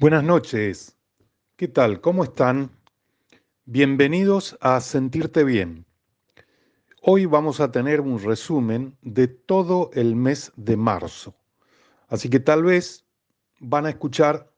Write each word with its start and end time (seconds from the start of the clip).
Buenas 0.00 0.24
noches. 0.24 0.96
¿Qué 1.54 1.68
tal? 1.68 2.00
¿Cómo 2.00 2.24
están? 2.24 2.72
Bienvenidos 3.64 4.58
a 4.60 4.80
Sentirte 4.80 5.44
Bien. 5.44 5.86
Hoy 7.00 7.26
vamos 7.26 7.60
a 7.60 7.70
tener 7.70 8.00
un 8.00 8.20
resumen 8.20 8.96
de 9.02 9.28
todo 9.28 9.90
el 9.94 10.16
mes 10.16 10.52
de 10.56 10.76
marzo. 10.76 11.36
Así 12.08 12.28
que 12.28 12.40
tal 12.40 12.64
vez 12.64 13.06
van 13.60 13.86
a 13.86 13.90
escuchar 13.90 14.52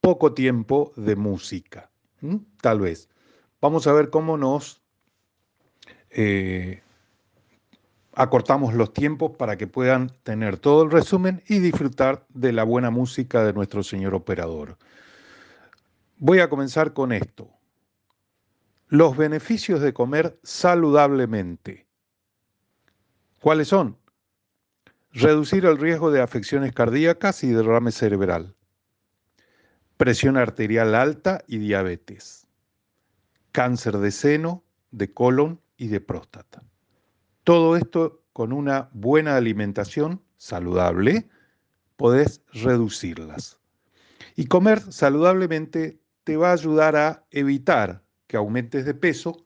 poco 0.00 0.32
tiempo 0.32 0.94
de 0.96 1.16
música. 1.16 1.90
Tal 2.62 2.80
vez. 2.80 3.10
Vamos 3.60 3.86
a 3.86 3.92
ver 3.92 4.08
cómo 4.08 4.38
nos 4.38 4.82
eh, 6.08 6.82
acortamos 8.14 8.74
los 8.74 8.92
tiempos 8.92 9.32
para 9.36 9.56
que 9.56 9.66
puedan 9.66 10.10
tener 10.22 10.58
todo 10.58 10.84
el 10.84 10.90
resumen 10.90 11.42
y 11.48 11.58
disfrutar 11.58 12.26
de 12.28 12.52
la 12.52 12.64
buena 12.64 12.90
música 12.90 13.44
de 13.44 13.52
nuestro 13.52 13.82
señor 13.82 14.14
operador. 14.14 14.76
Voy 16.18 16.40
a 16.40 16.48
comenzar 16.48 16.92
con 16.92 17.12
esto. 17.12 17.50
Los 18.88 19.16
beneficios 19.16 19.80
de 19.80 19.94
comer 19.94 20.38
saludablemente. 20.42 21.86
¿Cuáles 23.40 23.68
son? 23.68 23.96
Reducir 25.12 25.64
el 25.64 25.78
riesgo 25.78 26.10
de 26.10 26.20
afecciones 26.20 26.72
cardíacas 26.72 27.42
y 27.42 27.48
derrame 27.48 27.90
cerebral. 27.90 28.54
Presión 29.96 30.36
arterial 30.36 30.94
alta 30.94 31.42
y 31.46 31.58
diabetes. 31.58 32.46
Cáncer 33.50 33.98
de 33.98 34.10
seno, 34.10 34.62
de 34.90 35.12
colon 35.12 35.60
y 35.76 35.88
de 35.88 36.00
próstata. 36.00 36.62
Todo 37.44 37.76
esto 37.76 38.22
con 38.32 38.52
una 38.52 38.88
buena 38.92 39.36
alimentación 39.36 40.22
saludable, 40.36 41.28
podés 41.96 42.40
reducirlas. 42.52 43.58
Y 44.36 44.46
comer 44.46 44.80
saludablemente 44.92 46.00
te 46.22 46.36
va 46.36 46.50
a 46.50 46.54
ayudar 46.54 46.94
a 46.94 47.24
evitar 47.32 48.04
que 48.28 48.36
aumentes 48.36 48.84
de 48.84 48.94
peso, 48.94 49.44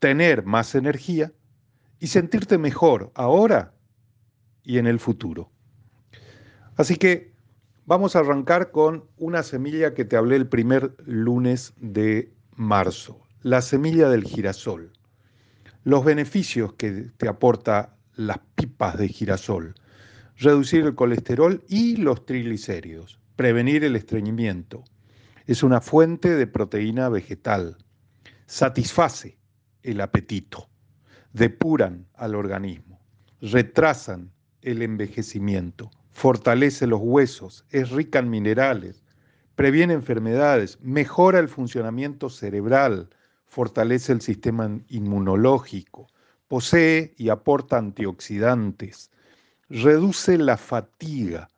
tener 0.00 0.44
más 0.44 0.74
energía 0.74 1.32
y 2.00 2.08
sentirte 2.08 2.58
mejor 2.58 3.12
ahora 3.14 3.74
y 4.64 4.78
en 4.78 4.88
el 4.88 4.98
futuro. 4.98 5.52
Así 6.76 6.96
que 6.96 7.32
vamos 7.86 8.16
a 8.16 8.20
arrancar 8.20 8.72
con 8.72 9.08
una 9.16 9.44
semilla 9.44 9.94
que 9.94 10.04
te 10.04 10.16
hablé 10.16 10.34
el 10.34 10.48
primer 10.48 10.96
lunes 11.06 11.74
de 11.76 12.32
marzo, 12.56 13.22
la 13.42 13.62
semilla 13.62 14.08
del 14.08 14.24
girasol 14.24 14.97
los 15.88 16.04
beneficios 16.04 16.74
que 16.74 17.06
te 17.16 17.28
aporta 17.28 17.96
las 18.14 18.40
pipas 18.56 18.98
de 18.98 19.08
girasol, 19.08 19.74
reducir 20.36 20.84
el 20.84 20.94
colesterol 20.94 21.64
y 21.66 21.96
los 21.96 22.26
triglicéridos, 22.26 23.18
prevenir 23.36 23.84
el 23.84 23.96
estreñimiento. 23.96 24.84
Es 25.46 25.62
una 25.62 25.80
fuente 25.80 26.36
de 26.36 26.46
proteína 26.46 27.08
vegetal. 27.08 27.78
Satisface 28.44 29.38
el 29.82 30.02
apetito. 30.02 30.68
Depuran 31.32 32.06
al 32.16 32.34
organismo. 32.34 33.00
Retrasan 33.40 34.30
el 34.60 34.82
envejecimiento. 34.82 35.90
Fortalece 36.10 36.86
los 36.86 37.00
huesos. 37.02 37.64
Es 37.70 37.88
rica 37.92 38.18
en 38.18 38.28
minerales. 38.28 39.02
Previene 39.54 39.94
enfermedades. 39.94 40.78
Mejora 40.82 41.38
el 41.38 41.48
funcionamiento 41.48 42.28
cerebral 42.28 43.08
fortalece 43.48 44.12
el 44.12 44.20
sistema 44.20 44.70
inmunológico, 44.88 46.06
posee 46.46 47.14
y 47.16 47.30
aporta 47.30 47.78
antioxidantes, 47.78 49.10
reduce 49.68 50.38
la 50.38 50.56
fatiga, 50.56 51.48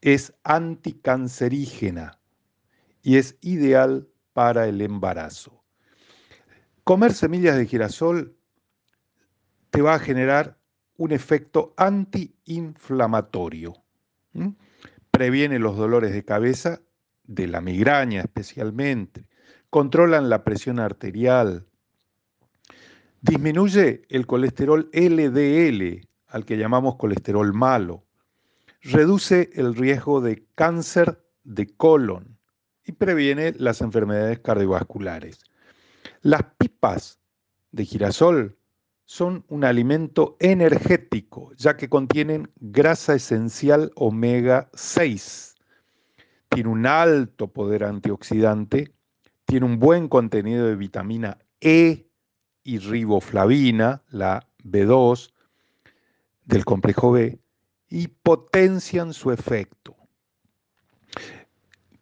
es 0.00 0.34
anticancerígena 0.44 2.18
y 3.02 3.16
es 3.16 3.36
ideal 3.40 4.08
para 4.32 4.66
el 4.68 4.80
embarazo. 4.80 5.62
Comer 6.84 7.12
semillas 7.12 7.56
de 7.56 7.66
girasol 7.66 8.36
te 9.70 9.82
va 9.82 9.94
a 9.94 9.98
generar 9.98 10.58
un 10.96 11.12
efecto 11.12 11.72
antiinflamatorio. 11.76 13.74
Previene 15.10 15.58
los 15.58 15.76
dolores 15.76 16.12
de 16.12 16.24
cabeza, 16.24 16.80
de 17.24 17.46
la 17.46 17.60
migraña 17.60 18.20
especialmente, 18.22 19.26
controlan 19.72 20.28
la 20.28 20.44
presión 20.44 20.78
arterial, 20.78 21.66
disminuye 23.22 24.02
el 24.10 24.26
colesterol 24.26 24.90
LDL, 24.92 26.06
al 26.26 26.44
que 26.44 26.58
llamamos 26.58 26.96
colesterol 26.96 27.54
malo, 27.54 28.04
reduce 28.82 29.48
el 29.54 29.74
riesgo 29.74 30.20
de 30.20 30.44
cáncer 30.54 31.24
de 31.44 31.74
colon 31.74 32.36
y 32.84 32.92
previene 32.92 33.54
las 33.56 33.80
enfermedades 33.80 34.40
cardiovasculares. 34.40 35.38
Las 36.20 36.42
pipas 36.58 37.18
de 37.70 37.86
girasol 37.86 38.58
son 39.06 39.42
un 39.48 39.64
alimento 39.64 40.36
energético, 40.38 41.50
ya 41.56 41.78
que 41.78 41.88
contienen 41.88 42.50
grasa 42.56 43.14
esencial 43.14 43.90
omega 43.94 44.68
6. 44.74 45.54
Tiene 46.50 46.68
un 46.68 46.84
alto 46.84 47.50
poder 47.50 47.84
antioxidante 47.84 48.92
tiene 49.52 49.66
un 49.66 49.78
buen 49.78 50.08
contenido 50.08 50.66
de 50.66 50.76
vitamina 50.76 51.36
E 51.60 52.06
y 52.64 52.78
riboflavina, 52.78 54.02
la 54.08 54.48
B2 54.64 55.30
del 56.46 56.64
complejo 56.64 57.12
B, 57.12 57.38
y 57.90 58.08
potencian 58.08 59.12
su 59.12 59.30
efecto. 59.30 59.94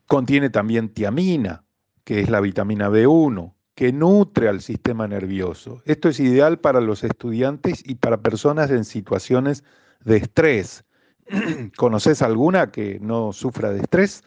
Contiene 0.06 0.50
también 0.50 0.91
tiamina, 0.91 1.65
que 2.05 2.21
es 2.21 2.31
la 2.31 2.41
vitamina 2.41 2.89
B1, 2.89 3.53
que 3.75 3.93
nutre 3.93 4.47
al 4.47 4.60
sistema 4.60 5.09
nervioso. 5.09 5.83
Esto 5.87 6.09
es 6.09 6.21
ideal 6.21 6.60
para 6.60 6.81
los 6.81 7.03
estudiantes 7.03 7.83
y 7.84 7.97
para 7.97 8.22
personas 8.22 8.71
en 8.71 8.84
situaciones 8.84 9.65
de 10.05 10.19
estrés. 10.19 10.84
¿Conoces 11.77 12.22
alguna 12.22 12.71
que 12.71 13.00
no 13.00 13.33
sufra 13.33 13.72
de 13.72 13.81
estrés? 13.81 14.22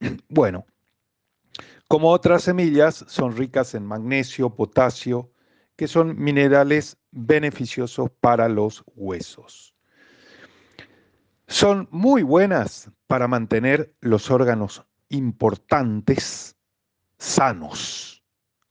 Bueno, 0.28 0.66
como 1.90 2.12
otras 2.12 2.44
semillas, 2.44 3.04
son 3.08 3.36
ricas 3.36 3.74
en 3.74 3.84
magnesio, 3.84 4.54
potasio, 4.54 5.32
que 5.74 5.88
son 5.88 6.16
minerales 6.16 6.98
beneficiosos 7.10 8.10
para 8.20 8.48
los 8.48 8.84
huesos. 8.94 9.74
Son 11.48 11.88
muy 11.90 12.22
buenas 12.22 12.92
para 13.08 13.26
mantener 13.26 13.92
los 14.00 14.30
órganos 14.30 14.86
importantes 15.08 16.54
sanos, 17.18 18.22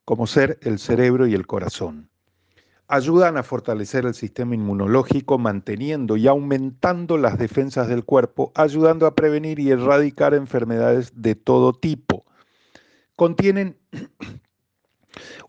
como 0.05 0.25
ser 0.25 0.57
el 0.61 0.79
cerebro 0.79 1.27
y 1.27 1.33
el 1.33 1.45
corazón. 1.45 2.09
Ayudan 2.87 3.35
a 3.35 3.43
fortalecer 3.43 4.05
el 4.05 4.13
sistema 4.13 4.55
inmunológico, 4.55 5.37
manteniendo 5.37 6.15
y 6.15 6.29
aumentando 6.29 7.17
las 7.17 7.37
defensas 7.37 7.89
del 7.89 8.05
cuerpo, 8.05 8.53
ayudando 8.55 9.05
a 9.07 9.13
prevenir 9.13 9.59
y 9.59 9.71
erradicar 9.71 10.33
enfermedades 10.33 11.11
de 11.21 11.35
todo 11.35 11.73
tipo 11.73 12.23
contienen 13.19 13.77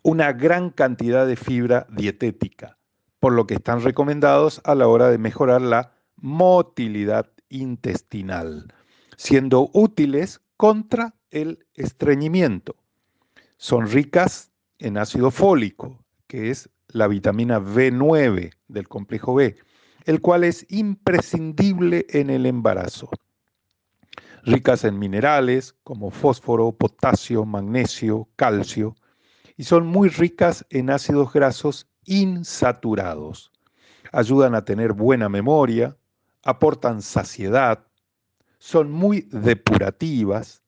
una 0.03 0.33
gran 0.33 0.71
cantidad 0.71 1.25
de 1.25 1.37
fibra 1.37 1.87
dietética, 1.89 2.77
por 3.21 3.33
lo 3.33 3.47
que 3.47 3.55
están 3.55 3.81
recomendados 3.83 4.61
a 4.65 4.75
la 4.75 4.89
hora 4.89 5.09
de 5.09 5.19
mejorar 5.19 5.63
la 5.63 5.93
motilidad 6.17 7.31
intestinal, 7.49 8.75
siendo 9.17 9.71
útiles 9.73 10.41
contra 10.57 11.15
el 11.31 11.65
estreñimiento. 11.75 12.75
Son 13.57 13.87
ricas 13.87 14.51
en 14.81 14.99
ácido 14.99 15.31
fólico, 15.31 15.97
que 16.27 16.51
es 16.51 16.69
la 16.89 17.07
vitamina 17.07 17.61
B9 17.61 18.53
del 18.67 18.89
complejo 18.89 19.35
B, 19.35 19.55
el 20.07 20.21
cual 20.21 20.43
es 20.43 20.67
imprescindible 20.71 22.05
en 22.09 22.31
el 22.31 22.47
embarazo 22.47 23.11
ricas 24.45 24.84
en 24.84 24.98
minerales 24.98 25.75
como 25.84 26.10
fósforo, 26.10 26.72
potasio, 26.72 27.45
magnesio, 27.45 28.28
calcio, 28.37 28.97
y 29.57 29.65
son 29.65 29.87
muy 29.87 30.09
ricas 30.09 30.65
en 30.71 30.91
ácidos 30.91 31.33
grasos 31.33 31.87
insaturados. 32.04 33.53
Ayudan 34.13 34.54
a 34.54 34.65
tener 34.65 34.92
buena 34.92 35.28
memoria, 35.28 35.97
aportan 36.42 37.03
saciedad, 37.03 37.87
son 38.59 38.91
muy 38.91 39.22
depurativas, 39.31 40.63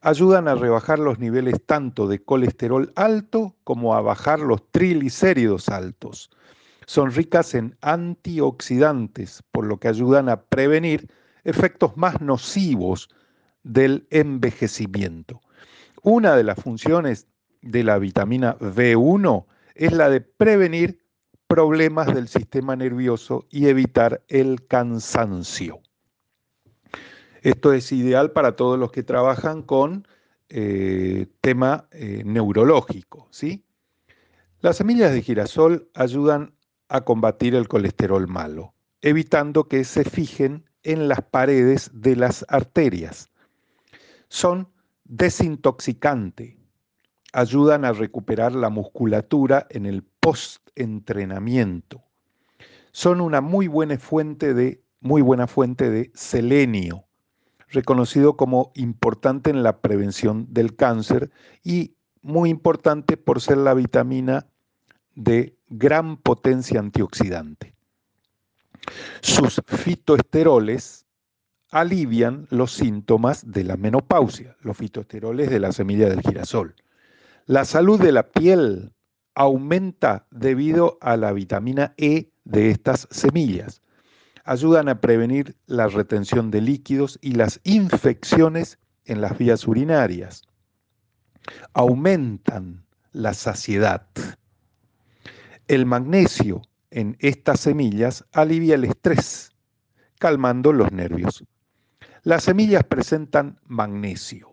ayudan 0.00 0.48
a 0.48 0.54
rebajar 0.54 0.98
los 0.98 1.18
niveles 1.18 1.64
tanto 1.64 2.06
de 2.06 2.22
colesterol 2.22 2.92
alto 2.96 3.56
como 3.64 3.94
a 3.94 4.00
bajar 4.00 4.40
los 4.40 4.62
triglicéridos 4.70 5.68
altos. 5.68 6.30
Son 6.86 7.12
ricas 7.12 7.54
en 7.54 7.76
antioxidantes, 7.82 9.42
por 9.52 9.66
lo 9.66 9.78
que 9.78 9.88
ayudan 9.88 10.28
a 10.28 10.42
prevenir 10.42 11.10
efectos 11.44 11.96
más 11.96 12.20
nocivos 12.20 13.08
del 13.62 14.06
envejecimiento. 14.10 15.40
Una 16.02 16.36
de 16.36 16.44
las 16.44 16.60
funciones 16.60 17.26
de 17.62 17.84
la 17.84 17.98
vitamina 17.98 18.56
B1 18.58 19.46
es 19.74 19.92
la 19.92 20.08
de 20.10 20.20
prevenir 20.20 21.04
problemas 21.46 22.14
del 22.14 22.28
sistema 22.28 22.76
nervioso 22.76 23.46
y 23.50 23.68
evitar 23.68 24.22
el 24.28 24.66
cansancio. 24.66 25.80
Esto 27.42 27.72
es 27.72 27.90
ideal 27.92 28.32
para 28.32 28.56
todos 28.56 28.78
los 28.78 28.92
que 28.92 29.02
trabajan 29.02 29.62
con 29.62 30.06
eh, 30.50 31.26
tema 31.40 31.88
eh, 31.90 32.22
neurológico, 32.24 33.28
¿sí? 33.30 33.64
Las 34.60 34.78
semillas 34.78 35.12
de 35.12 35.22
girasol 35.22 35.88
ayudan 35.94 36.54
a 36.88 37.02
combatir 37.02 37.54
el 37.54 37.68
colesterol 37.68 38.26
malo, 38.26 38.74
evitando 39.02 39.68
que 39.68 39.84
se 39.84 40.04
fijen 40.04 40.67
en 40.82 41.08
las 41.08 41.22
paredes 41.22 41.90
de 41.92 42.16
las 42.16 42.44
arterias. 42.48 43.30
Son 44.28 44.68
desintoxicante, 45.04 46.58
ayudan 47.32 47.84
a 47.84 47.92
recuperar 47.92 48.54
la 48.54 48.68
musculatura 48.68 49.66
en 49.70 49.86
el 49.86 50.02
post-entrenamiento. 50.02 52.02
Son 52.92 53.20
una 53.20 53.40
muy 53.40 53.68
buena 53.68 53.98
fuente 53.98 54.54
de 54.54 54.82
muy 55.00 55.22
buena 55.22 55.46
fuente 55.46 55.90
de 55.90 56.10
selenio, 56.14 57.04
reconocido 57.68 58.36
como 58.36 58.72
importante 58.74 59.50
en 59.50 59.62
la 59.62 59.80
prevención 59.80 60.52
del 60.52 60.74
cáncer 60.74 61.30
y 61.62 61.94
muy 62.22 62.50
importante 62.50 63.16
por 63.16 63.40
ser 63.40 63.58
la 63.58 63.74
vitamina 63.74 64.46
de 65.14 65.56
gran 65.68 66.16
potencia 66.16 66.80
antioxidante. 66.80 67.77
Sus 69.20 69.60
fitoesteroles 69.66 71.06
alivian 71.70 72.46
los 72.50 72.72
síntomas 72.72 73.50
de 73.50 73.64
la 73.64 73.76
menopausia, 73.76 74.56
los 74.60 74.76
fitoesteroles 74.76 75.50
de 75.50 75.60
la 75.60 75.72
semilla 75.72 76.08
del 76.08 76.22
girasol. 76.22 76.74
La 77.46 77.64
salud 77.64 78.00
de 78.00 78.12
la 78.12 78.30
piel 78.30 78.92
aumenta 79.34 80.26
debido 80.30 80.98
a 81.00 81.16
la 81.16 81.32
vitamina 81.32 81.94
E 81.96 82.30
de 82.44 82.70
estas 82.70 83.06
semillas 83.10 83.82
ayudan 84.48 84.88
a 84.88 85.02
prevenir 85.02 85.56
la 85.66 85.88
retención 85.88 86.50
de 86.50 86.62
líquidos 86.62 87.18
y 87.20 87.32
las 87.32 87.60
infecciones 87.64 88.78
en 89.04 89.20
las 89.20 89.36
vías 89.36 89.68
urinarias. 89.68 90.42
Aumentan 91.74 92.86
la 93.12 93.34
saciedad. 93.34 94.06
El 95.66 95.84
magnesio 95.84 96.62
en 96.90 97.16
estas 97.20 97.60
semillas 97.60 98.24
alivia 98.32 98.74
el 98.74 98.84
estrés, 98.84 99.52
calmando 100.18 100.72
los 100.72 100.92
nervios. 100.92 101.44
Las 102.22 102.44
semillas 102.44 102.84
presentan 102.84 103.58
magnesio 103.64 104.50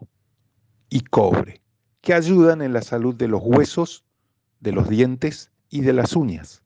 y 0.89 1.01
cobre, 1.01 1.61
que 2.01 2.13
ayudan 2.13 2.61
en 2.61 2.73
la 2.73 2.81
salud 2.81 3.15
de 3.15 3.27
los 3.27 3.41
huesos, 3.43 4.05
de 4.59 4.71
los 4.71 4.89
dientes 4.89 5.51
y 5.69 5.81
de 5.81 5.93
las 5.93 6.15
uñas. 6.15 6.63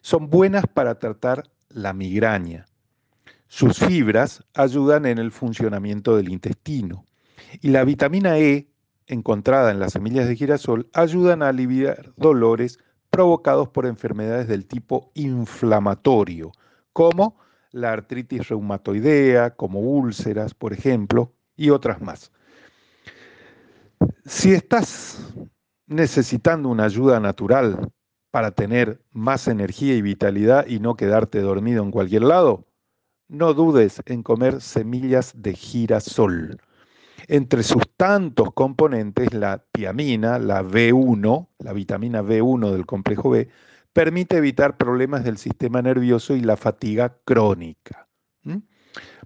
Son 0.00 0.28
buenas 0.28 0.64
para 0.66 0.98
tratar 0.98 1.50
la 1.68 1.92
migraña. 1.92 2.66
Sus 3.48 3.78
fibras 3.78 4.44
ayudan 4.54 5.06
en 5.06 5.18
el 5.18 5.30
funcionamiento 5.30 6.16
del 6.16 6.30
intestino 6.30 7.04
y 7.60 7.68
la 7.68 7.84
vitamina 7.84 8.38
E, 8.38 8.68
encontrada 9.06 9.70
en 9.70 9.78
las 9.78 9.92
semillas 9.92 10.26
de 10.26 10.34
girasol, 10.34 10.88
ayudan 10.92 11.42
a 11.42 11.48
aliviar 11.48 12.12
dolores 12.16 12.80
provocados 13.16 13.70
por 13.70 13.86
enfermedades 13.86 14.46
del 14.46 14.66
tipo 14.66 15.10
inflamatorio, 15.14 16.52
como 16.92 17.38
la 17.70 17.92
artritis 17.92 18.46
reumatoidea, 18.46 19.56
como 19.56 19.80
úlceras, 19.80 20.52
por 20.52 20.74
ejemplo, 20.74 21.32
y 21.56 21.70
otras 21.70 22.02
más. 22.02 22.30
Si 24.26 24.52
estás 24.52 25.32
necesitando 25.86 26.68
una 26.68 26.84
ayuda 26.84 27.18
natural 27.18 27.90
para 28.30 28.50
tener 28.50 29.00
más 29.12 29.48
energía 29.48 29.94
y 29.94 30.02
vitalidad 30.02 30.66
y 30.66 30.78
no 30.78 30.94
quedarte 30.94 31.40
dormido 31.40 31.82
en 31.82 31.92
cualquier 31.92 32.24
lado? 32.24 32.66
No 33.28 33.54
dudes 33.54 34.02
en 34.04 34.22
comer 34.22 34.60
semillas 34.60 35.32
de 35.34 35.54
girasol. 35.54 36.60
Entre 37.28 37.62
sus 37.62 37.82
tantos 37.96 38.52
componentes, 38.52 39.34
la 39.34 39.64
tiamina, 39.72 40.38
la 40.38 40.62
B1, 40.62 41.48
la 41.58 41.72
vitamina 41.72 42.22
B1 42.22 42.70
del 42.70 42.86
complejo 42.86 43.30
B, 43.30 43.48
permite 43.92 44.36
evitar 44.36 44.76
problemas 44.76 45.24
del 45.24 45.38
sistema 45.38 45.82
nervioso 45.82 46.36
y 46.36 46.40
la 46.40 46.56
fatiga 46.56 47.16
crónica. 47.24 48.06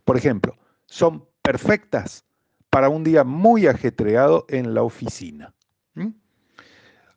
Por 0.05 0.17
ejemplo, 0.17 0.56
son 0.87 1.26
perfectas 1.43 2.25
para 2.70 2.88
un 2.88 3.05
día 3.05 3.25
muy 3.25 3.67
ajetreado 3.67 4.47
en 4.49 4.75
la 4.75 4.82
oficina. 4.82 5.52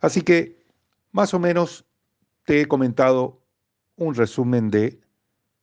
Así 0.01 0.21
que 0.21 0.65
más 1.11 1.33
o 1.33 1.39
menos 1.39 1.85
te 2.43 2.59
he 2.59 2.65
comentado 2.65 3.41
un 3.95 4.15
resumen 4.15 4.69
de 4.69 4.99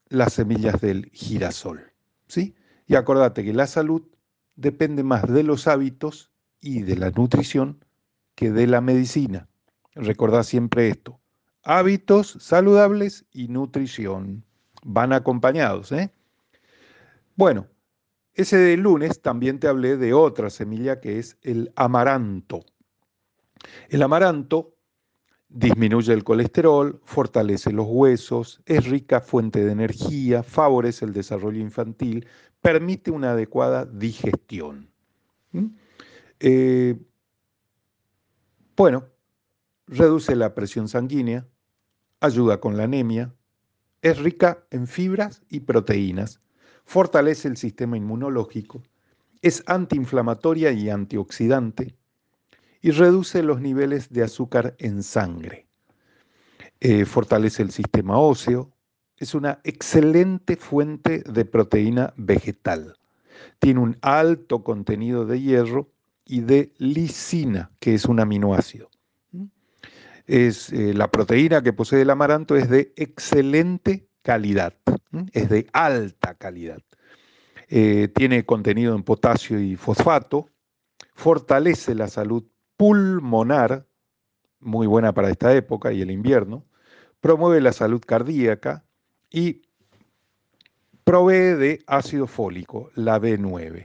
las 0.08 0.32
semillas 0.32 0.80
del 0.80 1.10
girasol. 1.12 1.92
¿sí? 2.26 2.54
Y 2.86 2.94
acordate 2.94 3.44
que 3.44 3.52
la 3.52 3.66
salud 3.66 4.02
depende 4.56 5.02
más 5.02 5.26
de 5.32 5.42
los 5.42 5.66
hábitos 5.66 6.30
y 6.60 6.82
de 6.82 6.96
la 6.96 7.10
nutrición 7.10 7.84
que 8.34 8.50
de 8.50 8.66
la 8.66 8.80
medicina. 8.80 9.48
Recordá 9.94 10.44
siempre 10.44 10.88
esto. 10.88 11.20
Hábitos 11.62 12.36
saludables 12.40 13.26
y 13.32 13.48
nutrición 13.48 14.44
van 14.82 15.12
acompañados. 15.12 15.92
¿eh? 15.92 16.10
Bueno, 17.36 17.66
ese 18.34 18.76
lunes 18.76 19.20
también 19.20 19.58
te 19.58 19.68
hablé 19.68 19.96
de 19.96 20.14
otra 20.14 20.50
semilla 20.50 21.00
que 21.00 21.18
es 21.18 21.36
el 21.42 21.72
amaranto. 21.76 22.64
El 23.88 24.02
amaranto 24.02 24.74
disminuye 25.50 26.12
el 26.12 26.24
colesterol, 26.24 27.00
fortalece 27.04 27.72
los 27.72 27.86
huesos, 27.88 28.62
es 28.66 28.86
rica 28.86 29.20
fuente 29.20 29.64
de 29.64 29.72
energía, 29.72 30.42
favorece 30.42 31.04
el 31.04 31.12
desarrollo 31.12 31.60
infantil, 31.60 32.26
permite 32.60 33.10
una 33.10 33.32
adecuada 33.32 33.84
digestión. 33.86 34.90
Eh, 36.40 36.96
bueno, 38.76 39.06
reduce 39.86 40.36
la 40.36 40.54
presión 40.54 40.88
sanguínea, 40.88 41.46
ayuda 42.20 42.60
con 42.60 42.76
la 42.76 42.84
anemia, 42.84 43.34
es 44.02 44.18
rica 44.18 44.64
en 44.70 44.86
fibras 44.86 45.42
y 45.48 45.60
proteínas, 45.60 46.40
fortalece 46.84 47.48
el 47.48 47.56
sistema 47.56 47.96
inmunológico, 47.96 48.82
es 49.42 49.62
antiinflamatoria 49.66 50.72
y 50.72 50.90
antioxidante, 50.90 51.96
y 52.82 52.90
reduce 52.92 53.42
los 53.42 53.60
niveles 53.60 54.10
de 54.10 54.22
azúcar 54.22 54.74
en 54.78 55.02
sangre. 55.02 55.66
Eh, 56.80 57.04
fortalece 57.04 57.62
el 57.62 57.70
sistema 57.70 58.18
óseo. 58.18 58.72
Es 59.20 59.34
una 59.34 59.60
excelente 59.64 60.56
fuente 60.56 61.22
de 61.30 61.44
proteína 61.44 62.14
vegetal. 62.16 62.96
Tiene 63.58 63.80
un 63.80 63.98
alto 64.00 64.64
contenido 64.64 65.26
de 65.26 65.42
hierro 65.42 65.90
y 66.24 66.40
de 66.40 66.72
lisina, 66.78 67.70
que 67.80 67.94
es 67.94 68.06
un 68.06 68.18
aminoácido. 68.18 68.88
Es, 70.26 70.72
eh, 70.72 70.94
la 70.94 71.10
proteína 71.10 71.62
que 71.62 71.74
posee 71.74 72.00
el 72.00 72.08
amaranto 72.08 72.56
es 72.56 72.70
de 72.70 72.94
excelente 72.96 74.08
calidad, 74.22 74.74
es 75.32 75.50
de 75.50 75.66
alta 75.74 76.34
calidad. 76.36 76.80
Eh, 77.68 78.08
tiene 78.14 78.46
contenido 78.46 78.94
en 78.94 79.02
potasio 79.02 79.60
y 79.60 79.76
fosfato, 79.76 80.48
fortalece 81.14 81.94
la 81.94 82.08
salud 82.08 82.44
pulmonar, 82.78 83.86
muy 84.60 84.86
buena 84.86 85.12
para 85.12 85.28
esta 85.28 85.54
época 85.54 85.92
y 85.92 86.00
el 86.00 86.10
invierno, 86.10 86.64
promueve 87.20 87.60
la 87.60 87.74
salud 87.74 88.00
cardíaca 88.00 88.86
y 89.30 89.62
provee 91.04 91.56
de 91.56 91.82
ácido 91.86 92.26
fólico, 92.26 92.90
la 92.94 93.20
B9. 93.20 93.82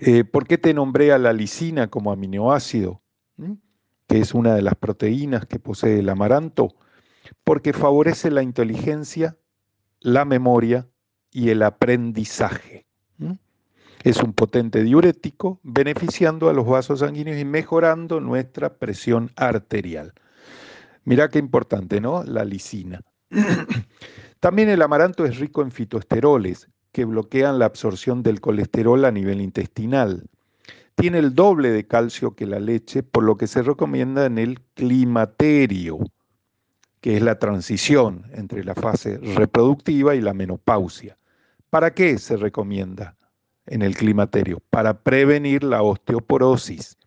Eh, 0.00 0.24
¿Por 0.24 0.46
qué 0.46 0.58
te 0.58 0.74
nombré 0.74 1.12
a 1.12 1.18
la 1.18 1.32
lisina 1.32 1.88
como 1.88 2.12
aminoácido? 2.12 3.02
Que 4.06 4.18
es 4.18 4.34
una 4.34 4.54
de 4.54 4.62
las 4.62 4.74
proteínas 4.74 5.46
que 5.46 5.58
posee 5.58 6.00
el 6.00 6.08
amaranto. 6.08 6.74
Porque 7.44 7.72
favorece 7.72 8.30
la 8.30 8.42
inteligencia, 8.42 9.36
la 10.00 10.24
memoria 10.24 10.88
y 11.30 11.50
el 11.50 11.62
aprendizaje. 11.62 12.86
Es 14.02 14.22
un 14.22 14.32
potente 14.32 14.82
diurético, 14.82 15.60
beneficiando 15.62 16.48
a 16.48 16.54
los 16.54 16.66
vasos 16.66 17.00
sanguíneos 17.00 17.38
y 17.38 17.44
mejorando 17.44 18.18
nuestra 18.18 18.78
presión 18.78 19.30
arterial. 19.36 20.14
Mirá 21.04 21.28
qué 21.28 21.38
importante, 21.38 22.00
¿no? 22.00 22.24
La 22.24 22.44
lisina. 22.44 23.02
También 24.40 24.68
el 24.68 24.82
amaranto 24.82 25.24
es 25.24 25.38
rico 25.38 25.62
en 25.62 25.70
fitoesteroles, 25.70 26.68
que 26.92 27.04
bloquean 27.04 27.58
la 27.58 27.66
absorción 27.66 28.22
del 28.22 28.40
colesterol 28.40 29.04
a 29.04 29.10
nivel 29.10 29.40
intestinal. 29.40 30.28
Tiene 30.94 31.18
el 31.18 31.34
doble 31.34 31.70
de 31.70 31.86
calcio 31.86 32.34
que 32.34 32.46
la 32.46 32.58
leche, 32.58 33.02
por 33.02 33.22
lo 33.22 33.36
que 33.36 33.46
se 33.46 33.62
recomienda 33.62 34.26
en 34.26 34.38
el 34.38 34.60
climaterio, 34.74 35.98
que 37.00 37.16
es 37.16 37.22
la 37.22 37.38
transición 37.38 38.26
entre 38.32 38.64
la 38.64 38.74
fase 38.74 39.18
reproductiva 39.18 40.14
y 40.14 40.20
la 40.20 40.34
menopausia. 40.34 41.16
¿Para 41.70 41.94
qué 41.94 42.18
se 42.18 42.36
recomienda? 42.36 43.16
en 43.70 43.82
el 43.82 43.96
climaterio 43.96 44.60
para 44.68 45.02
prevenir 45.02 45.64
la 45.64 45.82
osteoporosis. 45.82 46.98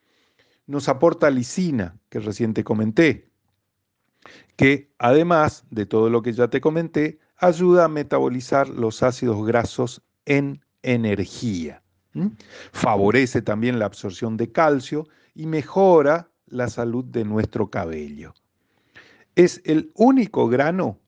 Nos 0.65 0.89
aporta 0.89 1.29
lisina, 1.29 1.97
que 2.09 2.19
recién 2.19 2.53
te 2.53 2.63
comenté, 2.63 3.29
que 4.55 4.91
además 4.99 5.65
de 5.71 5.85
todo 5.85 6.09
lo 6.09 6.21
que 6.21 6.33
ya 6.33 6.47
te 6.47 6.61
comenté, 6.61 7.19
ayuda 7.37 7.85
a 7.85 7.89
metabolizar 7.89 8.69
los 8.69 9.03
ácidos 9.03 9.45
grasos 9.45 10.01
en 10.25 10.63
energía. 10.81 11.81
Favorece 12.71 13.41
también 13.41 13.79
la 13.79 13.85
absorción 13.85 14.37
de 14.37 14.51
calcio 14.51 15.07
y 15.33 15.47
mejora 15.47 16.29
la 16.45 16.69
salud 16.69 17.03
de 17.05 17.25
nuestro 17.25 17.69
cabello. 17.69 18.33
Es 19.35 19.61
el 19.65 19.91
único 19.95 20.47
grano 20.47 20.99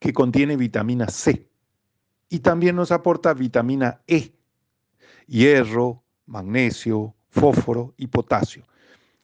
que 0.00 0.12
contiene 0.12 0.56
vitamina 0.56 1.08
C 1.08 1.48
y 2.30 2.38
también 2.38 2.76
nos 2.76 2.90
aporta 2.90 3.34
vitamina 3.34 4.00
E, 4.06 4.34
hierro, 5.26 6.02
magnesio, 6.26 7.14
fósforo 7.28 7.94
y 7.98 8.06
potasio. 8.06 8.64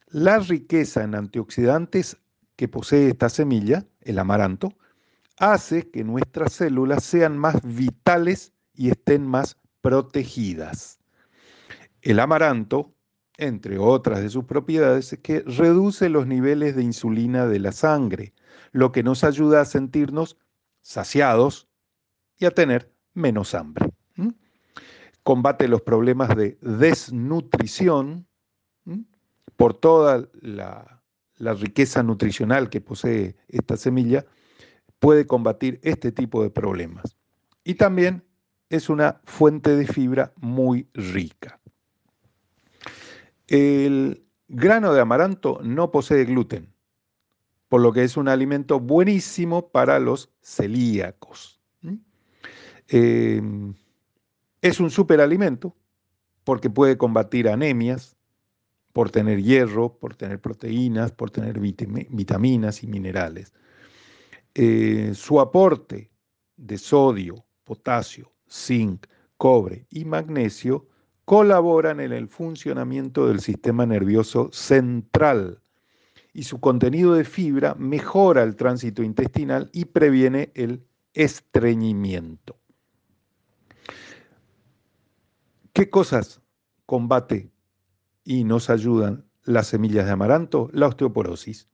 La 0.09 0.38
riqueza 0.38 1.02
en 1.02 1.14
antioxidantes 1.14 2.17
que 2.61 2.69
posee 2.69 3.09
esta 3.09 3.31
semilla, 3.31 3.87
el 4.02 4.19
amaranto, 4.19 4.75
hace 5.38 5.88
que 5.88 6.05
nuestras 6.05 6.52
células 6.52 7.02
sean 7.02 7.38
más 7.38 7.57
vitales 7.62 8.52
y 8.75 8.90
estén 8.90 9.26
más 9.26 9.57
protegidas. 9.81 11.00
El 12.02 12.21
amaranto, 12.21 12.93
entre 13.38 13.79
otras 13.79 14.21
de 14.21 14.29
sus 14.29 14.45
propiedades, 14.45 15.14
es 15.14 15.21
que 15.21 15.40
reduce 15.40 16.11
los 16.11 16.26
niveles 16.26 16.76
de 16.76 16.83
insulina 16.83 17.47
de 17.47 17.61
la 17.61 17.73
sangre, 17.73 18.35
lo 18.73 18.93
que 18.93 19.02
nos 19.02 19.25
ayuda 19.25 19.62
a 19.62 19.64
sentirnos 19.64 20.37
saciados 20.83 21.67
y 22.37 22.45
a 22.45 22.50
tener 22.50 22.93
menos 23.14 23.55
hambre. 23.55 23.88
Combate 25.23 25.67
los 25.67 25.81
problemas 25.81 26.37
de 26.37 26.59
desnutrición 26.61 28.26
por 29.57 29.73
toda 29.73 30.29
la 30.43 31.00
la 31.41 31.55
riqueza 31.55 32.03
nutricional 32.03 32.69
que 32.69 32.81
posee 32.81 33.35
esta 33.49 33.77
semilla 33.77 34.27
puede 34.99 35.27
combatir 35.27 35.81
este 35.83 36.13
tipo 36.13 36.43
de 36.43 36.51
problemas. 36.51 37.17
Y 37.65 37.75
también 37.75 38.23
es 38.69 38.91
una 38.91 39.21
fuente 39.25 39.75
de 39.75 39.87
fibra 39.87 40.33
muy 40.37 40.87
rica. 40.93 41.59
El 43.49 44.23
grano 44.49 44.93
de 44.93 45.01
amaranto 45.01 45.61
no 45.65 45.91
posee 45.91 46.27
gluten, 46.27 46.73
por 47.69 47.81
lo 47.81 47.93
que 47.93 48.05
es 48.05 48.19
un 48.19 48.29
alimento 48.29 48.79
buenísimo 48.79 49.71
para 49.71 49.99
los 49.99 50.31
celíacos. 50.43 51.59
Em, 52.89 53.73
es 54.61 54.79
un 54.79 54.91
superalimento 54.91 55.75
porque 56.45 56.69
puede 56.69 56.99
combatir 56.99 57.49
anemias, 57.49 58.17
por 58.93 59.11
tener 59.11 59.43
hierro, 59.43 59.97
por 59.99 60.15
tener 60.15 60.41
proteínas, 60.41 61.13
por 61.13 61.31
tener 61.31 61.59
vitaminas 61.61 62.83
y 62.83 62.87
minerales. 62.87 63.53
Eh, 64.55 65.13
su 65.15 65.41
aporte 65.41 66.11
de 66.57 66.79
sodio, 66.79 67.45
potasio, 67.65 68.33
zinc, 68.49 69.07
cobre 69.37 69.87
y 69.91 70.05
magnesio 70.05 70.87
colaboran 71.25 72.01
en 72.01 72.13
el 72.13 72.29
funcionamiento 72.29 73.29
del 73.29 73.41
sistema 73.41 73.87
nervioso 73.87 74.51
central 74.53 75.63
y 76.33 76.43
su 76.43 76.61
contenido 76.61 77.15
de 77.15 77.25
fibra 77.25 77.75
mejora 77.77 78.43
el 78.43 78.57
tránsito 78.57 79.03
intestinal 79.03 79.71
y 79.73 79.87
previene 79.87 80.51
el 80.55 80.85
estreñimiento. 81.15 82.59
¿Qué 85.73 85.89
cosas 85.89 86.41
combate 86.87 87.51
y 88.25 88.45
nos 88.45 88.71
ayudan 88.71 89.25
las 89.45 89.69
semillas 89.69 90.07
de 90.07 90.12
amaranto, 90.12 90.71
la 90.73 90.87
osteoporosis, 90.89 91.69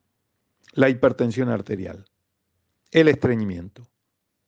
la 0.73 0.89
hipertensión 0.89 1.49
arterial, 1.49 2.05
el 2.91 3.09
estreñimiento, 3.09 3.89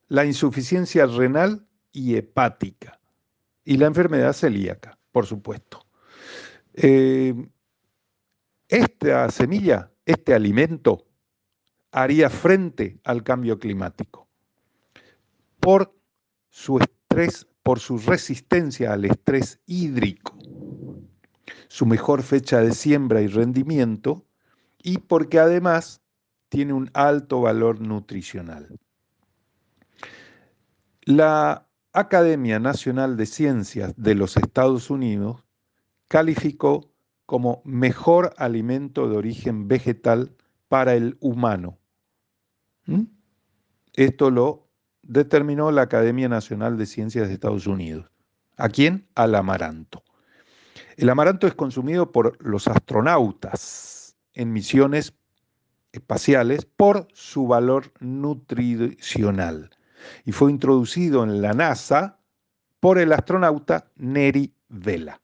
la 0.08 0.24
insuficiencia 0.24 1.06
renal 1.06 1.66
y 1.92 2.16
hepática 2.16 3.00
y 3.64 3.76
la 3.76 3.86
enfermedad 3.86 4.32
celíaca, 4.32 4.98
por 5.12 5.26
supuesto. 5.26 5.84
Eh, 6.74 7.34
esta 8.68 9.30
semilla, 9.30 9.90
este 10.04 10.34
alimento, 10.34 11.06
haría 11.90 12.30
frente 12.30 13.00
al 13.04 13.22
cambio 13.22 13.58
climático 13.58 14.28
por 15.58 15.94
su 16.50 16.78
estrés, 16.78 17.46
por 17.62 17.80
su 17.80 17.98
resistencia 17.98 18.92
al 18.92 19.04
estrés 19.04 19.60
hídrico 19.66 20.37
su 21.68 21.86
mejor 21.86 22.22
fecha 22.22 22.60
de 22.60 22.72
siembra 22.72 23.20
y 23.20 23.26
rendimiento 23.26 24.24
y 24.82 24.98
porque 24.98 25.38
además 25.38 26.02
tiene 26.48 26.72
un 26.72 26.90
alto 26.94 27.40
valor 27.40 27.80
nutricional. 27.80 28.78
La 31.02 31.68
Academia 31.92 32.58
Nacional 32.58 33.16
de 33.16 33.26
Ciencias 33.26 33.94
de 33.96 34.14
los 34.14 34.36
Estados 34.36 34.90
Unidos 34.90 35.42
calificó 36.08 36.92
como 37.26 37.60
mejor 37.64 38.34
alimento 38.38 39.08
de 39.08 39.16
origen 39.16 39.68
vegetal 39.68 40.34
para 40.68 40.94
el 40.94 41.16
humano. 41.20 41.78
¿Mm? 42.86 43.02
Esto 43.94 44.30
lo 44.30 44.68
determinó 45.02 45.70
la 45.70 45.82
Academia 45.82 46.28
Nacional 46.28 46.78
de 46.78 46.86
Ciencias 46.86 47.28
de 47.28 47.34
Estados 47.34 47.66
Unidos. 47.66 48.10
¿A 48.56 48.68
quién? 48.68 49.08
Al 49.14 49.34
amaranto. 49.34 50.02
El 50.98 51.10
amaranto 51.10 51.46
es 51.46 51.54
consumido 51.54 52.10
por 52.10 52.44
los 52.44 52.66
astronautas 52.66 54.16
en 54.34 54.52
misiones 54.52 55.14
espaciales 55.92 56.64
por 56.64 57.06
su 57.12 57.46
valor 57.46 57.92
nutricional 58.00 59.70
y 60.24 60.32
fue 60.32 60.50
introducido 60.50 61.22
en 61.22 61.40
la 61.40 61.52
NASA 61.52 62.18
por 62.80 62.98
el 62.98 63.12
astronauta 63.12 63.92
Neri 63.94 64.52
Vela. 64.68 65.20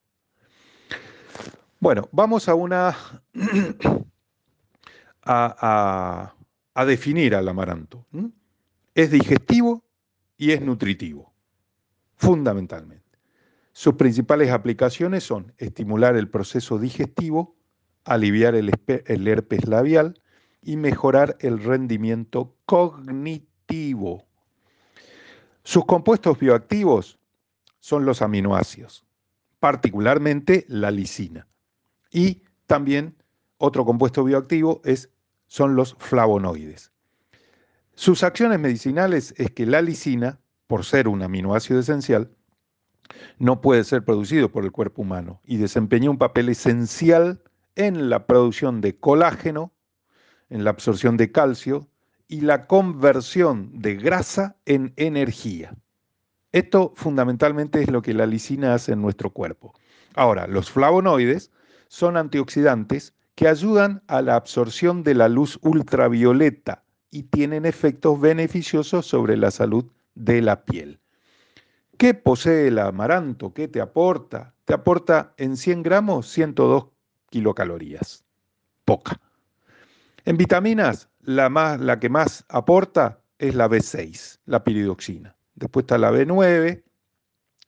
Bueno, 1.81 2.09
vamos 2.12 2.49
a 2.49 2.54
una 2.54 2.97
a, 5.25 6.35
definir 6.87 7.35
al 7.35 7.49
amaranto. 7.49 8.07
Es 8.95 9.11
digestivo 9.11 9.83
y 10.37 10.52
es 10.52 10.61
nutritivo, 10.61 11.35
fundamentalmente. 12.14 13.03
Sus 13.75 13.95
principales 13.95 14.52
aplicaciones 14.52 15.25
son 15.25 15.52
estimular 15.59 16.14
el 16.14 16.28
proceso 16.28 16.78
digestivo, 16.78 17.57
aliviar 18.04 18.54
el, 18.54 18.71
herpes 19.26 19.66
labial 19.66 20.23
y 20.62 20.76
mejorar 20.76 21.37
el 21.40 21.59
rendimiento 21.59 22.54
cognitivo. 22.66 24.26
Sus 25.64 25.85
compuestos 25.87 26.38
bioactivos 26.38 27.19
son 27.81 28.04
los 28.04 28.23
aminoácidos, 28.23 29.04
particularmente 29.59 30.64
la 30.69 30.93
lisina. 30.93 31.49
Y 32.12 32.45
también 32.66 33.16
otro 33.59 33.85
compuesto 33.85 34.23
bioactivo 34.23 34.83
es, 34.85 35.11
son 35.49 35.75
los 35.75 35.97
flavonoides. 35.99 36.93
Sus 37.97 38.23
acciones 38.23 38.61
medicinales 38.61 39.35
es 39.37 39.50
que 39.50 39.66
la 39.66 39.83
lisina, 39.83 40.38
por 40.69 40.85
ser 40.85 41.09
un 41.09 41.23
aminoácido 41.23 41.81
esencial, 41.81 42.31
no 43.38 43.61
puede 43.61 43.84
ser 43.84 44.04
producido 44.04 44.50
por 44.50 44.64
el 44.64 44.73
cuerpo 44.73 45.02
humano 45.02 45.40
y 45.44 45.56
desempeña 45.56 46.11
un 46.11 46.18
papel 46.18 46.49
esencial 46.49 47.42
en 47.76 48.08
la 48.08 48.26
producción 48.26 48.80
de 48.80 48.96
colágeno, 48.96 49.73
en 50.50 50.64
la 50.64 50.70
absorción 50.70 51.16
de 51.16 51.32
calcio 51.32 51.88
y 52.28 52.40
la 52.40 52.66
conversión 52.66 53.70
de 53.80 53.96
grasa 53.96 54.56
en 54.64 54.92
energía. 54.96 55.76
Esto 56.52 56.92
fundamentalmente 56.96 57.82
es 57.82 57.90
lo 57.90 58.00
que 58.00 58.14
la 58.14 58.26
lisina 58.26 58.75
hace 58.75 58.92
en 58.92 59.02
nuestro 59.02 59.30
cuerpo. 59.30 59.75
Ahora, 60.14 60.46
los 60.46 60.70
flavonoides 60.70 61.50
son 61.88 62.16
antioxidantes 62.16 63.14
que 63.34 63.49
ayudan 63.49 64.02
a 64.06 64.23
la 64.23 64.37
absorción 64.37 65.02
de 65.02 65.14
la 65.14 65.28
luz 65.28 65.58
ultravioleta 65.62 66.84
y 67.11 67.25
tienen 67.25 67.66
efectos 67.66 68.20
beneficiosos 68.20 69.06
sobre 69.06 69.37
la 69.37 69.50
salud 69.50 69.87
de 70.14 70.42
la 70.42 70.64
piel. 70.64 71.00
¿Qué 71.99 72.15
posee 72.15 72.69
el 72.69 72.79
amaranto? 72.79 73.53
¿Qué 73.53 73.69
te 73.69 73.81
aporta? 73.81 74.55
Te 74.65 74.75
aporta 74.75 75.35
en 75.37 75.57
100 75.57 75.83
gramos 75.83 76.29
102 76.29 76.87
kilocalorías. 77.31 78.25
Poca. 78.85 79.21
En 80.25 80.37
vitaminas, 80.37 81.09
la, 81.21 81.49
más, 81.49 81.81
la 81.81 82.01
que 82.01 82.09
más 82.09 82.45
aporta 82.49 83.21
es 83.39 83.55
la 83.55 83.69
B6, 83.69 84.41
la 84.47 84.65
piridoxina. 84.65 85.37
Después 85.55 85.85
está 85.85 85.99
la 85.99 86.11
B9, 86.11 86.83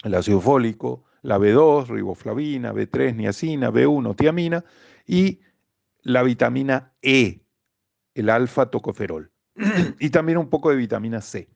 el 0.04 0.14
ácido 0.14 0.40
fólico, 0.40 1.04
la 1.22 1.38
B2, 1.38 1.88
riboflavina, 1.88 2.72
B3, 2.72 3.14
niacina, 3.14 3.70
B1, 3.70 4.16
tiamina 4.16 4.64
y 5.06 5.40
la 6.02 6.22
vitamina 6.22 6.92
E, 7.02 7.42
el 8.14 8.30
alfa 8.30 8.70
tocoferol. 8.70 9.30
y 10.00 10.10
también 10.10 10.38
un 10.38 10.48
poco 10.48 10.70
de 10.70 10.76
vitamina 10.76 11.20
C. 11.20 11.48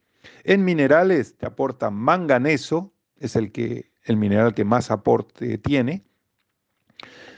En 0.45 0.65
minerales 0.65 1.37
te 1.37 1.47
aporta 1.47 1.91
manganeso, 1.91 2.93
es 3.19 3.37
el, 3.37 3.53
que, 3.53 3.91
el 4.05 4.17
mineral 4.17 4.55
que 4.55 4.65
más 4.65 4.91
aporte 4.91 5.59
tiene. 5.59 6.05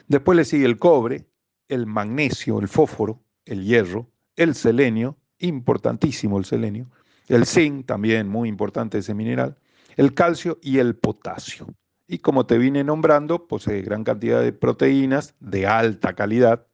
Después 0.09 0.37
le 0.37 0.45
sigue 0.45 0.67
el 0.67 0.79
cobre, 0.79 1.27
el 1.69 1.87
magnesio, 1.87 2.59
el 2.61 2.69
fósforo, 2.69 3.23
el 3.45 3.65
hierro, 3.65 4.09
el 4.37 4.55
selenio, 4.55 5.17
importantísimo 5.39 6.39
el 6.39 6.45
selenio, 6.45 6.87
el 7.29 7.47
zinc, 7.47 7.87
también 7.87 8.29
muy 8.29 8.49
importante 8.49 8.99
ese 8.99 9.15
mineral, 9.15 9.57
el 9.97 10.15
calcio 10.15 10.59
y 10.63 10.79
el 10.79 10.97
potasio. 10.97 11.67
Y 12.07 12.19
como 12.19 12.47
te 12.47 12.59
vine 12.59 12.85
nombrando, 12.85 13.47
posee 13.47 13.83
gran 13.83 14.05
cantidad 14.05 14.41
de 14.41 14.53
proteínas 14.53 15.35
de 15.41 15.67
alta 15.67 16.15
calidad, 16.15 16.67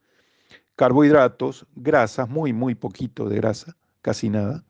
carbohidratos, 0.75 1.65
grasas, 1.75 2.29
muy, 2.29 2.53
muy 2.53 2.75
poquito 2.75 3.29
de 3.29 3.37
grasa, 3.37 3.77
casi 4.01 4.29
nada, 4.29 4.63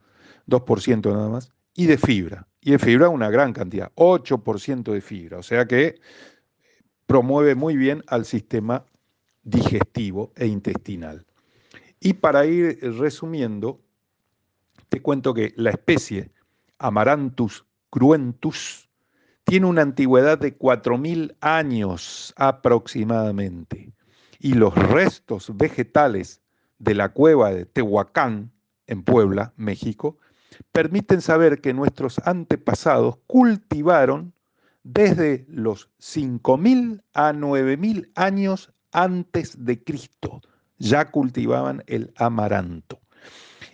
2% 0.50 1.12
nada 1.14 1.30
más, 1.30 1.52
y 1.76 1.86
de 1.86 1.98
fibra. 1.98 2.48
Y 2.62 2.72
de 2.72 2.80
fibra 2.80 3.10
una 3.10 3.30
gran 3.30 3.54
cantidad, 3.54 3.92
8% 3.96 4.92
de 4.92 5.02
fibra. 5.02 5.38
O 5.38 5.44
sea 5.44 5.66
que 5.66 6.00
promueve 7.06 7.56
muy 7.56 7.78
bien 7.78 8.04
al 8.08 8.26
sistema 8.26 8.86
digestivo 9.44 10.32
e 10.36 10.46
intestinal. 10.48 11.26
Y 12.00 12.14
para 12.14 12.46
ir 12.46 12.80
resumiendo, 12.98 13.80
te 14.90 15.02
cuento 15.02 15.34
que 15.34 15.54
la 15.56 15.72
especie 15.72 16.32
Amaranthus 16.78 17.66
cruentus 17.90 18.90
tiene 19.44 19.66
una 19.66 19.82
antigüedad 19.82 20.38
de 20.38 20.58
4.000 20.58 21.36
años 21.42 22.34
aproximadamente. 22.38 23.92
Y 24.40 24.54
los 24.54 24.76
restos 24.76 25.52
vegetales 25.58 26.42
de 26.78 26.94
la 26.96 27.10
cueva 27.10 27.52
de 27.52 27.66
Tehuacán, 27.66 28.52
en 28.88 29.04
Puebla, 29.04 29.54
México, 29.58 30.18
permiten 30.72 31.22
saber 31.22 31.62
que 31.62 31.74
nuestros 31.74 32.20
antepasados 32.26 33.18
cultivaron 33.28 34.34
desde 34.84 35.46
los 35.50 35.90
5.000 36.00 37.04
a 37.14 37.34
9.000 37.34 38.10
años 38.16 38.74
antes 38.92 39.66
de 39.66 39.84
Cristo. 39.84 40.42
Ya 40.78 41.12
cultivaban 41.12 41.84
el 41.88 42.14
amaranto. 42.18 43.00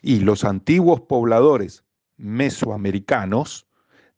Y 0.02 0.20
los 0.20 0.44
antiguos 0.44 1.02
pobladores 1.02 1.84
mesoamericanos 2.18 3.68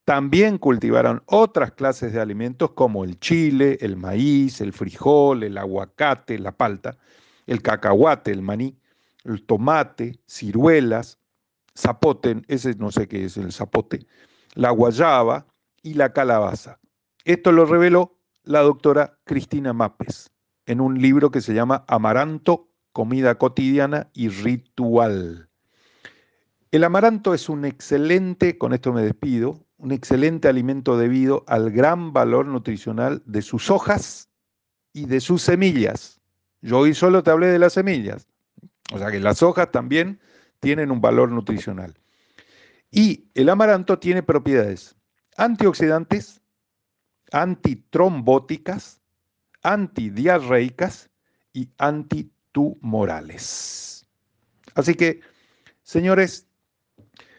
también 0.06 0.58
cultivaron 0.58 1.22
otras 1.26 1.74
clases 1.74 2.14
de 2.14 2.22
alimentos 2.22 2.72
como 2.72 3.04
el 3.04 3.20
chile, 3.20 3.78
el 3.82 3.98
maíz, 3.98 4.62
el 4.62 4.72
frijol, 4.72 5.44
el 5.44 5.58
aguacate, 5.58 6.40
la 6.40 6.54
palta, 6.54 6.98
el 7.46 7.62
cacahuate, 7.62 8.32
el 8.32 8.42
maní, 8.42 8.78
el 9.26 9.44
tomate, 9.44 10.18
ciruelas, 10.26 11.20
zapote, 11.78 12.42
ese 12.48 12.74
no 12.76 12.92
sé 12.92 13.08
qué 13.08 13.26
es 13.26 13.38
el 13.38 13.52
zapote, 13.52 14.06
la 14.56 14.72
guayaba 14.72 15.46
y 15.84 15.94
la 15.94 16.12
calabaza. 16.12 16.80
Esto 17.24 17.52
lo 17.52 17.66
reveló 17.66 18.18
la 18.44 18.62
doctora 18.62 19.20
Cristina 19.26 19.74
Mapes 19.74 20.32
en 20.66 20.82
un 20.82 21.02
libro 21.02 21.32
que 21.32 21.42
se 21.42 21.54
llama 21.54 21.86
Amaranto, 21.88 22.70
comida 22.92 23.36
cotidiana 23.38 24.10
y 24.14 24.30
ritual. 24.30 25.50
El 26.72 26.84
amaranto 26.84 27.34
es 27.34 27.48
un 27.48 27.64
excelente, 27.64 28.58
con 28.58 28.74
esto 28.74 28.92
me 28.92 29.02
despido, 29.02 29.66
un 29.78 29.92
excelente 29.92 30.48
alimento 30.48 30.98
debido 30.98 31.46
al 31.48 31.72
gran 31.72 32.12
valor 32.12 32.48
nutricional 32.48 33.22
de 33.26 33.42
sus 33.42 33.70
hojas 33.70 34.30
y 34.92 35.06
de 35.06 35.22
sus 35.22 35.44
semillas. 35.44 36.20
Yo 36.62 36.80
hoy 36.80 36.94
solo 36.94 37.24
te 37.24 37.32
hablé 37.32 37.48
de 37.48 37.60
las 37.60 37.74
semillas. 37.74 38.28
O 38.92 38.98
sea 38.98 39.12
que 39.12 39.20
las 39.20 39.44
hojas 39.44 39.72
también 39.72 40.20
tienen 40.60 40.92
un 40.92 41.02
valor 41.02 41.32
nutricional. 41.32 41.96
Y 42.92 43.30
el 43.34 43.50
amaranto 43.50 44.00
tiene 44.00 44.24
propiedades 44.24 44.98
antioxidantes, 45.38 46.42
antitrombóticas, 47.32 49.02
antidiarreicas 49.64 51.10
y 51.54 51.70
antitumorales. 51.78 54.06
Así 54.76 54.96
que, 54.96 55.22
señores, 55.84 56.48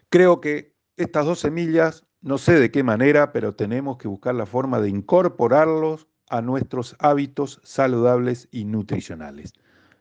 creo 0.09 0.41
que 0.41 0.73
estas 0.97 1.25
dos 1.25 1.39
semillas, 1.39 2.05
no 2.21 2.37
sé 2.37 2.59
de 2.59 2.71
qué 2.71 2.83
manera, 2.83 3.31
pero 3.31 3.55
tenemos 3.55 3.97
que 3.97 4.07
buscar 4.07 4.35
la 4.35 4.45
forma 4.45 4.79
de 4.81 4.89
incorporarlos 4.89 6.07
a 6.29 6.41
nuestros 6.41 6.95
hábitos 6.99 7.59
saludables 7.63 8.47
y 8.51 8.65
nutricionales. 8.65 9.53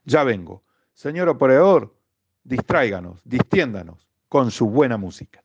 Ya 0.05 0.25
vengo. 0.25 0.65
Señor 0.95 1.29
operador, 1.29 1.95
distráiganos, 2.49 3.21
distiéndanos 3.25 4.09
con 4.29 4.51
su 4.51 4.69
buena 4.69 4.97
música. 4.97 5.45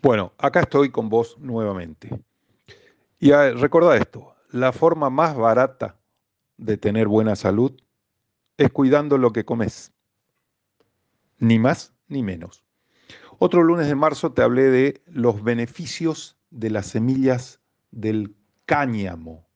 Bueno, 0.00 0.32
acá 0.38 0.60
estoy 0.60 0.90
con 0.90 1.08
vos 1.08 1.36
nuevamente. 1.38 2.10
Y 3.20 3.30
recuerda 3.30 3.96
esto, 3.96 4.34
la 4.50 4.72
forma 4.72 5.10
más 5.10 5.36
barata 5.36 5.96
de 6.56 6.76
tener 6.76 7.06
buena 7.06 7.36
salud 7.36 7.72
es 8.56 8.70
cuidando 8.70 9.18
lo 9.18 9.32
que 9.32 9.44
comes. 9.44 9.92
Ni 11.38 11.58
más 11.58 11.92
ni 12.08 12.22
menos. 12.22 12.64
Otro 13.38 13.62
lunes 13.62 13.86
de 13.88 13.94
marzo 13.94 14.32
te 14.32 14.42
hablé 14.42 14.70
de 14.70 15.02
los 15.06 15.42
beneficios 15.42 16.36
de 16.50 16.70
las 16.70 16.86
semillas 16.86 17.60
del 17.90 18.34
cáñamo. 18.66 19.48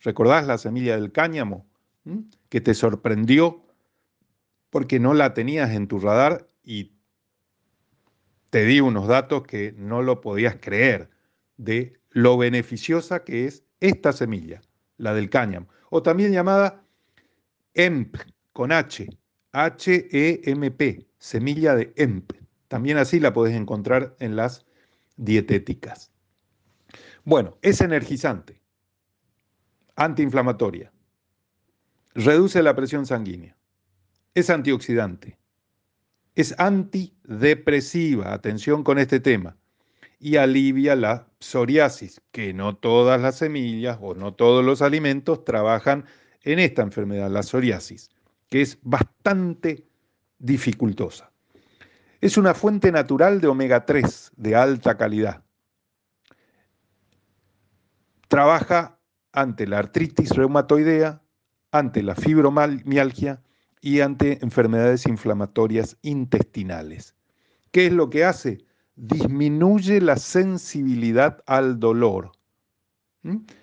¿Recordás 0.00 0.46
la 0.46 0.58
semilla 0.58 0.96
del 0.96 1.12
cáñamo? 1.12 1.66
¿Mm? 2.04 2.20
Que 2.48 2.60
te 2.60 2.74
sorprendió 2.74 3.65
porque 4.76 5.00
no 5.00 5.14
la 5.14 5.32
tenías 5.32 5.70
en 5.70 5.88
tu 5.88 5.98
radar 5.98 6.50
y 6.62 6.92
te 8.50 8.66
di 8.66 8.80
unos 8.80 9.08
datos 9.08 9.44
que 9.44 9.72
no 9.72 10.02
lo 10.02 10.20
podías 10.20 10.56
creer 10.56 11.08
de 11.56 11.98
lo 12.10 12.36
beneficiosa 12.36 13.24
que 13.24 13.46
es 13.46 13.64
esta 13.80 14.12
semilla, 14.12 14.60
la 14.98 15.14
del 15.14 15.30
cáñamo, 15.30 15.66
o 15.88 16.02
también 16.02 16.30
llamada 16.30 16.84
EMP 17.72 18.16
con 18.52 18.70
H, 18.70 19.08
H-E-M-P, 19.52 21.08
semilla 21.18 21.74
de 21.74 21.94
EMP. 21.96 22.32
También 22.68 22.98
así 22.98 23.18
la 23.18 23.32
podés 23.32 23.56
encontrar 23.56 24.14
en 24.18 24.36
las 24.36 24.66
dietéticas. 25.16 26.12
Bueno, 27.24 27.56
es 27.62 27.80
energizante, 27.80 28.60
antiinflamatoria, 29.94 30.92
reduce 32.12 32.62
la 32.62 32.76
presión 32.76 33.06
sanguínea, 33.06 33.56
es 34.36 34.50
antioxidante, 34.50 35.38
es 36.34 36.54
antidepresiva, 36.58 38.34
atención 38.34 38.84
con 38.84 38.98
este 38.98 39.18
tema, 39.18 39.56
y 40.20 40.36
alivia 40.36 40.94
la 40.94 41.26
psoriasis, 41.40 42.20
que 42.32 42.52
no 42.52 42.76
todas 42.76 43.18
las 43.18 43.36
semillas 43.38 43.96
o 43.98 44.14
no 44.14 44.34
todos 44.34 44.62
los 44.62 44.82
alimentos 44.82 45.42
trabajan 45.46 46.04
en 46.42 46.58
esta 46.58 46.82
enfermedad, 46.82 47.30
la 47.30 47.42
psoriasis, 47.42 48.10
que 48.50 48.60
es 48.60 48.78
bastante 48.82 49.86
dificultosa. 50.38 51.32
Es 52.20 52.36
una 52.36 52.52
fuente 52.52 52.92
natural 52.92 53.40
de 53.40 53.46
omega 53.46 53.86
3 53.86 54.32
de 54.36 54.54
alta 54.54 54.98
calidad. 54.98 55.44
Trabaja 58.28 58.98
ante 59.32 59.66
la 59.66 59.78
artritis 59.78 60.28
reumatoidea, 60.36 61.22
ante 61.70 62.02
la 62.02 62.14
fibromialgia 62.14 63.40
y 63.80 64.00
ante 64.00 64.42
enfermedades 64.42 65.06
inflamatorias 65.06 65.96
intestinales. 66.02 67.14
¿Qué 67.70 67.86
es 67.86 67.92
lo 67.92 68.10
que 68.10 68.24
hace? 68.24 68.64
Disminuye 68.96 70.00
la 70.00 70.16
sensibilidad 70.16 71.42
al 71.46 71.78
dolor. 71.78 72.32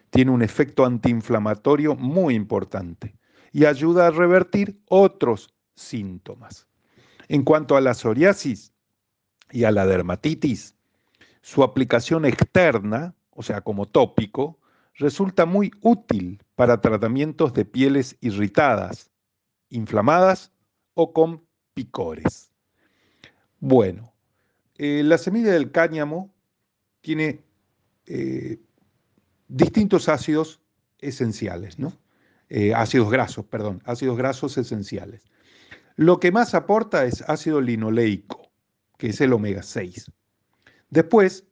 Tiene 0.10 0.32
un 0.32 0.42
efecto 0.42 0.86
antiinflamatorio 0.86 1.96
muy 1.96 2.36
importante 2.36 3.16
y 3.52 3.66
ayuda 3.66 4.08
a 4.08 4.12
revertir 4.12 4.80
otros 4.90 5.54
síntomas. 5.76 6.68
En 7.28 7.44
cuanto 7.44 7.78
a 7.78 7.82
la 7.82 7.94
psoriasis 7.94 8.74
y 9.52 9.64
a 9.64 9.72
la 9.72 9.86
dermatitis, 9.86 10.76
su 11.42 11.64
aplicación 11.64 12.26
externa, 12.26 13.16
o 13.32 13.44
sea, 13.44 13.62
como 13.62 13.88
tópico, 13.88 14.60
resulta 14.96 15.46
muy 15.46 15.72
útil 15.82 16.44
para 16.56 16.82
tratamientos 16.82 17.54
de 17.54 17.66
pieles 17.66 18.18
irritadas, 18.22 19.12
inflamadas 19.74 20.52
o 20.94 21.14
con 21.14 21.46
picores. 21.74 22.52
Bueno, 23.60 24.14
eh, 24.78 25.02
la 25.04 25.18
semilla 25.18 25.52
del 25.52 25.72
cáñamo 25.72 26.34
tiene 27.02 27.44
eh, 28.06 28.60
distintos 29.48 30.10
ácidos 30.10 30.62
esenciales, 31.00 31.80
¿no? 31.80 31.94
Eh, 32.50 32.74
ácidos 32.74 33.10
grasos, 33.10 33.46
perdón, 33.46 33.82
ácidos 33.86 34.18
grasos 34.18 34.58
esenciales. 34.58 35.24
Lo 35.96 36.20
que 36.20 36.32
más 36.32 36.54
aporta 36.54 37.06
es 37.06 37.24
ácido 37.28 37.60
linoleico, 37.60 38.52
que 38.98 39.08
es 39.08 39.22
el 39.22 39.34
omega 39.34 39.64
6. 39.64 40.12
Después, 40.90 41.48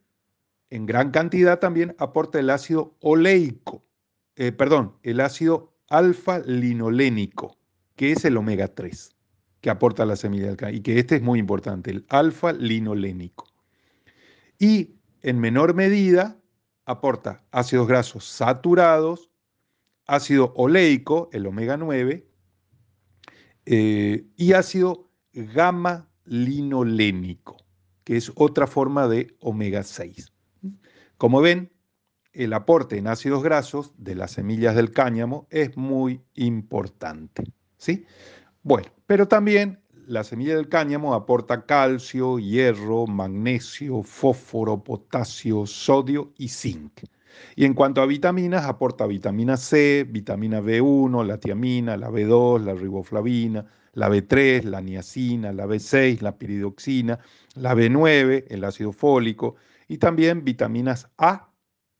en 0.70 0.86
gran 0.86 1.10
cantidad 1.10 1.58
también 1.58 1.96
aporta 1.98 2.38
el 2.38 2.50
ácido 2.50 2.96
oleico, 3.00 3.84
perdón, 4.34 4.96
el 5.02 5.20
ácido 5.20 5.74
alfa-linolénico, 5.88 7.58
que 7.96 8.12
es 8.12 8.24
el 8.24 8.36
omega 8.36 8.68
3 8.68 9.16
que 9.62 9.70
aporta 9.70 10.04
la 10.04 10.16
semilla 10.16 10.48
del 10.48 10.56
cáñamo 10.56 10.76
y 10.76 10.82
que 10.82 10.98
este 10.98 11.16
es 11.16 11.22
muy 11.22 11.38
importante, 11.38 11.92
el 11.92 12.04
alfa-linolénico. 12.08 13.46
Y 14.58 14.96
en 15.22 15.38
menor 15.38 15.74
medida 15.74 16.36
aporta 16.84 17.44
ácidos 17.52 17.86
grasos 17.86 18.24
saturados, 18.24 19.30
ácido 20.06 20.52
oleico, 20.56 21.30
el 21.32 21.46
omega 21.46 21.76
9, 21.76 22.26
eh, 23.66 24.26
y 24.36 24.52
ácido 24.52 25.08
gamma-linolénico. 25.32 27.56
que 28.02 28.16
es 28.16 28.32
otra 28.34 28.66
forma 28.66 29.06
de 29.06 29.36
omega 29.38 29.84
6. 29.84 30.32
Como 31.18 31.40
ven, 31.40 31.72
el 32.32 32.52
aporte 32.52 32.98
en 32.98 33.06
ácidos 33.06 33.44
grasos 33.44 33.92
de 33.96 34.16
las 34.16 34.32
semillas 34.32 34.74
del 34.74 34.90
cáñamo 34.90 35.46
es 35.50 35.76
muy 35.76 36.20
importante. 36.34 37.44
¿Sí? 37.82 38.06
Bueno, 38.62 38.88
pero 39.06 39.26
también 39.26 39.80
la 40.06 40.22
semilla 40.22 40.54
del 40.54 40.68
cáñamo 40.68 41.14
aporta 41.14 41.66
calcio, 41.66 42.38
hierro, 42.38 43.08
magnesio, 43.08 44.04
fósforo, 44.04 44.84
potasio, 44.84 45.66
sodio 45.66 46.32
y 46.38 46.48
zinc. 46.48 47.00
Y 47.56 47.64
en 47.64 47.74
cuanto 47.74 48.00
a 48.00 48.06
vitaminas, 48.06 48.66
aporta 48.66 49.06
vitamina 49.06 49.56
C, 49.56 50.06
vitamina 50.08 50.60
B1, 50.60 51.26
la 51.26 51.38
tiamina, 51.38 51.96
la 51.96 52.08
B2, 52.08 52.62
la 52.62 52.74
riboflavina, 52.74 53.66
la 53.94 54.08
B3, 54.08 54.62
la 54.62 54.80
niacina, 54.80 55.52
la 55.52 55.66
B6, 55.66 56.20
la 56.20 56.38
piridoxina, 56.38 57.18
la 57.56 57.74
B9, 57.74 58.44
el 58.48 58.64
ácido 58.64 58.92
fólico 58.92 59.56
y 59.88 59.98
también 59.98 60.44
vitaminas 60.44 61.10
A 61.18 61.50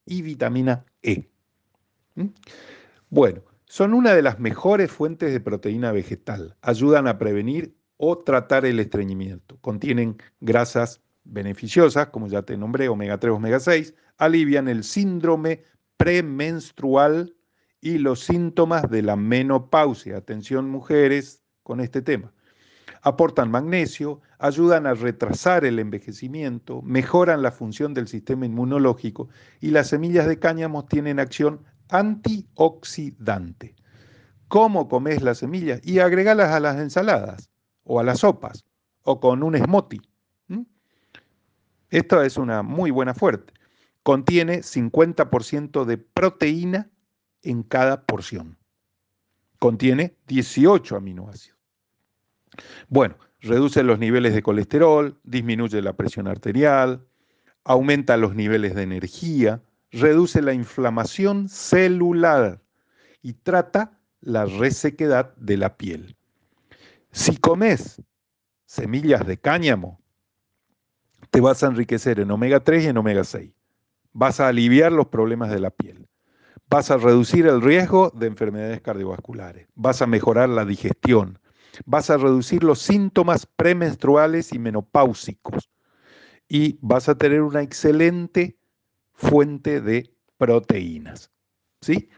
y 0.07 0.23
vitamina 0.23 0.85
E. 1.03 1.29
¿Mm? 2.15 2.29
Bueno, 3.11 3.43
son 3.73 3.95
una 3.95 4.15
de 4.15 4.21
las 4.21 4.39
mejores 4.39 4.93
fuentes 4.93 5.33
de 5.33 5.41
proteína 5.41 5.93
vegetal. 5.93 6.59
Ayudan 6.61 7.09
a 7.09 7.17
prevenir 7.17 7.75
o 7.97 8.19
tratar 8.19 8.67
el 8.67 8.79
estreñimiento. 8.79 9.57
Contienen 9.63 10.19
grasas 10.43 11.01
beneficiosas, 11.25 12.09
como 12.09 12.27
ya 12.27 12.43
te 12.43 12.59
nombré, 12.59 12.91
omega 12.91 13.19
3, 13.19 13.33
omega 13.33 13.61
6, 13.61 13.95
alivian 14.19 14.69
el 14.69 14.85
síndrome 14.85 15.63
premenstrual 15.97 17.35
y 17.81 17.97
los 17.97 18.21
síntomas 18.21 18.91
de 18.91 19.01
la 19.01 19.17
menopausia. 19.17 20.19
Atención 20.19 20.69
mujeres 20.69 21.43
con 21.63 21.81
este 21.81 22.03
tema. 22.03 22.31
Aportan 23.01 23.51
magnesio, 23.51 24.21
ayudan 24.39 24.87
a 24.87 24.93
retrasar 24.93 25.65
el 25.65 25.79
envejecimiento, 25.79 26.83
mejoran 26.83 27.41
la 27.41 27.53
función 27.53 27.95
del 27.95 28.07
sistema 28.07 28.45
inmunológico 28.45 29.31
y 29.63 29.71
las 29.71 29.89
semillas 29.89 30.27
de 30.27 30.39
cáñamo 30.39 30.85
tienen 30.85 31.19
acción 31.19 31.65
antioxidante. 31.93 33.77
¿Cómo 34.49 34.89
comes 34.89 35.23
las 35.23 35.39
semillas? 35.39 35.81
Y 35.85 36.01
agregalas 36.01 36.51
a 36.51 36.61
las 36.61 36.79
ensaladas 36.79 37.51
o 37.85 38.01
a 38.01 38.03
las 38.03 38.21
sopas 38.21 38.65
o 39.03 39.21
con 39.21 39.43
un 39.43 39.57
smoothie. 39.57 40.03
Esto 41.91 42.23
es 42.23 42.39
una 42.39 42.63
muy 42.63 42.91
buena 42.91 43.13
fuerte. 43.13 43.53
Contiene 44.03 44.63
50% 44.63 45.85
de 45.85 45.99
proteína 45.99 46.91
en 47.43 47.63
cada 47.63 48.07
porción. 48.07 48.57
Contiene 49.59 50.17
18 50.27 50.97
aminoácidos. 50.97 51.59
Bueno, 52.89 53.17
reduce 53.41 53.83
los 53.83 53.99
niveles 53.99 54.35
de 54.35 54.43
colesterol, 54.43 55.21
disminuye 55.23 55.83
la 55.83 55.93
presión 55.93 56.29
arterial, 56.29 57.07
aumenta 57.65 58.17
los 58.17 58.35
niveles 58.35 58.75
de 58.75 58.83
energía, 58.83 59.63
reduce 59.93 60.43
la 60.43 60.55
inflamación 60.55 61.49
celular 61.49 62.61
y 63.23 63.35
trata 63.35 63.99
la 64.21 64.47
resequedad 64.47 65.35
de 65.37 65.57
la 65.57 65.77
piel. 65.77 66.17
Si 67.13 67.37
comes 67.37 68.03
semillas 68.65 69.27
de 69.27 69.39
cáñamo, 69.39 70.01
te 71.31 71.41
vas 71.41 71.63
a 71.63 71.67
enriquecer 71.67 72.21
en 72.21 72.31
omega 72.31 72.61
3 72.61 72.85
y 72.85 72.89
en 72.89 72.97
omega 72.97 73.25
6. 73.25 73.51
Vas 74.13 74.41
a 74.41 74.49
aliviar 74.49 74.93
los 74.93 75.09
problemas 75.09 75.51
de 75.51 75.61
la 75.61 75.71
piel. 75.71 76.09
Vas 76.69 76.91
a 76.91 76.97
reducir 76.97 77.47
el 77.47 77.61
riesgo 77.61 78.11
de 78.11 78.27
enfermedades 78.27 78.81
cardiovasculares. 78.81 79.69
Vas 79.75 80.01
a 80.01 80.07
mejorar 80.07 80.49
la 80.49 80.65
digestión. 80.65 81.39
Vas 81.85 82.11
a 82.11 82.17
reducir 82.17 82.65
los 82.65 82.81
síntomas 82.81 83.47
premenstruales 83.47 84.53
y 84.53 84.59
menopáusicos. 84.59 85.71
Y 86.49 86.79
vas 86.81 87.09
a 87.09 87.17
tener 87.17 87.43
una 87.43 87.63
excelente 87.63 88.59
fuente 89.23 89.81
de 89.81 90.13
proteínas. 90.37 91.31
¿Sí? 91.81 92.11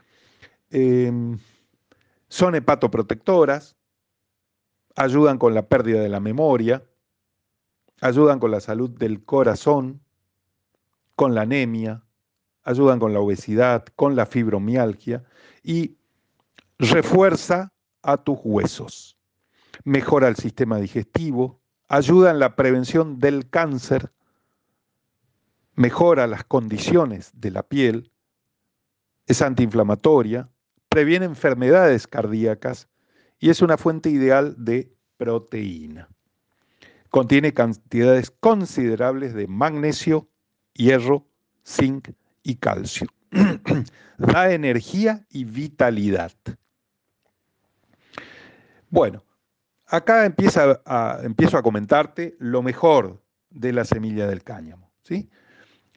Em, 0.70 1.38
son 2.28 2.54
hepatoprotectoras, 2.54 3.76
ayudan 4.96 5.38
con 5.38 5.54
la 5.54 5.68
pérdida 5.68 6.00
de 6.00 6.08
la 6.08 6.20
memoria, 6.20 6.82
ayudan 8.00 8.38
con 8.38 8.50
la 8.50 8.60
salud 8.60 8.90
del 8.90 9.24
corazón, 9.24 10.02
con 11.14 11.34
la 11.34 11.42
anemia, 11.42 12.04
ayudan 12.62 12.98
con 12.98 13.12
la 13.12 13.20
obesidad, 13.20 13.84
con 13.94 14.16
la 14.16 14.26
fibromialgia 14.26 15.22
y 15.62 15.96
refuerza 16.78 17.72
a 18.02 18.16
tus 18.16 18.38
huesos, 18.42 19.16
mejora 19.84 20.28
el 20.28 20.36
sistema 20.36 20.78
digestivo, 20.78 21.60
ayuda 21.88 22.30
en 22.30 22.38
la 22.38 22.56
prevención 22.56 23.18
del 23.18 23.48
cáncer, 23.48 24.10
mejora 25.74 26.26
las 26.26 26.44
condiciones 26.44 27.30
de 27.34 27.50
la 27.50 27.62
piel, 27.62 28.10
es 29.26 29.42
antiinflamatoria, 29.42 30.48
previene 30.88 31.26
enfermedades 31.26 32.06
cardíacas 32.06 32.88
y 33.38 33.50
es 33.50 33.62
una 33.62 33.76
fuente 33.76 34.10
ideal 34.10 34.54
de 34.58 34.92
proteína. 35.16 36.08
Contiene 37.10 37.54
cantidades 37.54 38.30
considerables 38.30 39.34
de 39.34 39.46
magnesio, 39.46 40.28
hierro, 40.74 41.26
zinc 41.64 42.10
y 42.42 42.56
calcio. 42.56 43.06
da 44.18 44.52
energía 44.52 45.24
y 45.30 45.44
vitalidad. 45.44 46.32
Bueno, 48.90 49.24
acá 49.86 50.24
empiezo 50.24 50.78
a 50.84 51.62
comentarte 51.62 52.36
lo 52.38 52.62
mejor 52.62 53.22
de 53.50 53.72
la 53.72 53.84
semilla 53.84 54.26
del 54.26 54.42
cáñamo. 54.42 54.92
¿sí? 55.02 55.28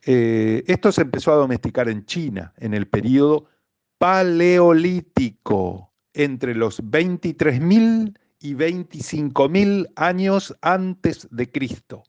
Eh, 0.09 0.63
esto 0.67 0.93
se 0.93 1.01
empezó 1.01 1.33
a 1.33 1.35
domesticar 1.35 1.89
en 1.89 2.05
China 2.05 2.53
en 2.59 2.73
el 2.73 2.87
periodo 2.87 3.49
paleolítico, 3.97 5.91
entre 6.13 6.55
los 6.55 6.81
23.000 6.81 8.17
y 8.39 8.53
25.000 8.53 9.91
años 9.97 10.55
antes 10.61 11.27
de 11.29 11.51
Cristo. 11.51 12.03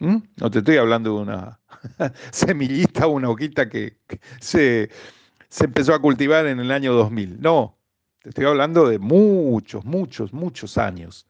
¿Mm? 0.00 0.18
No 0.36 0.50
te 0.50 0.58
estoy 0.58 0.76
hablando 0.76 1.16
de 1.16 1.22
una 1.22 1.60
semillita 2.30 3.06
o 3.06 3.12
una 3.12 3.30
hojita 3.30 3.70
que, 3.70 3.96
se, 4.40 4.90
se 5.48 5.64
empezó 5.64 5.94
a 5.94 6.02
cultivar 6.02 6.44
en 6.46 6.60
el 6.60 6.70
año 6.70 6.92
2000. 6.92 7.40
No, 7.40 7.78
te 8.20 8.28
estoy 8.28 8.44
hablando 8.44 8.86
de 8.86 8.98
muchos, 8.98 9.82
muchos, 9.86 10.34
muchos 10.34 10.76
años. 10.76 11.26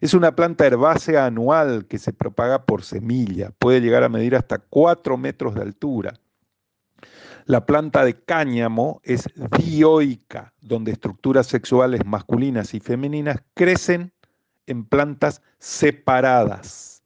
Es 0.00 0.14
una 0.14 0.34
planta 0.34 0.66
herbácea 0.66 1.26
anual 1.26 1.86
que 1.86 1.98
se 1.98 2.12
propaga 2.12 2.64
por 2.64 2.82
semilla. 2.82 3.50
Puede 3.58 3.80
llegar 3.80 4.02
a 4.02 4.08
medir 4.08 4.34
hasta 4.34 4.58
4 4.58 5.18
metros 5.18 5.54
de 5.54 5.62
altura. 5.62 6.14
La 7.44 7.66
planta 7.66 8.04
de 8.04 8.14
cáñamo 8.14 9.00
es 9.04 9.24
dioica, 9.58 10.54
donde 10.60 10.92
estructuras 10.92 11.46
sexuales 11.46 12.06
masculinas 12.06 12.72
y 12.74 12.80
femeninas 12.80 13.42
crecen 13.54 14.12
en 14.66 14.84
plantas 14.84 15.42
separadas. 15.58 17.02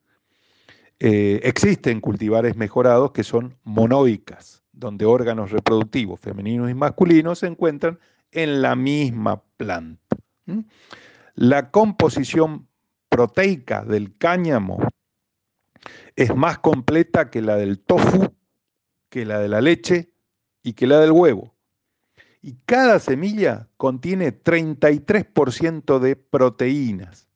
Eh, 1.01 1.41
existen 1.43 2.01
cultivares 2.01 2.57
mejorados 2.57 3.11
que 3.11 3.25
son 3.25 3.57
monoicas, 3.65 4.63
donde 4.73 5.05
órganos 5.05 5.51
reproductivos 5.51 6.21
femeninos 6.21 6.71
y 6.71 6.75
masculinos 6.75 7.41
se 7.41 7.47
encuentran 7.47 7.99
en 8.31 8.63
la 8.63 8.77
misma 8.77 9.43
planta. 9.57 10.17
La 11.35 11.71
composición 11.71 12.69
proteica 13.15 13.85
del 13.85 14.17
cáñamo 14.19 14.81
es 16.17 16.35
más 16.35 16.59
completa 16.59 17.31
que 17.31 17.43
la 17.43 17.55
del 17.55 17.79
tofu, 17.79 18.35
que 19.09 19.25
la 19.25 19.39
de 19.39 19.49
la 19.49 19.61
leche 19.61 20.11
y 20.65 20.73
que 20.73 20.89
la 20.89 20.99
del 20.99 21.13
huevo. 21.13 21.55
Y 22.43 22.57
cada 22.67 22.99
semilla 22.99 23.69
contiene 23.77 24.37
33% 24.37 26.01
de 26.01 26.17
proteínas, 26.17 27.29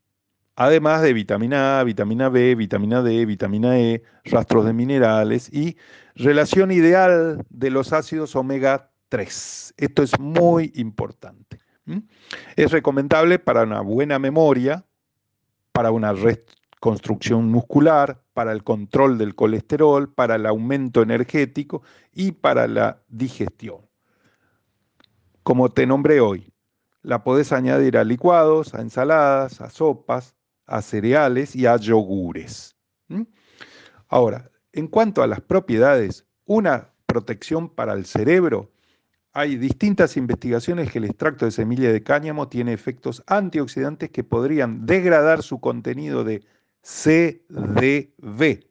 además 0.56 1.00
de 1.02 1.12
vitamina 1.12 1.78
A, 1.78 1.84
vitamina 1.84 2.28
B, 2.28 2.56
vitamina 2.56 3.00
D, 3.00 3.24
vitamina 3.24 3.78
E, 3.78 4.02
rastros 4.24 4.64
de 4.64 4.72
minerales 4.72 5.48
y 5.52 5.76
relación 6.16 6.72
ideal 6.72 7.46
de 7.50 7.70
los 7.70 7.92
ácidos 7.92 8.34
omega 8.34 8.90
3. 9.10 9.74
Esto 9.76 10.02
es 10.02 10.18
muy 10.18 10.72
importante. 10.74 11.60
Es 12.56 12.72
recomendable 12.72 13.38
para 13.38 13.62
una 13.62 13.80
buena 13.80 14.18
memoria, 14.18 14.84
para 15.78 15.92
una 15.92 16.12
reconstrucción 16.12 17.52
muscular, 17.52 18.20
para 18.34 18.50
el 18.50 18.64
control 18.64 19.16
del 19.16 19.36
colesterol, 19.36 20.12
para 20.12 20.34
el 20.34 20.44
aumento 20.44 21.02
energético 21.02 21.82
y 22.12 22.32
para 22.32 22.66
la 22.66 23.00
digestión. 23.06 23.88
Como 25.44 25.68
te 25.68 25.86
nombré 25.86 26.18
hoy, 26.18 26.52
la 27.02 27.22
podés 27.22 27.52
añadir 27.52 27.96
a 27.96 28.02
licuados, 28.02 28.74
a 28.74 28.80
ensaladas, 28.80 29.60
a 29.60 29.70
sopas, 29.70 30.34
a 30.66 30.82
cereales 30.82 31.54
y 31.54 31.66
a 31.66 31.76
yogures. 31.76 32.74
Ahora, 34.08 34.50
en 34.72 34.88
cuanto 34.88 35.22
a 35.22 35.28
las 35.28 35.42
propiedades, 35.42 36.26
una 36.44 36.92
protección 37.06 37.68
para 37.68 37.92
el 37.92 38.04
cerebro, 38.04 38.72
hay 39.32 39.56
distintas 39.56 40.16
investigaciones 40.16 40.90
que 40.90 40.98
el 40.98 41.04
extracto 41.04 41.44
de 41.44 41.50
semilla 41.50 41.92
de 41.92 42.02
cáñamo 42.02 42.48
tiene 42.48 42.72
efectos 42.72 43.22
antioxidantes 43.26 44.10
que 44.10 44.24
podrían 44.24 44.86
degradar 44.86 45.42
su 45.42 45.60
contenido 45.60 46.24
de 46.24 46.42
CDB. 46.82 48.64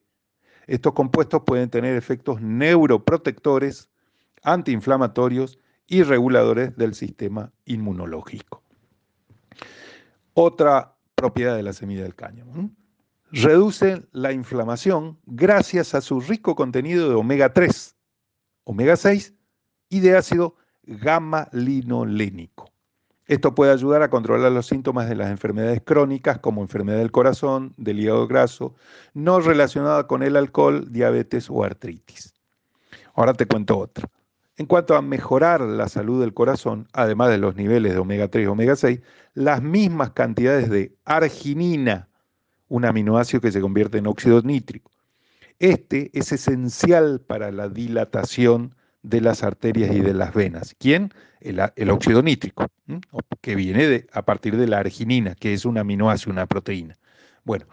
Estos 0.65 0.93
compuestos 0.93 1.43
pueden 1.45 1.69
tener 1.69 1.95
efectos 1.95 2.41
neuroprotectores, 2.41 3.89
antiinflamatorios 4.43 5.59
y 5.87 6.03
reguladores 6.03 6.75
del 6.75 6.93
sistema 6.95 7.53
inmunológico. 7.65 8.61
Otra 10.33 10.95
propiedad 11.15 11.55
de 11.55 11.63
la 11.63 11.73
semilla 11.73 12.03
del 12.03 12.15
cáñamo. 12.15 12.69
Reduce 13.31 14.03
la 14.11 14.31
inflamación 14.33 15.17
gracias 15.25 15.95
a 15.95 16.01
su 16.01 16.21
rico 16.21 16.55
contenido 16.55 17.09
de 17.09 17.15
omega 17.15 17.53
3, 17.53 17.95
omega 18.63 18.95
6 18.95 19.36
y 19.89 19.99
de 19.99 20.17
ácido 20.17 20.55
gamma-linolénico. 20.83 22.71
Esto 23.27 23.53
puede 23.53 23.73
ayudar 23.73 24.03
a 24.03 24.09
controlar 24.09 24.51
los 24.53 24.67
síntomas 24.67 25.09
de 25.09 25.15
las 25.15 25.29
enfermedades 25.29 25.81
crónicas 25.83 26.39
como 26.39 26.61
enfermedad 26.61 26.99
del 26.99 27.11
corazón, 27.11 27.73
del 27.75 27.99
hígado 27.99 28.25
graso, 28.25 28.73
no 29.13 29.41
relacionada 29.41 30.07
con 30.07 30.23
el 30.23 30.37
alcohol, 30.37 30.87
diabetes 30.89 31.49
o 31.49 31.63
artritis. 31.63 32.33
Ahora 33.13 33.33
te 33.33 33.45
cuento 33.45 33.77
otra. 33.77 34.09
En 34.55 34.65
cuanto 34.65 34.95
a 34.95 35.01
mejorar 35.01 35.61
la 35.61 35.89
salud 35.89 36.21
del 36.21 36.33
corazón, 36.33 36.87
además 36.93 37.29
de 37.29 37.37
los 37.37 37.55
niveles 37.55 37.93
de 37.93 37.99
omega 37.99 38.29
3 38.29 38.45
y 38.45 38.47
omega 38.47 38.75
6, 38.75 39.01
las 39.33 39.61
mismas 39.61 40.11
cantidades 40.11 40.69
de 40.69 40.95
arginina, 41.03 42.07
un 42.69 42.85
aminoácido 42.85 43.41
que 43.41 43.51
se 43.51 43.61
convierte 43.61 43.97
en 43.97 44.07
óxido 44.07 44.41
nítrico. 44.41 44.89
Este 45.59 46.11
es 46.13 46.31
esencial 46.31 47.19
para 47.19 47.51
la 47.51 47.67
dilatación 47.67 48.73
de 49.03 49.21
las 49.21 49.43
arterias 49.43 49.95
y 49.95 49.99
de 49.99 50.13
las 50.13 50.33
venas. 50.33 50.75
¿Quién? 50.77 51.13
El, 51.39 51.89
óxido 51.89 52.21
nítrico, 52.21 52.67
que 53.41 53.55
viene 53.55 54.05
a 54.11 54.23
partir 54.23 54.57
de 54.57 54.67
la 54.67 54.79
arginina, 54.79 55.35
que 55.35 55.53
es 55.53 55.65
un 55.65 55.77
aminoácido, 55.77 56.31
una 56.31 56.45
proteína. 56.45 56.97
Bueno, 57.43 57.65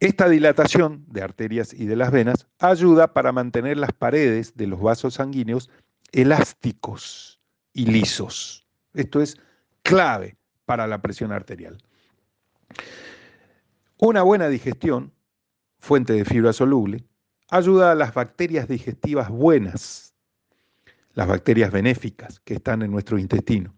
esta 0.00 0.28
dilatación 0.28 1.04
de 1.08 1.22
arterias 1.22 1.72
y 1.72 1.86
de 1.86 1.96
las 1.96 2.10
venas 2.12 2.46
ayuda 2.58 3.14
para 3.14 3.32
mantener 3.32 3.78
las 3.78 3.92
paredes 3.92 4.54
de 4.56 4.66
los 4.66 4.80
vasos 4.80 5.14
sanguíneos 5.14 5.70
elásticos 6.12 7.40
y 7.72 7.86
lisos. 7.86 8.66
Esto 8.92 9.20
es 9.20 9.38
clave 9.82 10.36
para 10.66 10.86
la 10.86 11.00
presión 11.00 11.32
arterial. 11.32 11.78
Una 13.98 14.22
buena 14.22 14.48
digestión, 14.48 15.12
fuente 15.78 16.12
de 16.12 16.24
fibra 16.24 16.52
soluble, 16.52 17.04
ayuda 17.50 17.92
a 17.92 17.94
las 17.94 18.14
bacterias 18.14 18.68
digestivas 18.68 19.28
buenas, 19.28 20.14
las 21.12 21.28
bacterias 21.28 21.70
benéficas 21.70 22.40
que 22.40 22.54
están 22.54 22.82
en 22.82 22.90
nuestro 22.90 23.18
intestino, 23.18 23.74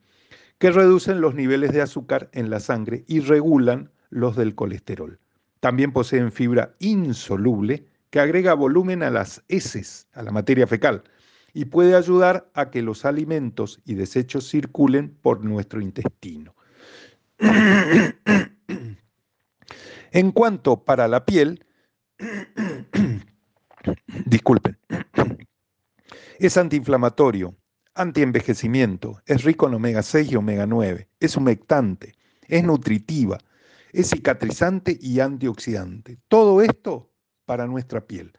que 0.59 0.71
reducen 0.71 1.21
los 1.21 1.35
niveles 1.35 1.73
de 1.73 1.83
azúcar 1.83 2.31
en 2.33 2.51
la 2.51 2.61
sangre 2.61 3.05
y 3.07 3.21
regulan 3.21 3.91
los 4.11 4.37
del 4.37 4.55
colesterol. 4.55 5.19
También 5.61 5.93
poseen 5.93 6.33
fibra 6.33 6.75
insoluble 6.79 7.87
que 8.11 8.21
agrega 8.21 8.55
volumen 8.55 9.03
a 9.03 9.11
las 9.11 9.43
heces, 9.49 10.07
a 10.13 10.23
la 10.23 10.31
materia 10.31 10.67
fecal, 10.67 11.03
y 11.53 11.67
puede 11.67 11.97
ayudar 11.97 12.51
a 12.55 12.71
que 12.71 12.83
los 12.83 13.05
alimentos 13.05 13.81
y 13.85 13.95
desechos 13.95 14.49
circulen 14.49 15.17
por 15.23 15.45
nuestro 15.45 15.81
intestino. 15.81 16.55
en 20.13 20.33
cuanto 20.33 20.85
para 20.85 21.09
la 21.09 21.25
piel, 21.25 21.65
disculpen, 24.25 24.79
es 26.39 26.57
antiinflamatorio, 26.57 27.57
antienvejecimiento, 27.95 29.21
es 29.27 29.45
rico 29.45 29.69
en 29.69 29.75
omega 29.75 30.03
6 30.03 30.33
y 30.33 30.37
omega 30.37 30.67
9, 30.67 31.09
es 31.21 31.37
humectante, 31.37 32.15
es 32.49 32.65
nutritiva, 32.65 33.39
es 33.93 34.11
cicatrizante 34.11 34.99
y 35.01 35.21
antioxidante. 35.21 36.19
Todo 36.29 36.61
esto 36.61 37.11
para 37.47 37.67
nuestra 37.67 38.07
piel. 38.07 38.33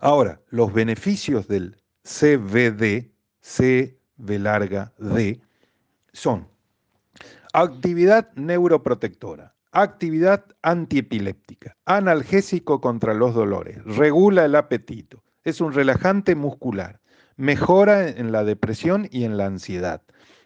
Ahora, 0.00 0.40
los 0.50 0.72
beneficios 0.72 1.48
del 1.48 1.76
CBD, 2.02 3.10
C, 3.40 3.98
larga, 4.18 4.92
D, 4.98 5.40
son 6.12 6.46
actividad 7.52 8.32
neuroprotectora, 8.34 9.53
actividad 9.74 10.44
antiepiléptica, 10.62 11.76
analgésico 11.84 12.80
contra 12.80 13.12
los 13.12 13.34
dolores, 13.34 13.84
regula 13.84 14.44
el 14.44 14.54
apetito, 14.54 15.22
es 15.42 15.60
un 15.60 15.72
relajante 15.72 16.34
muscular, 16.36 17.00
mejora 17.36 18.08
en 18.08 18.30
la 18.32 18.44
depresión 18.44 19.08
y 19.10 19.24
en 19.24 19.36
la 19.36 19.46
ansiedad, 19.46 20.02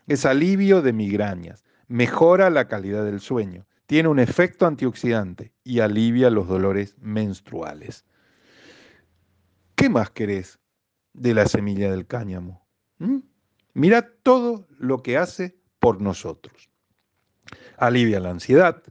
es 0.06 0.24
alivio 0.24 0.80
de 0.80 0.94
migrañas, 0.94 1.62
mejora 1.88 2.48
la 2.48 2.68
calidad 2.68 3.04
del 3.04 3.20
sueño, 3.20 3.66
tiene 3.86 4.08
un 4.08 4.18
efecto 4.18 4.66
antioxidante 4.66 5.52
y 5.62 5.80
alivia 5.80 6.30
los 6.30 6.48
dolores 6.48 6.96
menstruales. 6.98 8.04
¿Qué 9.74 9.88
más 9.88 10.10
querés 10.10 10.58
de 11.12 11.34
la 11.34 11.46
semilla 11.46 11.90
del 11.90 12.06
cáñamo? 12.06 12.66
¿Mm? 12.98 13.18
Mira 13.74 14.10
todo 14.22 14.66
lo 14.78 15.02
que 15.02 15.16
hace 15.16 15.58
por 15.78 16.00
nosotros. 16.00 16.70
Alivia 17.76 18.20
la 18.20 18.30
ansiedad, 18.30 18.82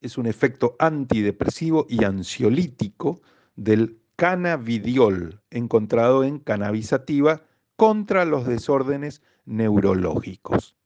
es 0.00 0.18
un 0.18 0.26
efecto 0.26 0.76
antidepresivo 0.78 1.86
y 1.88 2.04
ansiolítico 2.04 3.20
del 3.56 4.00
cannabidiol 4.16 5.40
encontrado 5.50 6.24
en 6.24 6.38
cannabisativa 6.38 7.42
contra 7.76 8.24
los 8.24 8.46
desórdenes 8.46 9.22
neurológicos. 9.44 10.76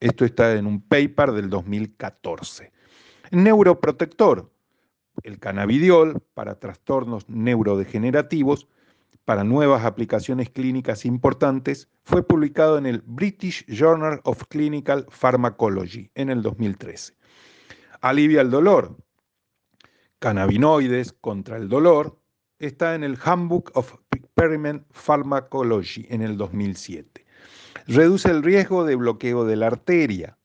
Esto 0.00 0.24
está 0.24 0.54
en 0.54 0.66
un 0.66 0.80
paper 0.80 1.32
del 1.32 1.48
2014. 1.48 2.72
Neuroprotector, 3.30 4.50
el 5.22 5.38
cannabidiol 5.38 6.20
para 6.34 6.58
trastornos 6.58 7.28
neurodegenerativos, 7.28 8.68
para 9.24 9.44
nuevas 9.44 9.84
aplicaciones 9.84 10.50
clínicas 10.50 11.04
importantes, 11.04 11.88
fue 12.02 12.26
publicado 12.26 12.78
en 12.78 12.86
el 12.86 13.02
British 13.06 13.64
Journal 13.66 14.20
of 14.24 14.42
Clinical 14.48 15.06
Pharmacology 15.08 16.10
en 16.14 16.30
el 16.30 16.42
2013. 16.42 17.14
Alivia 18.02 18.40
el 18.40 18.50
dolor. 18.50 18.96
Cannabinoides 20.18 21.12
contra 21.12 21.56
el 21.56 21.68
dolor 21.68 22.18
está 22.58 22.96
en 22.96 23.04
el 23.04 23.16
Handbook 23.24 23.70
of 23.74 23.94
Experiment 24.10 24.84
Pharmacology 24.90 26.06
en 26.10 26.20
el 26.20 26.36
2007. 26.36 27.24
Reduce 27.86 28.28
el 28.28 28.42
riesgo 28.42 28.84
de 28.84 28.96
bloqueo 28.96 29.44
de 29.44 29.54
la 29.54 29.68
arteria. 29.68 30.36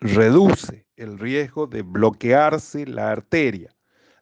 Reduce 0.00 0.86
el 0.96 1.18
riesgo 1.18 1.66
de 1.66 1.82
bloquearse 1.82 2.86
la 2.86 3.10
arteria. 3.10 3.74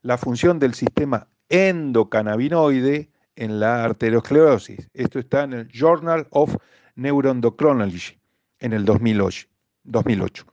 La 0.03 0.19
función 0.19 0.59
del 0.59 0.75
sistema 0.75 1.29
endocannabinoide 1.49 3.09
en 3.37 3.61
la 3.61 3.85
arteriosclerosis. 3.85 4.91
Esto 4.95 5.21
está 5.21 5.45
en 5.45 5.53
el 5.53 5.69
Journal 5.69 6.27
of 6.31 6.57
Neuroendocrinology 6.97 8.19
en 8.59 8.73
el 8.73 8.85
2008. 8.85 9.47
2008. 9.85 10.50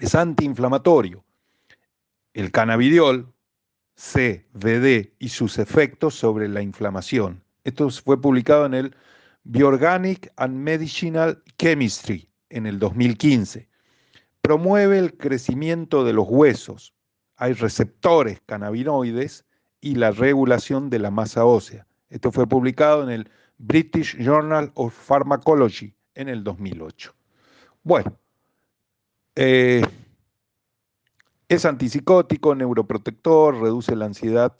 Es 0.00 0.14
antiinflamatorio. 0.14 1.24
El 2.32 2.52
cannabidiol, 2.52 3.32
CBD 3.96 5.12
y 5.18 5.28
sus 5.30 5.58
efectos 5.58 6.14
sobre 6.14 6.48
la 6.48 6.62
inflamación. 6.62 7.42
Esto 7.64 7.90
fue 7.90 8.20
publicado 8.20 8.66
en 8.66 8.74
el 8.74 8.96
Bioorganic 9.42 10.32
and 10.36 10.54
Medicinal 10.54 11.42
Chemistry 11.58 12.30
en 12.50 12.66
el 12.66 12.78
2015. 12.78 13.68
Promueve 14.40 15.00
el 15.00 15.16
crecimiento 15.16 16.04
de 16.04 16.12
los 16.12 16.26
huesos. 16.28 16.94
Hay 17.36 17.54
receptores 17.54 18.40
cannabinoides 18.46 19.46
y 19.80 19.96
la 19.96 20.12
regulación 20.12 20.90
de 20.90 21.00
la 21.00 21.10
masa 21.10 21.44
ósea. 21.44 21.88
Esto 22.08 22.30
fue 22.30 22.46
publicado 22.46 23.02
en 23.02 23.10
el 23.10 23.30
British 23.58 24.16
Journal 24.16 24.70
of 24.74 24.94
Pharmacology 24.94 25.92
en 26.14 26.28
el 26.28 26.44
2008. 26.44 27.12
Bueno, 27.82 28.16
eh, 29.40 29.82
es 31.48 31.64
antipsicótico, 31.64 32.56
neuroprotector, 32.56 33.60
reduce 33.60 33.94
la 33.94 34.06
ansiedad 34.06 34.56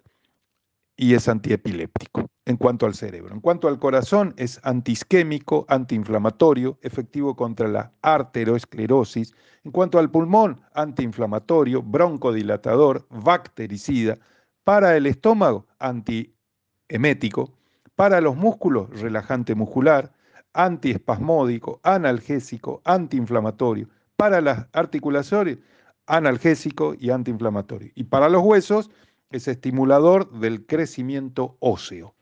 y 0.97 1.15
es 1.15 1.29
antiepiléptico 1.29 2.27
en 2.47 2.57
cuanto 2.57 2.87
al 2.87 2.95
cerebro. 2.95 3.35
En 3.35 3.41
cuanto 3.41 3.67
al 3.67 3.81
corazón, 3.81 4.35
es 4.37 4.61
antisquémico, 4.63 5.67
antiinflamatorio, 5.69 6.79
efectivo 6.83 7.35
contra 7.35 7.67
la 7.67 7.93
arteriosclerosis. 8.03 9.35
En 9.65 9.73
cuanto 9.73 9.99
al 9.99 10.13
pulmón, 10.13 10.61
antiinflamatorio, 10.75 11.83
broncodilatador, 11.83 13.05
bactericida. 13.11 14.17
Para 14.63 14.97
el 14.97 15.07
estómago, 15.07 15.67
antiemético. 15.81 17.53
Para 17.97 18.21
los 18.21 18.37
músculos, 18.37 18.89
relajante 19.01 19.57
muscular, 19.57 20.13
antiespasmódico, 20.53 21.81
analgésico, 21.83 22.81
antiinflamatorio. 22.85 23.89
Para 24.19 24.41
las 24.41 24.67
articulaciones, 24.73 25.59
analgésico 26.07 26.97
y 26.99 27.11
antiinflamatorio. 27.11 27.93
Y 27.95 28.03
para 28.03 28.29
los 28.29 28.43
huesos, 28.43 28.91
es 29.31 29.47
estimulador 29.47 30.41
del 30.41 30.67
crecimiento 30.67 31.57
óseo. 31.61 32.17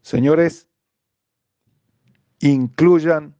Señores, 0.00 0.66
incluyan 2.38 3.36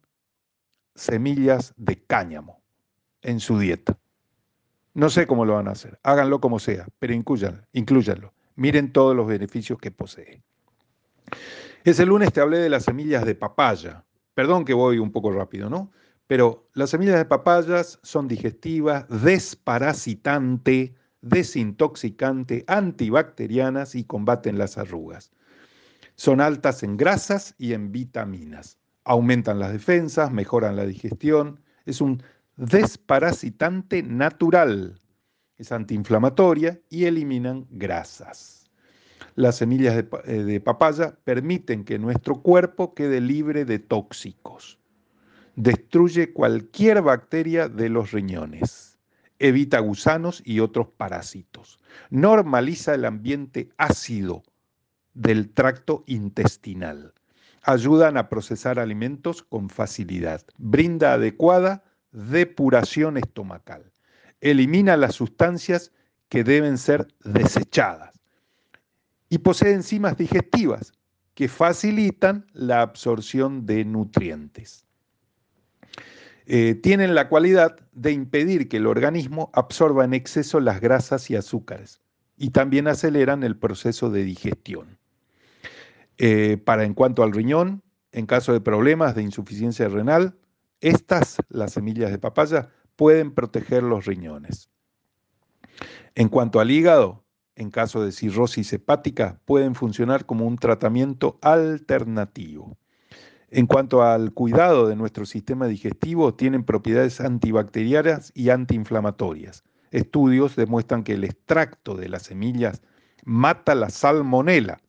semillas 0.93 1.73
de 1.75 1.99
cáñamo 2.03 2.61
en 3.23 3.39
su 3.39 3.57
dieta. 3.57 3.97
No 4.93 5.09
sé 5.09 5.25
cómo 5.25 5.43
lo 5.43 5.55
van 5.55 5.67
a 5.67 5.71
hacer, 5.71 5.99
háganlo 6.03 6.39
como 6.39 6.59
sea, 6.59 6.87
pero 6.99 7.15
incluyanlo, 7.15 7.63
incluyanlo. 7.73 8.31
Miren 8.57 8.93
todos 8.93 9.15
los 9.15 9.25
beneficios 9.25 9.79
que 9.79 9.89
posee. 9.89 10.43
Ese 11.83 12.05
lunes 12.05 12.31
te 12.31 12.41
hablé 12.41 12.59
de 12.59 12.69
las 12.69 12.83
semillas 12.83 13.25
de 13.25 13.33
papaya. 13.33 14.05
Perdón 14.35 14.65
que 14.65 14.75
voy 14.75 14.99
un 14.99 15.11
poco 15.11 15.31
rápido, 15.31 15.67
¿no? 15.67 15.91
Pero 16.31 16.65
las 16.75 16.91
semillas 16.91 17.17
de 17.17 17.25
papayas 17.25 17.99
son 18.03 18.29
digestivas, 18.29 19.05
desparasitante, 19.09 20.95
desintoxicante, 21.21 22.63
antibacterianas 22.67 23.95
y 23.95 24.05
combaten 24.05 24.57
las 24.57 24.77
arrugas. 24.77 25.33
Son 26.15 26.39
altas 26.39 26.83
en 26.83 26.95
grasas 26.95 27.53
y 27.57 27.73
en 27.73 27.91
vitaminas. 27.91 28.77
Aumentan 29.03 29.59
las 29.59 29.73
defensas, 29.73 30.31
mejoran 30.31 30.77
la 30.77 30.85
digestión. 30.85 31.59
Es 31.85 31.99
un 31.99 32.23
desparasitante 32.55 34.01
natural. 34.01 35.01
Es 35.57 35.73
antiinflamatoria 35.73 36.79
y 36.89 37.07
eliminan 37.07 37.67
grasas. 37.71 38.71
Las 39.35 39.57
semillas 39.57 39.97
de, 39.97 40.07
eh, 40.23 40.43
de, 40.43 40.61
papaya 40.61 41.13
permiten 41.25 41.83
que 41.83 41.99
nuestro 41.99 42.41
cuerpo 42.41 42.93
quede 42.93 43.19
libre 43.19 43.65
de 43.65 43.79
tóxicos. 43.79 44.80
Destruye 45.55 46.31
cualquier 46.31 47.01
bacteria 47.01 47.67
de 47.67 47.89
los 47.89 48.11
riñones. 48.11 48.97
Evita 49.39 49.79
gusanos 49.79 50.41
y 50.45 50.59
otros 50.59 50.87
parásitos. 50.87 51.79
Normaliza 52.09 52.95
el 52.95 53.05
ambiente 53.05 53.69
ácido 53.77 54.43
del 55.13 55.49
tracto 55.49 56.03
intestinal. 56.07 57.13
Ayudan 57.63 58.17
a 58.17 58.29
procesar 58.29 58.79
alimentos 58.79 59.43
con 59.43 59.69
facilidad. 59.69 60.41
Brinda 60.57 61.13
adecuada 61.13 61.83
depuración 62.11 63.17
estomacal. 63.17 63.91
Elimina 64.39 64.95
las 64.97 65.15
sustancias 65.15 65.91
que 66.29 66.43
deben 66.43 66.77
ser 66.77 67.07
desechadas. 67.23 68.13
Y 69.29 69.39
posee 69.39 69.73
enzimas 69.73 70.17
digestivas 70.17 70.93
que 71.33 71.47
facilitan 71.47 72.45
la 72.53 72.81
absorción 72.81 73.65
de 73.65 73.85
nutrientes. 73.85 74.85
Eh, 76.45 76.75
tienen 76.75 77.15
la 77.15 77.29
cualidad 77.29 77.77
de 77.91 78.11
impedir 78.11 78.67
que 78.67 78.77
el 78.77 78.87
organismo 78.87 79.51
absorba 79.53 80.05
en 80.05 80.13
exceso 80.13 80.59
las 80.59 80.81
grasas 80.81 81.29
y 81.29 81.35
azúcares 81.35 82.01
y 82.37 82.49
también 82.49 82.87
aceleran 82.87 83.43
el 83.43 83.57
proceso 83.57 84.09
de 84.09 84.23
digestión. 84.23 84.97
Eh, 86.17 86.57
para 86.57 86.83
en 86.83 86.93
cuanto 86.93 87.23
al 87.23 87.31
riñón, 87.31 87.83
en 88.11 88.25
caso 88.25 88.53
de 88.53 88.61
problemas 88.61 89.15
de 89.15 89.23
insuficiencia 89.23 89.87
renal, 89.87 90.35
estas, 90.79 91.37
las 91.49 91.73
semillas 91.73 92.11
de 92.11 92.17
papaya, 92.17 92.69
pueden 92.95 93.31
proteger 93.31 93.83
los 93.83 94.05
riñones. 94.05 94.69
En 96.15 96.29
cuanto 96.29 96.59
al 96.59 96.71
hígado, 96.71 97.23
en 97.55 97.69
caso 97.69 98.03
de 98.03 98.11
cirrosis 98.11 98.73
hepática, 98.73 99.39
pueden 99.45 99.75
funcionar 99.75 100.25
como 100.25 100.45
un 100.45 100.57
tratamiento 100.57 101.37
alternativo. 101.41 102.77
En 103.51 103.67
cuanto 103.67 104.01
al 104.01 104.31
cuidado 104.33 104.87
de 104.87 104.95
nuestro 104.95 105.25
sistema 105.25 105.67
digestivo, 105.67 106.33
tienen 106.33 106.63
propiedades 106.63 107.19
antibacterianas 107.19 108.31
y 108.33 108.49
antiinflamatorias. 108.49 109.65
Estudios 109.91 110.55
demuestran 110.55 111.03
que 111.03 111.13
el 111.13 111.25
extracto 111.25 111.95
de 111.95 112.07
las 112.07 112.23
semillas 112.23 112.81
mata 113.25 113.75
la 113.75 113.89
salmonela, 113.89 114.79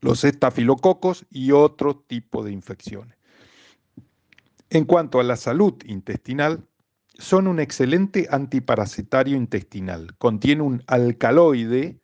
los 0.00 0.24
estafilococos 0.24 1.26
y 1.30 1.52
otro 1.52 1.96
tipo 1.96 2.42
de 2.42 2.52
infecciones. 2.52 3.18
En 4.70 4.86
cuanto 4.86 5.20
a 5.20 5.22
la 5.22 5.36
salud 5.36 5.74
intestinal, 5.84 6.66
son 7.18 7.48
un 7.48 7.60
excelente 7.60 8.28
antiparasitario 8.30 9.36
intestinal. 9.36 10.16
Contiene 10.16 10.62
un 10.62 10.82
alcaloide 10.86 12.00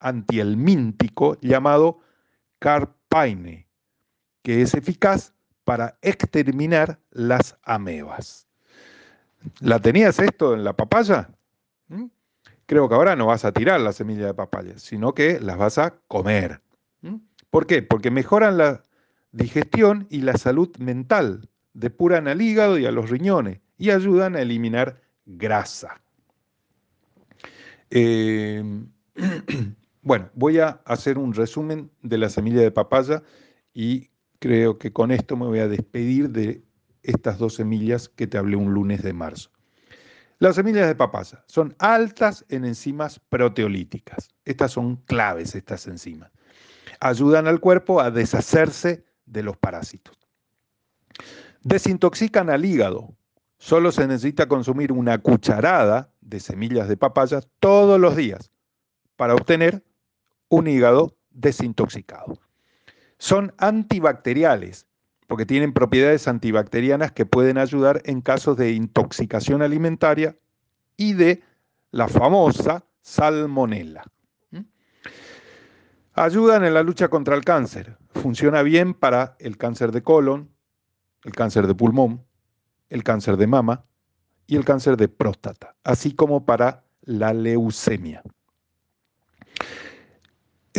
antielmíntico 0.00 1.38
llamado 1.42 2.00
carpaine, 2.58 3.69
que 4.42 4.62
es 4.62 4.74
eficaz 4.74 5.32
para 5.64 5.98
exterminar 6.02 6.98
las 7.10 7.56
amebas. 7.62 8.46
¿La 9.60 9.78
tenías 9.78 10.18
esto 10.18 10.54
en 10.54 10.64
la 10.64 10.74
papaya? 10.74 11.30
¿Mm? 11.88 12.06
Creo 12.66 12.88
que 12.88 12.94
ahora 12.94 13.16
no 13.16 13.26
vas 13.26 13.44
a 13.44 13.52
tirar 13.52 13.80
la 13.80 13.92
semilla 13.92 14.26
de 14.26 14.34
papaya, 14.34 14.78
sino 14.78 15.14
que 15.14 15.40
las 15.40 15.56
vas 15.56 15.78
a 15.78 15.90
comer. 16.08 16.60
¿Mm? 17.02 17.16
¿Por 17.50 17.66
qué? 17.66 17.82
Porque 17.82 18.10
mejoran 18.10 18.58
la 18.58 18.82
digestión 19.32 20.06
y 20.10 20.22
la 20.22 20.36
salud 20.36 20.76
mental 20.78 21.48
depuran 21.72 22.28
al 22.28 22.42
hígado 22.42 22.78
y 22.78 22.86
a 22.86 22.90
los 22.90 23.10
riñones 23.10 23.60
y 23.78 23.90
ayudan 23.90 24.36
a 24.36 24.42
eliminar 24.42 25.00
grasa. 25.24 26.00
Eh, 27.90 28.62
bueno, 30.02 30.30
voy 30.34 30.58
a 30.58 30.80
hacer 30.84 31.18
un 31.18 31.34
resumen 31.34 31.90
de 32.02 32.18
la 32.18 32.28
semilla 32.28 32.60
de 32.60 32.70
papaya 32.70 33.22
y 33.72 34.09
creo 34.40 34.78
que 34.78 34.92
con 34.92 35.12
esto 35.12 35.36
me 35.36 35.46
voy 35.46 35.60
a 35.60 35.68
despedir 35.68 36.30
de 36.30 36.64
estas 37.02 37.38
dos 37.38 37.54
semillas 37.54 38.08
que 38.08 38.26
te 38.26 38.36
hablé 38.36 38.56
un 38.56 38.74
lunes 38.74 39.02
de 39.02 39.12
marzo. 39.12 39.50
Las 40.38 40.56
semillas 40.56 40.88
de 40.88 40.94
papaya 40.94 41.44
son 41.46 41.76
altas 41.78 42.46
en 42.48 42.64
enzimas 42.64 43.20
proteolíticas. 43.20 44.30
Estas 44.46 44.72
son 44.72 44.96
claves, 44.96 45.54
estas 45.54 45.86
enzimas. 45.86 46.32
Ayudan 46.98 47.46
al 47.46 47.60
cuerpo 47.60 48.00
a 48.00 48.10
deshacerse 48.10 49.04
de 49.26 49.42
los 49.42 49.56
parásitos. 49.58 50.18
Desintoxican 51.62 52.48
al 52.48 52.64
hígado. 52.64 53.14
Solo 53.58 53.92
se 53.92 54.06
necesita 54.06 54.48
consumir 54.48 54.92
una 54.92 55.18
cucharada 55.18 56.10
de 56.22 56.40
semillas 56.40 56.88
de 56.88 56.96
papaya 56.96 57.42
todos 57.58 58.00
los 58.00 58.16
días 58.16 58.50
para 59.16 59.34
obtener 59.34 59.84
un 60.48 60.66
hígado 60.66 61.18
desintoxicado. 61.30 62.38
Son 63.20 63.52
antibacteriales 63.58 64.86
porque 65.26 65.44
tienen 65.44 65.74
propiedades 65.74 66.26
antibacterianas 66.26 67.12
que 67.12 67.26
pueden 67.26 67.58
ayudar 67.58 68.00
en 68.06 68.22
casos 68.22 68.56
de 68.56 68.72
intoxicación 68.72 69.60
alimentaria 69.60 70.38
y 70.96 71.12
de 71.12 71.42
la 71.90 72.08
famosa 72.08 72.86
salmonela. 73.02 74.04
¿Mm? 74.50 74.60
Ayudan 76.14 76.64
en 76.64 76.72
la 76.72 76.82
lucha 76.82 77.08
contra 77.08 77.36
el 77.36 77.44
cáncer. 77.44 77.98
Funciona 78.14 78.62
bien 78.62 78.94
para 78.94 79.36
el 79.38 79.58
cáncer 79.58 79.92
de 79.92 80.02
colon, 80.02 80.48
el 81.22 81.32
cáncer 81.32 81.66
de 81.66 81.74
pulmón, 81.74 82.24
el 82.88 83.04
cáncer 83.04 83.36
de 83.36 83.46
mama 83.46 83.84
y 84.46 84.56
el 84.56 84.64
cáncer 84.64 84.96
de 84.96 85.08
próstata, 85.08 85.76
así 85.84 86.14
como 86.14 86.46
para 86.46 86.84
la 87.02 87.34
leucemia. 87.34 88.22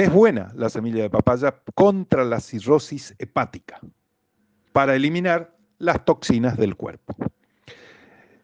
Es 0.02 0.12
buena 0.12 0.52
la 0.56 0.68
semilla 0.68 1.04
de 1.04 1.12
papaya 1.12 1.62
contra 1.76 2.26
la 2.26 2.40
cirrosis 2.40 3.14
hepática, 3.20 3.80
para 4.74 4.96
eliminar 4.96 5.56
las 5.78 6.04
toxinas 6.06 6.58
del 6.58 6.76
cuerpo. 6.76 7.16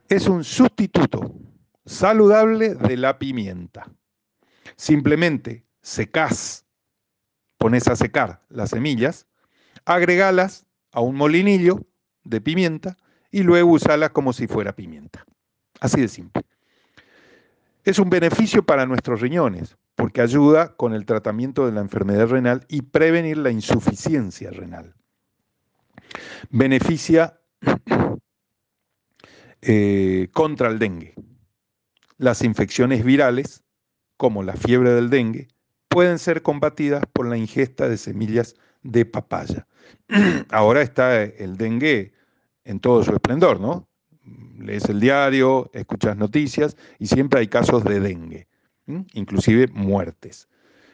Es 0.08 0.28
un 0.28 0.44
sustituto 0.44 1.34
saludable 1.84 2.76
de 2.76 2.96
la 2.96 3.18
pimienta. 3.18 3.92
Simplemente 4.76 5.66
secás, 5.82 6.64
pones 7.58 7.88
a 7.88 7.96
secar 7.96 8.44
las 8.50 8.70
semillas, 8.70 9.26
agregalas 9.84 10.68
a 10.92 11.02
un 11.02 11.16
molinillo 11.16 11.88
de 12.24 12.40
pimienta 12.40 12.98
y 13.32 13.42
luego 13.42 13.72
usarla 13.72 14.10
como 14.10 14.32
si 14.32 14.46
fuera 14.46 14.76
pimienta. 14.76 15.26
Así 15.80 16.02
de 16.02 16.08
simple. 16.08 16.44
Es 17.84 17.98
un 17.98 18.12
beneficio 18.12 18.64
para 18.64 18.86
nuestros 18.86 19.22
riñones 19.22 19.76
porque 19.98 20.22
ayuda 20.22 20.76
con 20.78 20.94
el 20.94 21.08
tratamiento 21.08 21.66
de 21.66 21.72
la 21.72 21.82
enfermedad 21.82 22.28
renal 22.28 22.66
y 22.70 22.84
prevenir 22.84 23.40
la 23.40 23.50
insuficiencia 23.50 24.52
renal. 24.52 24.94
Beneficia 26.52 27.42
eh, 29.64 30.30
contra 30.34 30.70
el 30.70 30.78
dengue. 30.78 31.16
Las 32.20 32.44
infecciones 32.44 33.04
virales, 33.04 33.64
como 34.18 34.44
la 34.44 34.54
fiebre 34.54 34.92
del 34.92 35.10
dengue, 35.10 35.48
pueden 35.90 36.20
ser 36.20 36.44
combatidas 36.44 37.04
por 37.12 37.28
la 37.28 37.38
ingesta 37.38 37.90
de 37.90 37.98
semillas 37.98 38.56
de 38.84 39.04
papaya. 39.04 39.68
Ahora 40.52 40.84
está 40.84 41.24
el 41.24 41.58
dengue 41.58 42.14
en 42.66 42.80
todo 42.80 43.04
su 43.04 43.14
esplendor, 43.14 43.60
¿no? 43.60 43.90
Lees 44.60 44.86
el 44.90 45.00
diario, 45.00 45.72
escuchas 45.74 46.16
noticias 46.18 46.78
y 47.00 47.08
siempre 47.08 47.40
hay 47.40 47.48
casos 47.48 47.84
de 47.84 48.00
dengue, 48.00 48.48
inclusive 49.14 49.68
muertes. 49.74 50.48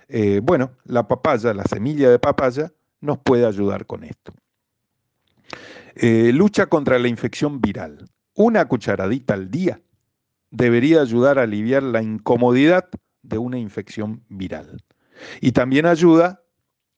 Eh, 0.08 0.42
bueno, 0.44 0.72
la 0.86 1.08
papaya, 1.08 1.54
la 1.54 1.64
semilla 1.64 2.10
de 2.10 2.20
papaya, 2.20 2.72
nos 3.02 3.20
puede 3.20 3.46
ayudar 3.46 3.86
con 3.86 4.04
esto. 4.04 4.34
Eh, 5.96 6.32
lucha 6.34 6.68
contra 6.68 7.00
la 7.00 7.08
infección 7.08 7.62
viral. 7.62 8.10
Una 8.36 8.68
cucharadita 8.68 9.36
al 9.36 9.52
día 9.52 9.82
debería 10.50 11.02
ayudar 11.02 11.38
a 11.38 11.44
aliviar 11.44 11.84
la 11.84 12.02
incomodidad 12.02 12.90
de 13.22 13.38
una 13.38 13.58
infección 13.58 14.24
viral. 14.30 14.84
Y 15.42 15.52
también 15.52 15.86
ayuda 15.86 16.44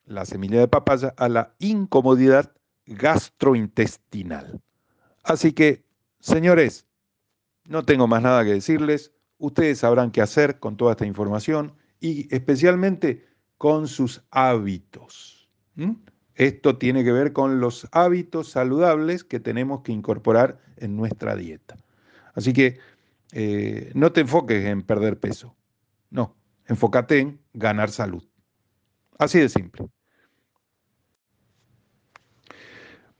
la 0.06 0.26
semilla 0.26 0.60
de 0.60 0.68
papaya 0.68 1.14
a 1.18 1.30
la 1.30 1.56
incomodidad 1.60 2.54
gastrointestinal. 2.86 4.62
Así 5.24 5.54
que, 5.54 5.86
señores, 6.20 6.86
No 7.68 7.84
tengo 7.84 8.08
más 8.08 8.22
nada 8.22 8.44
que 8.44 8.52
decirles. 8.52 9.12
Ustedes 9.38 9.80
sabrán 9.80 10.12
qué 10.12 10.22
hacer 10.22 10.60
con 10.60 10.78
toda 10.78 10.92
esta 10.92 11.06
información 11.06 11.74
y 12.00 12.34
especialmente 12.34 13.26
con 13.58 13.88
sus 13.88 14.24
hábitos. 14.32 15.50
Esto 16.36 16.78
tiene 16.78 17.04
que 17.04 17.12
ver 17.12 17.34
con 17.34 17.60
los 17.60 17.88
hábitos 17.92 18.50
saludables 18.50 19.24
que 19.24 19.40
tenemos 19.40 19.82
que 19.82 19.92
incorporar 19.92 20.60
en 20.78 20.96
nuestra 20.96 21.36
dieta. 21.36 21.78
Así 22.34 22.54
que 22.54 22.80
eh, 23.32 23.92
no 23.94 24.12
te 24.12 24.22
enfoques 24.22 24.66
en 24.66 24.84
perder 24.84 25.20
peso. 25.20 25.56
No, 26.10 26.36
enfócate 26.68 27.20
en 27.20 27.42
ganar 27.54 27.90
salud. 27.90 28.24
Así 29.18 29.40
de 29.40 29.50
simple. 29.50 29.88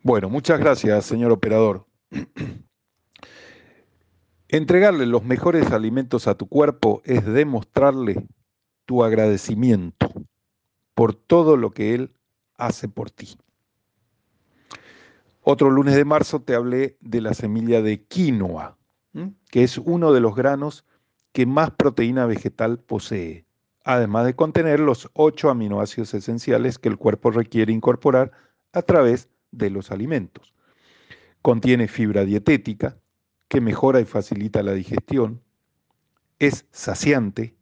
Bueno, 0.04 0.30
muchas 0.30 0.60
gracias, 0.60 1.06
señor 1.06 1.32
operador. 1.32 1.88
Entregarle 4.48 5.08
los 5.08 5.24
mejores 5.24 5.72
alimentos 5.72 6.28
a 6.28 6.36
tu 6.36 6.48
cuerpo 6.48 7.02
es 7.04 7.26
demostrarle 7.26 8.28
tu 8.86 9.04
agradecimiento 9.04 10.12
por 10.94 11.16
todo 11.16 11.58
lo 11.58 11.72
que 11.72 11.96
él 11.96 12.12
hace 12.58 12.88
por 12.88 13.10
ti. 13.10 13.38
Otro 15.42 15.70
lunes 15.70 15.96
de 15.96 16.06
marzo 16.06 16.42
te 16.42 16.54
hablé 16.54 16.98
de 17.02 17.22
la 17.22 17.34
semilla 17.34 17.82
de 17.82 18.04
quinoa, 18.04 18.78
que 19.50 19.64
es 19.64 19.78
uno 19.80 20.14
de 20.14 20.20
los 20.20 20.36
granos 20.36 20.86
que 21.32 21.46
más 21.46 21.72
proteína 21.72 22.26
vegetal 22.26 22.80
posee, 22.80 23.46
además 23.84 24.26
de 24.26 24.36
contener 24.36 24.80
los 24.80 25.10
ocho 25.14 25.50
aminoácidos 25.50 26.14
esenciales 26.14 26.78
que 26.78 26.90
el 26.90 26.98
cuerpo 26.98 27.32
requiere 27.32 27.74
incorporar 27.74 28.32
a 28.74 28.84
través 28.84 29.28
de 29.52 29.70
los 29.70 29.92
alimentos. 29.92 30.54
Contiene 31.42 31.88
fibra 31.88 32.26
dietética, 32.26 32.98
que 33.56 33.62
mejora 33.62 34.02
y 34.02 34.06
facilita 34.06 34.62
la 34.64 34.74
digestión, 34.74 35.42
es 36.40 36.66
saciante, 36.72 37.56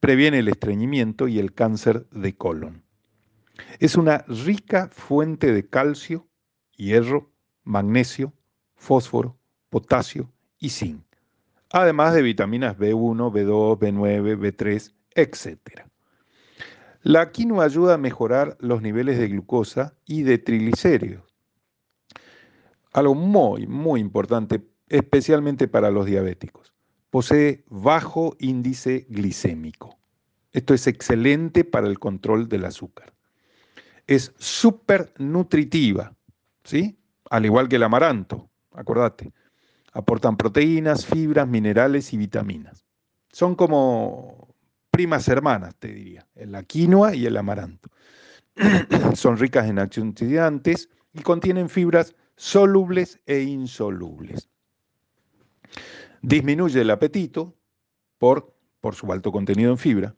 previene 0.00 0.40
el 0.40 0.48
estreñimiento 0.48 1.28
y 1.28 1.38
el 1.38 1.54
cáncer 1.54 2.08
de 2.10 2.34
colon. 2.34 2.82
Es 3.78 3.94
una 3.94 4.24
rica 4.26 4.88
fuente 4.90 5.52
de 5.52 5.68
calcio, 5.68 6.26
hierro, 6.76 7.30
magnesio, 7.62 8.32
fósforo, 8.74 9.38
potasio 9.70 10.32
y 10.58 10.70
zinc, 10.70 11.04
además 11.70 12.14
de 12.14 12.22
vitaminas 12.22 12.76
B1, 12.76 13.30
B2, 13.32 13.78
B9, 13.78 14.36
B3, 14.40 14.92
etc. 15.14 15.86
La 17.02 17.30
quinoa 17.30 17.64
ayuda 17.64 17.94
a 17.94 17.98
mejorar 17.98 18.56
los 18.58 18.82
niveles 18.82 19.20
de 19.20 19.28
glucosa 19.28 19.94
y 20.04 20.24
de 20.24 20.38
triglicéridos. 20.38 21.22
Algo 22.92 23.14
muy, 23.14 23.68
muy 23.68 24.00
importante, 24.00 24.71
especialmente 24.92 25.68
para 25.68 25.90
los 25.90 26.06
diabéticos. 26.06 26.72
Posee 27.10 27.64
bajo 27.68 28.36
índice 28.38 29.06
glicémico. 29.08 29.98
Esto 30.52 30.74
es 30.74 30.86
excelente 30.86 31.64
para 31.64 31.86
el 31.88 31.98
control 31.98 32.48
del 32.48 32.64
azúcar 32.64 33.12
es 34.06 34.32
súper 34.38 35.12
nutritiva, 35.18 36.14
¿sí? 36.64 36.98
Al 37.30 37.44
igual 37.44 37.68
que 37.68 37.76
el 37.76 37.82
amaranto, 37.82 38.50
acordate. 38.72 39.32
Aportan 39.92 40.36
proteínas, 40.36 41.06
fibras, 41.06 41.46
minerales 41.46 42.12
y 42.12 42.16
vitaminas. 42.16 42.84
Son 43.30 43.54
como 43.54 44.54
primas 44.90 45.28
hermanas, 45.28 45.74
te 45.76 45.88
diría, 45.88 46.26
la 46.34 46.62
quinoa 46.62 47.14
y 47.14 47.26
el 47.26 47.36
amaranto. 47.36 47.90
Son 49.14 49.38
ricas 49.38 49.66
en 49.66 49.78
antioxidantes 49.78 50.90
y 51.14 51.22
contienen 51.22 51.70
fibras 51.70 52.14
solubles 52.36 53.18
e 53.24 53.40
insolubles. 53.40 54.50
Disminuye 56.22 56.80
el 56.80 56.90
apetito 56.90 57.54
por, 58.18 58.54
por 58.80 58.94
su 58.94 59.10
alto 59.12 59.32
contenido 59.32 59.70
en 59.70 59.78
fibra. 59.78 60.14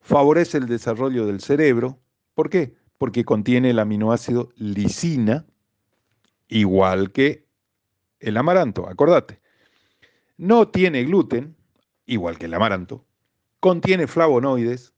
Favorece 0.00 0.58
el 0.58 0.66
desarrollo 0.66 1.26
del 1.26 1.40
cerebro. 1.40 1.98
¿Por 2.34 2.50
qué? 2.50 2.76
porque 2.98 3.24
contiene 3.24 3.70
el 3.70 3.78
aminoácido 3.78 4.50
lisina, 4.56 5.46
igual 6.48 7.12
que 7.12 7.46
el 8.20 8.36
amaranto, 8.36 8.88
acordate. 8.88 9.40
No 10.36 10.68
tiene 10.68 11.04
gluten, 11.04 11.56
igual 12.06 12.38
que 12.38 12.46
el 12.46 12.54
amaranto, 12.54 13.04
contiene 13.60 14.06
flavonoides 14.06 14.94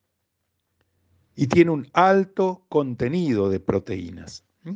y 1.34 1.46
tiene 1.46 1.70
un 1.70 1.88
alto 1.92 2.64
contenido 2.68 3.48
de 3.48 3.60
proteínas. 3.60 4.44
¿Mm? 4.62 4.74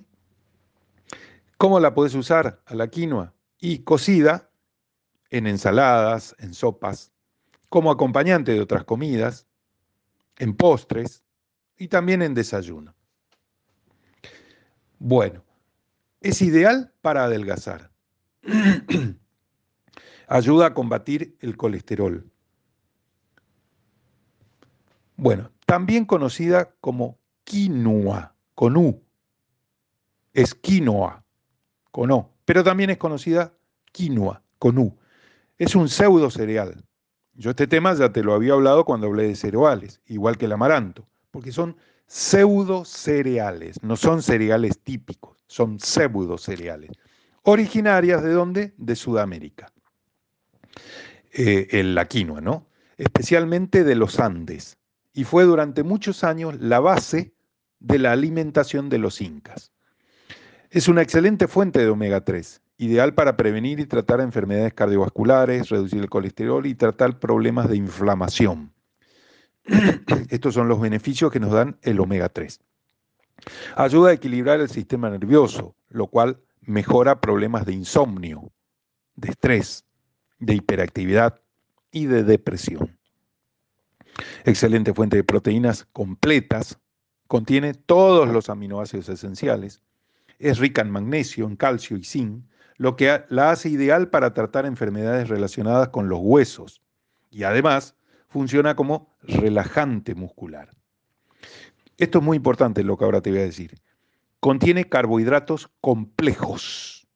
¿Cómo 1.59 1.81
la 1.81 1.95
puedes 1.95 2.15
usar 2.15 2.63
a 2.65 2.75
la 2.75 2.89
quinoa? 2.89 3.35
Y 3.59 3.81
cocida 3.81 4.51
en 5.33 5.47
ensaladas, 5.47 6.37
en 6.39 6.53
sopas, 6.53 7.11
como 7.71 7.91
acompañante 7.91 8.53
de 8.53 8.61
otras 8.61 8.85
comidas, 8.85 9.47
en 10.39 10.55
postres 10.55 11.25
y 11.79 11.89
también 11.89 12.21
en 12.21 12.35
desayuno. 12.35 12.95
Bueno, 14.99 15.43
es 16.21 16.43
ideal 16.43 16.93
para 17.01 17.25
adelgazar. 17.25 17.91
Ayuda 20.29 20.67
a 20.67 20.75
combatir 20.75 21.35
el 21.41 21.57
colesterol. 21.57 22.31
Bueno, 25.17 25.51
también 25.65 26.05
conocida 26.05 26.75
como 26.83 27.19
quinoa, 27.45 28.35
con 28.55 28.77
U. 28.77 29.03
Es 30.35 30.55
quinoa, 30.55 31.25
con 31.91 32.11
O, 32.11 32.35
pero 32.45 32.63
también 32.63 32.91
es 32.91 32.99
conocida 32.99 33.55
quinoa, 33.93 34.43
con 34.59 34.77
U. 34.77 34.99
Es 35.59 35.75
un 35.75 35.89
pseudo 35.89 36.31
cereal. 36.31 36.85
Yo 37.35 37.51
este 37.51 37.67
tema 37.67 37.95
ya 37.95 38.13
te 38.13 38.23
lo 38.23 38.35
había 38.35 38.53
hablado 38.53 38.85
cuando 38.85 39.07
hablé 39.07 39.29
de 39.29 39.37
cereales, 39.37 40.01
igual 40.07 40.37
que 40.37 40.47
el 40.47 40.53
amaranto, 40.53 41.07
porque 41.31 41.53
son 41.53 41.77
pseudo 42.07 42.85
cereales, 42.85 43.83
no 43.83 43.97
son 43.97 44.23
cereales 44.23 44.79
típicos, 44.81 45.43
son 45.47 45.81
pseudo 45.81 46.37
cereales. 46.37 46.91
Originarias 47.43 48.23
de 48.23 48.33
dónde? 48.33 48.75
De 48.77 48.97
Sudamérica. 48.97 49.73
Eh, 51.33 51.83
la 51.85 52.07
quinoa, 52.07 52.41
¿no? 52.41 52.69
Especialmente 52.99 53.85
de 53.85 53.95
los 53.95 54.21
Andes. 54.21 54.77
Y 55.15 55.25
fue 55.25 55.45
durante 55.45 55.83
muchos 55.83 56.25
años 56.25 56.61
la 56.61 56.81
base 56.81 57.35
de 57.81 57.99
la 57.99 58.13
alimentación 58.13 58.89
de 58.89 58.99
los 58.99 59.21
incas. 59.21 59.73
Es 60.71 60.89
una 60.89 61.03
excelente 61.03 61.49
fuente 61.49 61.81
de 61.81 61.89
omega 61.89 62.25
3, 62.25 62.62
ideal 62.79 63.15
para 63.15 63.37
prevenir 63.37 63.81
y 63.81 63.87
tratar 63.87 64.21
enfermedades 64.21 64.75
cardiovasculares, 64.75 65.69
reducir 65.69 66.01
el 66.01 66.11
colesterol 66.11 66.67
y 66.67 66.75
tratar 66.75 67.19
problemas 67.19 67.69
de 67.69 67.77
inflamación. 67.77 68.73
Estos 70.31 70.55
son 70.55 70.69
los 70.69 70.81
beneficios 70.81 71.31
que 71.31 71.41
nos 71.41 71.53
dan 71.53 71.79
el 71.83 72.01
omega 72.01 72.29
3. 72.29 72.61
Ayuda 73.77 74.11
a 74.11 74.13
equilibrar 74.15 74.61
el 74.61 74.69
sistema 74.69 75.11
nervioso, 75.11 75.75
lo 75.89 76.07
cual 76.07 76.41
mejora 76.61 77.21
problemas 77.21 77.67
de 77.67 77.73
insomnio, 77.73 78.53
de 79.17 79.31
estrés, 79.31 79.85
de 80.39 80.55
hiperactividad 80.55 81.41
y 81.91 82.07
de 82.07 82.25
depresión. 82.25 82.99
Excelente 84.45 84.93
fuente 84.95 85.17
de 85.17 85.25
proteínas 85.25 85.87
completas, 85.93 86.79
contiene 87.27 87.75
todos 87.75 88.29
los 88.29 88.51
aminoácidos 88.51 89.09
esenciales, 89.09 89.83
es 90.39 90.59
rica 90.59 90.83
en 90.83 90.91
magnesio, 90.91 91.47
en 91.47 91.57
calcio 91.57 91.97
y 91.97 92.05
zinc, 92.05 92.45
lo 92.83 92.97
que 92.97 93.23
la 93.29 93.53
hace 93.53 93.69
ideal 93.69 94.09
para 94.09 94.35
tratar 94.35 94.67
enfermedades 94.67 95.29
relacionadas 95.29 95.91
con 95.91 96.09
los 96.09 96.19
huesos 96.21 96.83
y 97.31 97.45
además 97.45 97.95
funciona 98.29 98.75
como 98.75 99.15
relajante 99.23 100.17
muscular. 100.17 100.69
Esto 101.97 102.19
es 102.19 102.25
muy 102.25 102.39
importante 102.39 102.83
lo 102.83 102.99
que 102.99 103.05
ahora 103.05 103.21
te 103.21 103.31
voy 103.31 103.39
a 103.39 103.45
decir. 103.45 103.81
Contiene 104.41 104.89
carbohidratos 104.89 105.71
complejos 105.81 107.07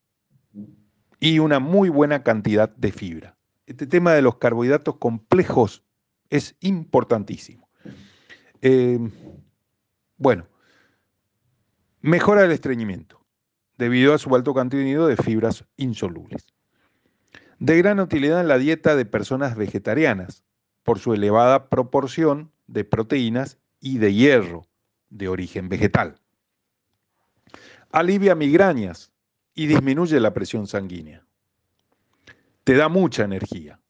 y 1.19 1.41
una 1.41 1.59
muy 1.59 1.89
buena 1.89 2.23
cantidad 2.23 2.69
de 2.69 2.93
fibra. 2.93 3.37
Este 3.67 3.89
tema 3.89 4.13
de 4.13 4.23
los 4.23 4.37
carbohidratos 4.37 4.99
complejos 4.99 5.83
es 6.31 6.55
importantísimo. 6.61 7.69
Eh, 8.63 9.01
bueno, 10.17 10.47
mejora 12.03 12.45
el 12.45 12.53
estreñimiento 12.53 13.16
debido 13.77 14.15
a 14.15 14.19
su 14.19 14.35
alto 14.35 14.55
contenido 14.55 15.07
de 15.07 15.17
fibras 15.17 15.65
insolubles. 15.77 16.47
De 17.59 17.77
gran 17.79 18.01
utilidad 18.01 18.41
en 18.41 18.49
la 18.49 18.59
dieta 18.59 18.97
de 18.97 19.07
personas 19.07 19.57
vegetarianas, 19.57 20.45
por 20.83 20.99
su 20.99 21.15
elevada 21.15 21.69
proporción 21.69 22.53
de 22.67 22.85
proteínas 22.85 23.59
y 23.81 23.99
de 23.99 24.15
hierro 24.15 24.67
de 25.11 25.29
origen 25.29 25.69
vegetal. 25.69 26.21
Alivia 27.91 28.35
migrañas 28.35 29.11
y 29.55 29.67
disminuye 29.67 30.21
la 30.21 30.33
presión 30.33 30.67
sanguínea. 30.67 31.25
Te 32.63 32.75
da 32.75 32.89
mucha 32.89 33.25
energía. 33.25 33.81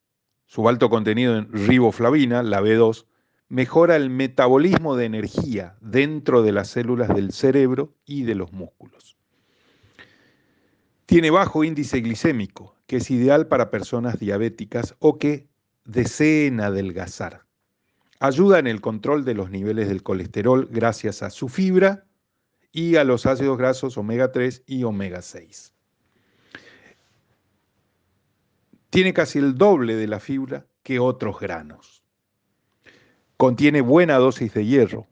Su 0.47 0.69
alto 0.69 0.89
contenido 0.89 1.37
en 1.37 1.53
riboflavina, 1.53 2.43
la 2.43 2.61
B2, 2.61 3.07
mejora 3.49 3.97
el 3.97 4.11
metabolismo 4.11 4.97
de 4.97 5.07
energía 5.07 5.77
dentro 5.81 6.43
de 6.43 6.53
las 6.53 6.69
células 6.69 7.09
del 7.09 7.33
cerebro 7.33 7.95
y 8.05 8.23
de 8.23 8.37
los 8.37 8.53
músculos. 8.53 9.16
Tiene 11.07 11.31
bajo 11.31 11.63
índice 11.63 12.01
glicémico, 12.01 12.75
que 12.87 12.97
es 12.97 13.11
ideal 13.11 13.47
para 13.47 13.71
personas 13.71 14.19
diabéticas 14.19 14.97
o 14.99 15.19
que 15.19 15.49
deseen 15.85 16.61
adelgazar. 16.61 17.47
Ayuda 18.19 18.59
en 18.59 18.67
el 18.67 18.81
control 18.81 19.25
de 19.25 19.35
los 19.35 19.51
niveles 19.51 19.89
del 19.89 20.03
colesterol 20.03 20.69
gracias 20.71 21.23
a 21.23 21.31
su 21.31 21.49
fibra 21.49 22.05
y 22.73 22.97
a 22.97 23.05
los 23.05 23.25
ácidos 23.25 23.57
grasos 23.57 23.97
omega 23.97 24.33
3 24.33 24.65
y 24.67 24.83
omega 24.83 25.23
6. 25.23 25.73
Tiene 28.91 29.13
casi 29.15 29.39
el 29.39 29.57
doble 29.57 29.95
de 29.95 30.09
la 30.09 30.19
fibra 30.21 30.67
que 30.83 30.99
otros 30.99 31.39
granos. 31.39 32.03
Contiene 33.37 33.81
buena 33.81 34.17
dosis 34.17 34.53
de 34.55 34.65
hierro. 34.65 35.07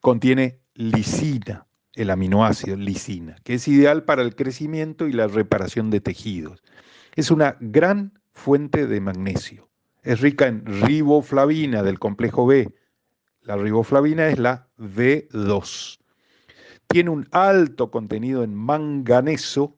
Contiene 0.00 0.60
lisina, 0.74 1.67
el 1.98 2.10
aminoácido 2.10 2.76
lisina, 2.76 3.36
que 3.42 3.54
es 3.54 3.66
ideal 3.66 4.04
para 4.04 4.22
el 4.22 4.36
crecimiento 4.36 5.08
y 5.08 5.12
la 5.12 5.26
reparación 5.26 5.90
de 5.90 6.00
tejidos. 6.00 6.62
Es 7.16 7.32
una 7.32 7.56
gran 7.60 8.18
fuente 8.32 8.86
de 8.86 9.00
magnesio. 9.00 9.68
Es 10.04 10.20
rica 10.20 10.46
en 10.46 10.64
riboflavina 10.64 11.82
del 11.82 11.98
complejo 11.98 12.46
B. 12.46 12.72
La 13.42 13.56
riboflavina 13.56 14.28
es 14.28 14.38
la 14.38 14.68
B2. 14.78 15.98
Tiene 16.86 17.10
un 17.10 17.26
alto 17.32 17.90
contenido 17.90 18.44
en 18.44 18.54
manganeso, 18.54 19.76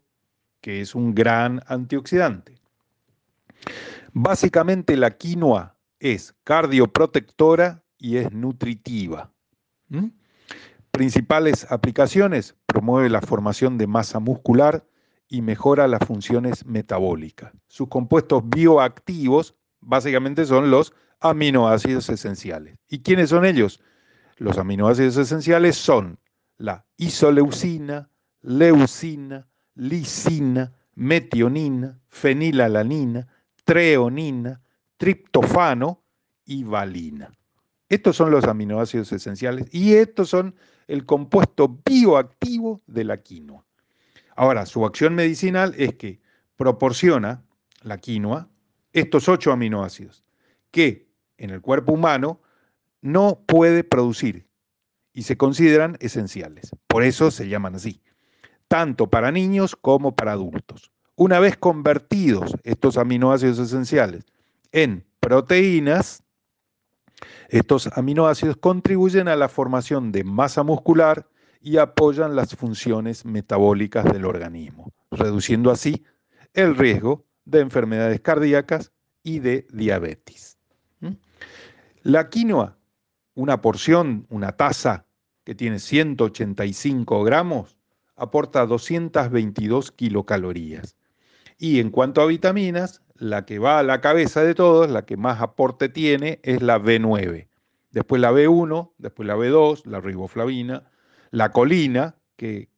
que 0.60 0.82
es 0.82 0.94
un 0.94 1.14
gran 1.14 1.62
antioxidante. 1.66 2.56
Básicamente 4.12 4.94
la 4.96 5.16
quinoa 5.16 5.78
es 5.98 6.34
cardioprotectora 6.44 7.82
y 7.96 8.18
es 8.18 8.30
nutritiva. 8.30 9.32
¿Mm? 9.88 10.08
Principales 11.00 11.66
aplicaciones, 11.72 12.56
promueve 12.66 13.08
la 13.08 13.22
formación 13.22 13.78
de 13.78 13.86
masa 13.86 14.20
muscular 14.20 14.84
y 15.28 15.40
mejora 15.40 15.88
las 15.88 16.00
funciones 16.06 16.66
metabólicas. 16.66 17.54
Sus 17.68 17.88
compuestos 17.88 18.42
bioactivos 18.46 19.54
básicamente 19.80 20.44
son 20.44 20.70
los 20.70 20.92
aminoácidos 21.20 22.10
esenciales. 22.10 22.76
¿Y 22.86 22.98
quiénes 22.98 23.30
son 23.30 23.46
ellos? 23.46 23.80
Los 24.36 24.58
aminoácidos 24.58 25.16
esenciales 25.16 25.78
son 25.78 26.18
la 26.58 26.84
isoleucina, 26.98 28.10
leucina, 28.42 29.48
lisina, 29.76 30.74
metionina, 30.94 31.98
fenilalanina, 32.08 33.26
treonina, 33.64 34.60
triptofano 34.98 36.04
y 36.44 36.64
valina. 36.64 37.32
Estos 37.90 38.16
son 38.16 38.30
los 38.30 38.44
aminoácidos 38.44 39.12
esenciales 39.12 39.66
y 39.72 39.94
estos 39.94 40.30
son 40.30 40.54
el 40.86 41.04
compuesto 41.04 41.80
bioactivo 41.84 42.80
de 42.86 43.04
la 43.04 43.18
quinoa. 43.18 43.64
Ahora, 44.36 44.64
su 44.64 44.86
acción 44.86 45.14
medicinal 45.14 45.74
es 45.76 45.96
que 45.96 46.20
proporciona 46.56 47.42
la 47.82 47.98
quinoa 47.98 48.48
estos 48.92 49.28
ocho 49.28 49.52
aminoácidos 49.52 50.24
que 50.70 51.08
en 51.36 51.50
el 51.50 51.60
cuerpo 51.60 51.92
humano 51.92 52.40
no 53.02 53.42
puede 53.46 53.82
producir 53.82 54.46
y 55.12 55.22
se 55.22 55.36
consideran 55.36 55.96
esenciales. 56.00 56.70
Por 56.86 57.02
eso 57.02 57.32
se 57.32 57.48
llaman 57.48 57.74
así, 57.74 58.00
tanto 58.68 59.10
para 59.10 59.32
niños 59.32 59.74
como 59.74 60.14
para 60.14 60.32
adultos. 60.32 60.92
Una 61.16 61.40
vez 61.40 61.56
convertidos 61.56 62.54
estos 62.62 62.96
aminoácidos 62.96 63.58
esenciales 63.58 64.24
en 64.70 65.04
proteínas, 65.18 66.22
estos 67.50 67.88
aminoácidos 67.96 68.56
contribuyen 68.56 69.26
a 69.26 69.34
la 69.34 69.48
formación 69.48 70.12
de 70.12 70.22
masa 70.22 70.62
muscular 70.62 71.28
y 71.60 71.78
apoyan 71.78 72.36
las 72.36 72.54
funciones 72.54 73.24
metabólicas 73.24 74.04
del 74.04 74.24
organismo, 74.24 74.92
reduciendo 75.10 75.70
así 75.70 76.04
el 76.54 76.76
riesgo 76.76 77.26
de 77.44 77.60
enfermedades 77.60 78.20
cardíacas 78.20 78.92
y 79.24 79.40
de 79.40 79.66
diabetes. 79.72 80.58
¿Mm? 81.00 81.14
La 82.02 82.30
quinoa, 82.30 82.78
una 83.34 83.60
porción, 83.60 84.26
una 84.30 84.52
taza 84.52 85.06
que 85.44 85.54
tiene 85.56 85.80
185 85.80 87.24
gramos, 87.24 87.76
aporta 88.14 88.64
222 88.64 89.90
kilocalorías. 89.90 90.96
Y 91.58 91.80
en 91.80 91.90
cuanto 91.90 92.22
a 92.22 92.26
vitaminas, 92.26 93.02
la 93.20 93.44
que 93.44 93.58
va 93.58 93.78
a 93.78 93.82
la 93.82 94.00
cabeza 94.00 94.42
de 94.42 94.54
todos, 94.54 94.90
la 94.90 95.04
que 95.04 95.18
más 95.18 95.40
aporte 95.42 95.90
tiene, 95.90 96.40
es 96.42 96.62
la 96.62 96.80
B9. 96.80 97.48
Después 97.90 98.20
la 98.20 98.32
B1, 98.32 98.92
después 98.96 99.26
la 99.26 99.36
B2, 99.36 99.84
la 99.84 100.00
riboflavina, 100.00 100.90
la 101.30 101.52
colina, 101.52 102.16
que 102.36 102.70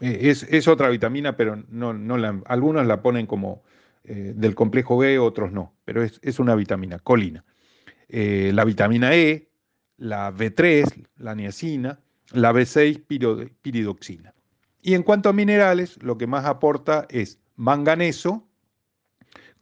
eh, 0.00 0.34
es, 0.48 0.68
otra 0.68 0.88
vitamina, 0.88 1.36
pero 1.36 1.56
no, 1.68 1.92
no 1.92 2.16
la, 2.16 2.40
algunos 2.46 2.86
la 2.86 3.02
ponen 3.02 3.26
como 3.26 3.64
eh, 4.04 4.32
del 4.36 4.54
complejo 4.54 4.98
B, 4.98 5.18
otros 5.18 5.50
no, 5.50 5.74
pero 5.84 6.04
es, 6.04 6.38
una 6.38 6.54
vitamina, 6.54 7.00
colina. 7.00 7.44
Eh, 8.08 8.52
la 8.54 8.64
vitamina 8.64 9.16
E, 9.16 9.48
la 9.96 10.32
B3, 10.32 11.06
la 11.16 11.34
niacina, 11.34 11.98
la 12.30 12.52
B6, 12.52 13.02
piridoxina. 13.62 14.32
Y 14.80 14.94
en 14.94 15.02
cuanto 15.02 15.28
a 15.28 15.32
minerales, 15.32 16.00
lo 16.02 16.18
que 16.18 16.28
más 16.28 16.44
aporta 16.44 17.06
es 17.10 17.40
manganeso, 17.56 18.46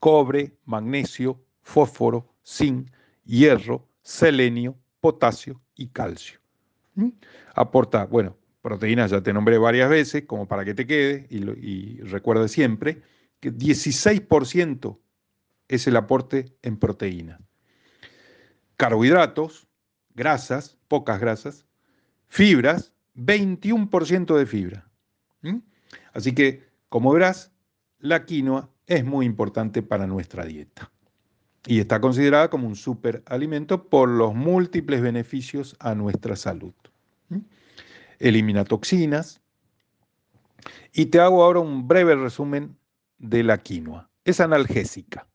cobre, 0.02 0.58
magnesio, 0.64 1.40
fósforo, 1.60 2.34
zinc, 2.44 2.90
hierro, 3.24 3.88
selenio, 4.02 4.76
potasio 4.98 5.62
y 5.76 5.90
calcio. 5.90 6.40
¿Mm? 6.96 7.10
Aporta, 7.54 8.06
bueno, 8.06 8.36
proteínas 8.62 9.12
ya 9.12 9.22
te 9.22 9.32
nombré 9.32 9.58
varias 9.58 9.88
veces, 9.88 10.24
como 10.26 10.48
para 10.48 10.64
que 10.64 10.74
te 10.74 10.88
quede 10.88 11.28
y, 11.30 11.48
y 11.64 12.00
recuerde 12.00 12.48
siempre 12.48 13.00
que 13.38 13.52
16% 13.52 14.98
es 15.68 15.86
el 15.86 15.94
aporte 15.94 16.46
en 16.62 16.78
proteína. 16.78 17.38
Carbohidratos, 18.76 19.68
grasas, 20.16 20.78
pocas 20.88 21.20
grasas, 21.20 21.64
fibras, 22.26 22.92
21% 23.14 24.36
de 24.36 24.46
fibra. 24.46 24.90
¿Mm? 25.42 25.58
Así 26.12 26.34
que, 26.34 26.64
como 26.88 27.12
verás, 27.12 27.52
la 28.00 28.24
quinoa 28.24 28.71
es 28.86 29.04
muy 29.04 29.26
importante 29.26 29.82
para 29.82 30.06
nuestra 30.06 30.44
dieta 30.44 30.90
y 31.66 31.80
está 31.80 32.00
considerada 32.00 32.50
como 32.50 32.66
un 32.66 32.76
superalimento 32.76 33.88
por 33.88 34.08
los 34.08 34.34
múltiples 34.34 35.00
beneficios 35.00 35.76
a 35.78 35.94
nuestra 35.94 36.36
salud. 36.36 36.74
Elimina 38.18 38.64
toxinas. 38.64 39.40
Y 40.92 41.06
te 41.06 41.20
hago 41.20 41.42
ahora 41.42 41.60
un 41.60 41.88
breve 41.88 42.14
resumen 42.14 42.76
de 43.18 43.42
la 43.42 43.58
quinoa. 43.58 44.10
Es 44.24 44.40
analgésica, 44.40 45.26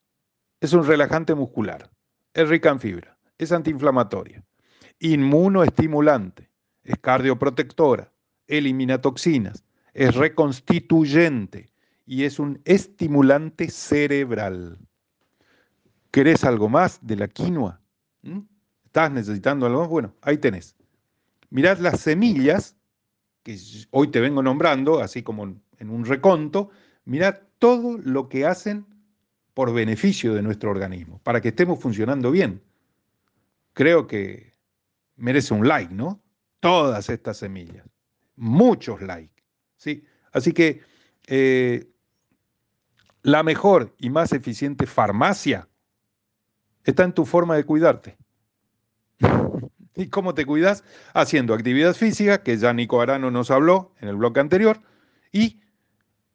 es 0.61 0.73
un 0.73 0.85
relajante 0.85 1.35
muscular, 1.35 1.89
es 2.33 2.47
rica 2.47 2.69
en 2.69 2.79
fibra, 2.79 3.17
es 3.37 3.51
antiinflamatoria, 3.51 4.43
inmunoestimulante, 4.99 6.49
es 6.83 6.95
cardioprotectora, 6.99 8.13
elimina 8.47 9.01
toxinas, 9.01 9.65
es 9.93 10.15
reconstituyente, 10.15 11.69
y 12.07 12.23
es 12.23 12.39
un 12.39 12.59
estimulante 12.63 13.69
cerebral. 13.69 14.79
¿Querés 16.09 16.45
algo 16.45 16.69
más 16.69 17.05
de 17.05 17.17
la 17.17 17.27
quinoa? 17.27 17.81
¿Mm? 18.23 18.39
¿Estás 18.85 19.11
necesitando 19.11 19.65
algo 19.65 19.81
más? 19.81 19.89
Bueno, 19.89 20.15
ahí 20.21 20.37
tenés. 20.37 20.75
Mirad 21.49 21.79
las 21.79 21.99
semillas, 21.99 22.77
que 23.43 23.59
hoy 23.91 24.07
te 24.07 24.21
vengo 24.21 24.41
nombrando, 24.41 25.01
así 25.01 25.21
como 25.21 25.43
en 25.77 25.89
un 25.89 26.05
reconto, 26.05 26.69
mirad 27.03 27.35
todo 27.59 27.97
lo 27.97 28.29
que 28.29 28.45
hacen 28.45 28.85
por 29.53 29.73
beneficio 29.73 30.33
de 30.33 30.41
nuestro 30.41 30.71
organismo, 30.71 31.19
para 31.23 31.41
que 31.41 31.49
estemos 31.49 31.79
funcionando 31.79 32.31
bien. 32.31 32.61
Creo 33.73 34.07
que 34.07 34.53
merece 35.17 35.53
un 35.53 35.67
like, 35.67 35.93
¿no? 35.93 36.21
Todas 36.61 37.09
estas 37.09 37.37
semillas. 37.37 37.85
Muchos 38.37 39.01
likes. 39.01 39.43
¿sí? 39.75 40.05
Así 40.31 40.53
que 40.53 40.81
eh, 41.27 41.87
la 43.23 43.43
mejor 43.43 43.93
y 43.97 44.09
más 44.09 44.31
eficiente 44.31 44.85
farmacia 44.85 45.67
está 46.83 47.03
en 47.03 47.13
tu 47.13 47.25
forma 47.25 47.55
de 47.55 47.65
cuidarte. 47.65 48.17
¿Y 49.95 50.07
cómo 50.07 50.33
te 50.33 50.45
cuidas? 50.45 50.83
Haciendo 51.13 51.53
actividad 51.53 51.93
física, 51.93 52.43
que 52.43 52.57
ya 52.57 52.71
Nico 52.73 53.01
Arano 53.01 53.31
nos 53.31 53.51
habló 53.51 53.93
en 53.99 54.09
el 54.09 54.15
bloque 54.15 54.39
anterior, 54.39 54.79
y 55.31 55.59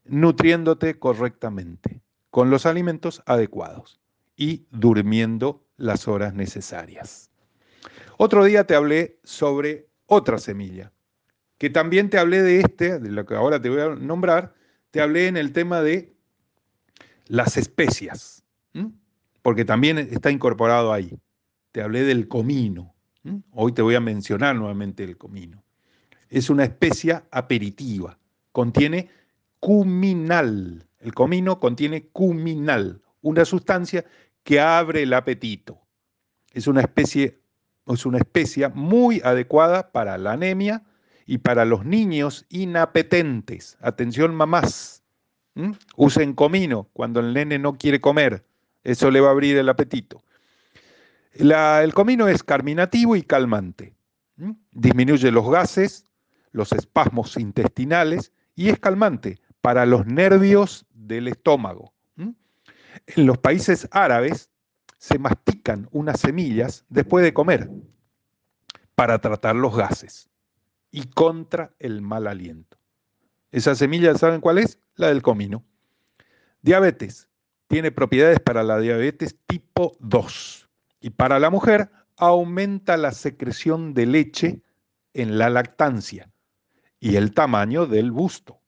nutriéndote 0.04 0.98
correctamente, 0.98 2.02
con 2.30 2.50
los 2.50 2.66
alimentos 2.66 3.22
adecuados 3.26 4.00
y 4.36 4.66
durmiendo 4.70 5.64
las 5.76 6.08
horas 6.08 6.34
necesarias. 6.34 7.30
Otro 8.18 8.44
día 8.44 8.66
te 8.66 8.74
hablé 8.74 9.18
sobre 9.22 9.88
otra 10.06 10.38
semilla, 10.38 10.92
que 11.58 11.70
también 11.70 12.10
te 12.10 12.18
hablé 12.18 12.42
de 12.42 12.60
este, 12.60 12.98
de 12.98 13.10
lo 13.10 13.24
que 13.24 13.34
ahora 13.34 13.62
te 13.62 13.68
voy 13.70 13.80
a 13.80 13.88
nombrar, 13.90 14.54
te 14.90 15.00
hablé 15.00 15.28
en 15.28 15.36
el 15.36 15.52
tema 15.52 15.80
de 15.80 16.12
las 17.26 17.56
especias, 17.56 18.44
porque 19.42 19.64
también 19.64 19.98
está 19.98 20.30
incorporado 20.30 20.92
ahí. 20.92 21.18
Te 21.72 21.82
hablé 21.82 22.02
del 22.02 22.28
comino. 22.28 22.94
Hoy 23.52 23.72
te 23.72 23.82
voy 23.82 23.94
a 23.94 24.00
mencionar 24.00 24.56
nuevamente 24.56 25.04
el 25.04 25.16
comino. 25.16 25.62
Es 26.28 26.50
una 26.50 26.64
especia 26.64 27.24
aperitiva. 27.30 28.18
Contiene 28.52 29.10
cuminal. 29.60 30.86
El 30.98 31.14
comino 31.14 31.60
contiene 31.60 32.08
cuminal, 32.08 33.02
una 33.22 33.44
sustancia 33.44 34.04
que 34.44 34.60
abre 34.60 35.02
el 35.02 35.12
apetito. 35.14 35.80
Es 36.52 36.66
una 36.66 36.80
especie, 36.80 37.40
es 37.86 38.06
una 38.06 38.18
especia 38.18 38.68
muy 38.68 39.20
adecuada 39.24 39.90
para 39.92 40.18
la 40.18 40.32
anemia 40.32 40.84
y 41.26 41.38
para 41.38 41.64
los 41.64 41.84
niños 41.84 42.46
inapetentes. 42.50 43.78
Atención, 43.80 44.34
mamás. 44.34 45.01
Usen 45.96 46.32
comino 46.34 46.88
cuando 46.92 47.20
el 47.20 47.34
nene 47.34 47.58
no 47.58 47.74
quiere 47.74 48.00
comer. 48.00 48.44
Eso 48.84 49.10
le 49.10 49.20
va 49.20 49.28
a 49.28 49.32
abrir 49.32 49.56
el 49.56 49.68
apetito. 49.68 50.22
el 51.34 51.94
comino 51.94 52.28
es 52.28 52.42
carminativo 52.42 53.16
y 53.16 53.22
calmante. 53.22 53.94
Disminuye 54.72 55.30
los 55.30 55.48
gases, 55.50 56.06
los 56.52 56.72
espasmos 56.72 57.36
intestinales 57.36 58.32
y 58.54 58.68
es 58.68 58.78
calmante 58.78 59.40
para 59.60 59.86
los 59.86 60.06
nervios 60.06 60.86
del 60.92 61.28
estómago. 61.28 61.92
En 62.16 63.26
los 63.26 63.38
países 63.38 63.88
árabes 63.90 64.50
se 64.98 65.18
mastican 65.18 65.88
unas 65.92 66.20
semillas 66.20 66.84
después 66.88 67.24
de 67.24 67.32
comer 67.32 67.70
para 68.94 69.18
tratar 69.20 69.56
los 69.56 69.76
gases 69.76 70.28
y 70.90 71.04
contra 71.08 71.74
el 71.78 72.02
mal 72.02 72.26
aliento. 72.26 72.76
Esa 73.50 73.74
semilla, 73.74 74.14
¿saben 74.14 74.40
cuál 74.40 74.58
es? 74.58 74.78
La 74.96 75.08
del 75.08 75.22
comino. 75.22 75.64
Diabetes. 76.62 77.28
Tiene 77.66 77.90
propiedades 77.90 78.40
para 78.40 78.62
la 78.62 78.78
diabetes 78.78 79.36
tipo 79.46 79.96
2. 80.00 80.68
Y 81.00 81.10
para 81.10 81.38
la 81.38 81.50
mujer 81.50 81.90
aumenta 82.16 82.96
la 82.96 83.12
secreción 83.12 83.94
de 83.94 84.06
leche 84.06 84.62
en 85.14 85.38
la 85.38 85.50
lactancia 85.50 86.30
y 87.00 87.16
el 87.16 87.34
tamaño 87.34 87.86
del 87.86 88.12
busto. 88.12 88.60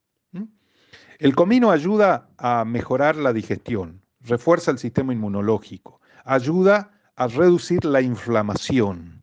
El 1.18 1.37
comino 1.37 1.70
ayuda 1.70 2.29
a 2.37 2.64
mejorar 2.64 3.14
la 3.14 3.33
digestión, 3.33 4.03
refuerza 4.20 4.72
el 4.72 4.79
sistema 4.79 5.12
inmunológico, 5.12 6.01
ayuda 6.25 6.91
a 7.14 7.29
reducir 7.29 7.85
la 7.85 8.01
inflamación, 8.01 9.22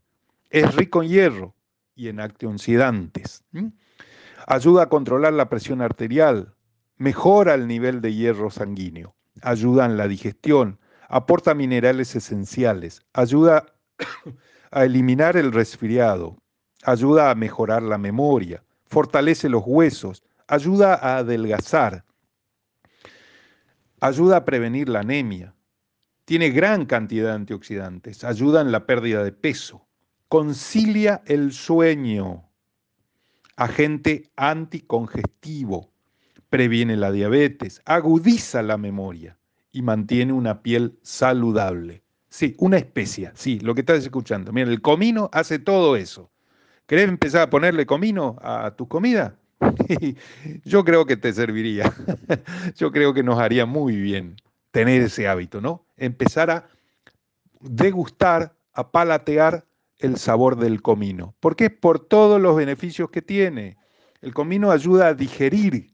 es 0.49 0.74
rico 0.76 1.04
en 1.04 1.10
hierro 1.10 1.56
y 1.93 2.08
en 2.08 2.22
antioxidantes, 2.22 3.43
ayuda 4.47 4.84
a 4.84 4.89
controlar 4.89 5.34
la 5.34 5.49
presión 5.49 5.82
arterial, 5.82 6.56
mejora 7.02 7.56
el 7.56 7.68
nivel 7.68 7.99
de 7.99 8.14
hierro 8.14 8.52
sanguíneo, 8.52 9.16
ayuda 9.41 9.88
en 9.88 9.97
la 9.97 10.08
digestión, 10.08 10.80
aporta 11.10 11.56
minerales 11.56 12.16
esenciales, 12.16 13.02
ayuda 13.14 13.74
a 14.72 14.86
eliminar 14.86 15.36
el 15.36 15.52
resfriado, 15.52 16.38
ayuda 16.84 17.32
a 17.32 17.36
mejorar 17.36 17.82
la 17.82 17.97
memoria, 17.97 18.64
fortalece 18.86 19.49
los 19.49 19.64
huesos, 19.66 20.22
ayuda 20.47 20.93
a 20.93 21.18
adelgazar, 21.18 22.06
ayuda 23.99 24.38
a 24.38 24.45
prevenir 24.45 24.88
la 24.88 24.99
anemia, 24.99 25.56
tiene 26.26 26.52
gran 26.52 26.86
cantidad 26.86 27.30
de 27.30 27.36
antioxidantes, 27.36 28.24
ayuda 28.24 28.62
en 28.62 28.72
la 28.72 28.86
pérdida 28.86 29.24
de 29.24 29.32
peso, 29.32 29.88
concilia 30.28 31.24
el 31.26 31.52
sueño, 31.52 32.47
agente 33.56 34.30
anticongestivo, 34.36 35.91
previene 36.52 36.97
la 36.97 37.14
diabetes, 37.14 37.82
agudiza 37.86 38.62
la 38.62 38.78
memoria 38.78 39.38
y 39.72 39.82
mantiene 39.82 40.34
una 40.34 40.62
piel 40.62 40.99
saludable. 41.02 42.04
Sí, 42.30 42.56
una 42.60 42.78
especia, 42.78 43.32
sí, 43.36 43.60
lo 43.62 43.74
que 43.74 43.82
estás 43.82 44.04
escuchando. 44.04 44.52
Mira, 44.52 44.70
el 44.70 44.82
comino 44.82 45.30
hace 45.32 45.60
todo 45.60 45.95
eso. 45.95 46.30
¿Querés 46.88 47.08
empezar 47.08 47.43
a 47.43 47.49
ponerle 47.49 47.86
comino 47.86 48.36
a 48.41 48.72
tu 48.76 48.86
comida? 48.89 49.34
Yo 50.66 50.84
creo 50.84 51.06
que 51.06 51.16
te 51.16 51.32
serviría. 51.32 51.93
Yo 52.76 52.91
creo 52.91 53.14
que 53.14 53.24
nos 53.24 53.39
haría 53.39 53.66
muy 53.66 53.95
bien 53.95 54.36
tener 54.72 55.02
ese 55.04 55.30
hábito, 55.30 55.62
¿no? 55.62 55.86
Empezar 55.95 56.52
a 56.52 56.68
degustar, 57.62 58.54
a 58.74 58.91
palatear 58.91 59.66
el 59.99 60.18
sabor 60.18 60.58
del 60.58 60.82
comino. 60.82 61.34
¿Por 61.39 61.56
qué? 61.56 61.70
Por 61.70 61.99
todos 61.99 62.41
los 62.41 62.58
beneficios 62.58 63.10
que 63.10 63.22
tiene. 63.22 63.78
El 64.22 64.34
comino 64.34 64.72
ayuda 64.72 65.08
a 65.08 65.14
digerir 65.14 65.91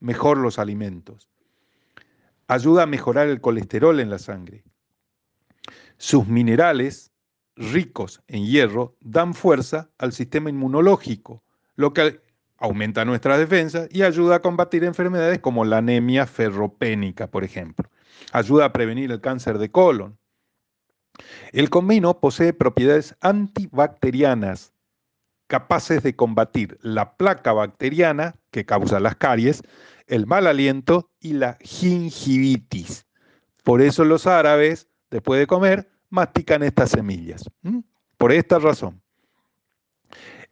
mejor 0.00 0.38
los 0.38 0.58
alimentos. 0.58 1.28
Ayuda 2.46 2.84
a 2.84 2.86
mejorar 2.86 3.28
el 3.28 3.40
colesterol 3.40 4.00
en 4.00 4.10
la 4.10 4.18
sangre. 4.18 4.64
Sus 5.98 6.26
minerales 6.26 7.12
ricos 7.56 8.22
en 8.28 8.46
hierro 8.46 8.96
dan 9.00 9.34
fuerza 9.34 9.90
al 9.98 10.12
sistema 10.12 10.48
inmunológico, 10.48 11.42
lo 11.74 11.92
que 11.92 12.20
aumenta 12.56 13.04
nuestra 13.04 13.36
defensa 13.36 13.86
y 13.90 14.02
ayuda 14.02 14.36
a 14.36 14.42
combatir 14.42 14.84
enfermedades 14.84 15.40
como 15.40 15.64
la 15.64 15.78
anemia 15.78 16.26
ferropénica, 16.26 17.28
por 17.28 17.44
ejemplo. 17.44 17.88
Ayuda 18.32 18.66
a 18.66 18.72
prevenir 18.72 19.10
el 19.10 19.20
cáncer 19.20 19.58
de 19.58 19.70
colon. 19.70 20.18
El 21.52 21.70
comino 21.70 22.20
posee 22.20 22.52
propiedades 22.52 23.16
antibacterianas 23.20 24.72
capaces 25.48 26.02
de 26.02 26.14
combatir 26.14 26.78
la 26.82 27.16
placa 27.16 27.52
bacteriana 27.52 28.36
que 28.50 28.64
causa 28.64 29.00
las 29.00 29.16
caries, 29.16 29.62
el 30.06 30.26
mal 30.26 30.46
aliento 30.46 31.10
y 31.20 31.32
la 31.32 31.58
gingivitis. 31.60 33.06
Por 33.64 33.82
eso 33.82 34.04
los 34.04 34.26
árabes, 34.26 34.88
después 35.10 35.40
de 35.40 35.46
comer, 35.46 35.90
mastican 36.10 36.62
estas 36.62 36.90
semillas. 36.90 37.50
Por 38.16 38.32
esta 38.32 38.58
razón. 38.58 39.02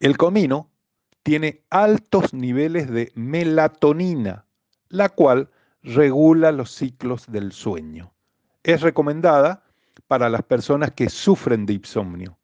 El 0.01 0.17
comino 0.17 0.71
tiene 1.23 1.65
altos 1.71 2.35
niveles 2.35 2.91
de 2.91 3.13
melatonina, 3.15 4.47
la 4.89 5.09
cual 5.09 5.51
regula 5.83 6.53
los 6.53 6.71
ciclos 6.71 7.25
del 7.31 7.53
sueño. 7.53 8.13
Es 8.63 8.83
recomendada 8.83 9.65
para 10.07 10.29
las 10.29 10.43
personas 10.43 10.93
que 10.93 11.09
sufren 11.09 11.67
de 11.67 11.75
insomnio, 11.75 12.39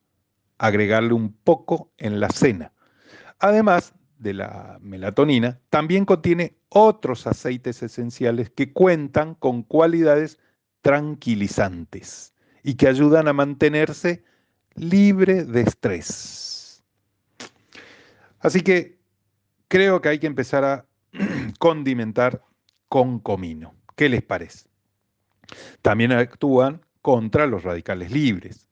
agregarle 0.62 1.12
un 1.12 1.32
poco 1.32 1.90
en 1.98 2.20
la 2.20 2.28
cena. 2.28 2.72
Además 3.40 3.94
de 4.18 4.32
la 4.32 4.78
melatonina, 4.80 5.58
también 5.70 6.04
contiene 6.04 6.56
otros 6.68 7.26
aceites 7.26 7.82
esenciales 7.82 8.48
que 8.48 8.72
cuentan 8.72 9.34
con 9.34 9.64
cualidades 9.64 10.38
tranquilizantes 10.80 12.32
y 12.62 12.74
que 12.74 12.86
ayudan 12.86 13.26
a 13.26 13.32
mantenerse 13.32 14.22
libre 14.76 15.44
de 15.44 15.62
estrés. 15.62 16.84
Así 18.38 18.60
que 18.60 19.00
creo 19.66 20.00
que 20.00 20.10
hay 20.10 20.20
que 20.20 20.28
empezar 20.28 20.64
a 20.64 20.86
condimentar 21.58 22.40
con 22.88 23.18
comino. 23.18 23.74
¿Qué 23.96 24.08
les 24.08 24.22
parece? 24.22 24.68
También 25.82 26.12
actúan 26.12 26.82
contra 27.00 27.48
los 27.48 27.64
radicales 27.64 28.12
libres. 28.12 28.68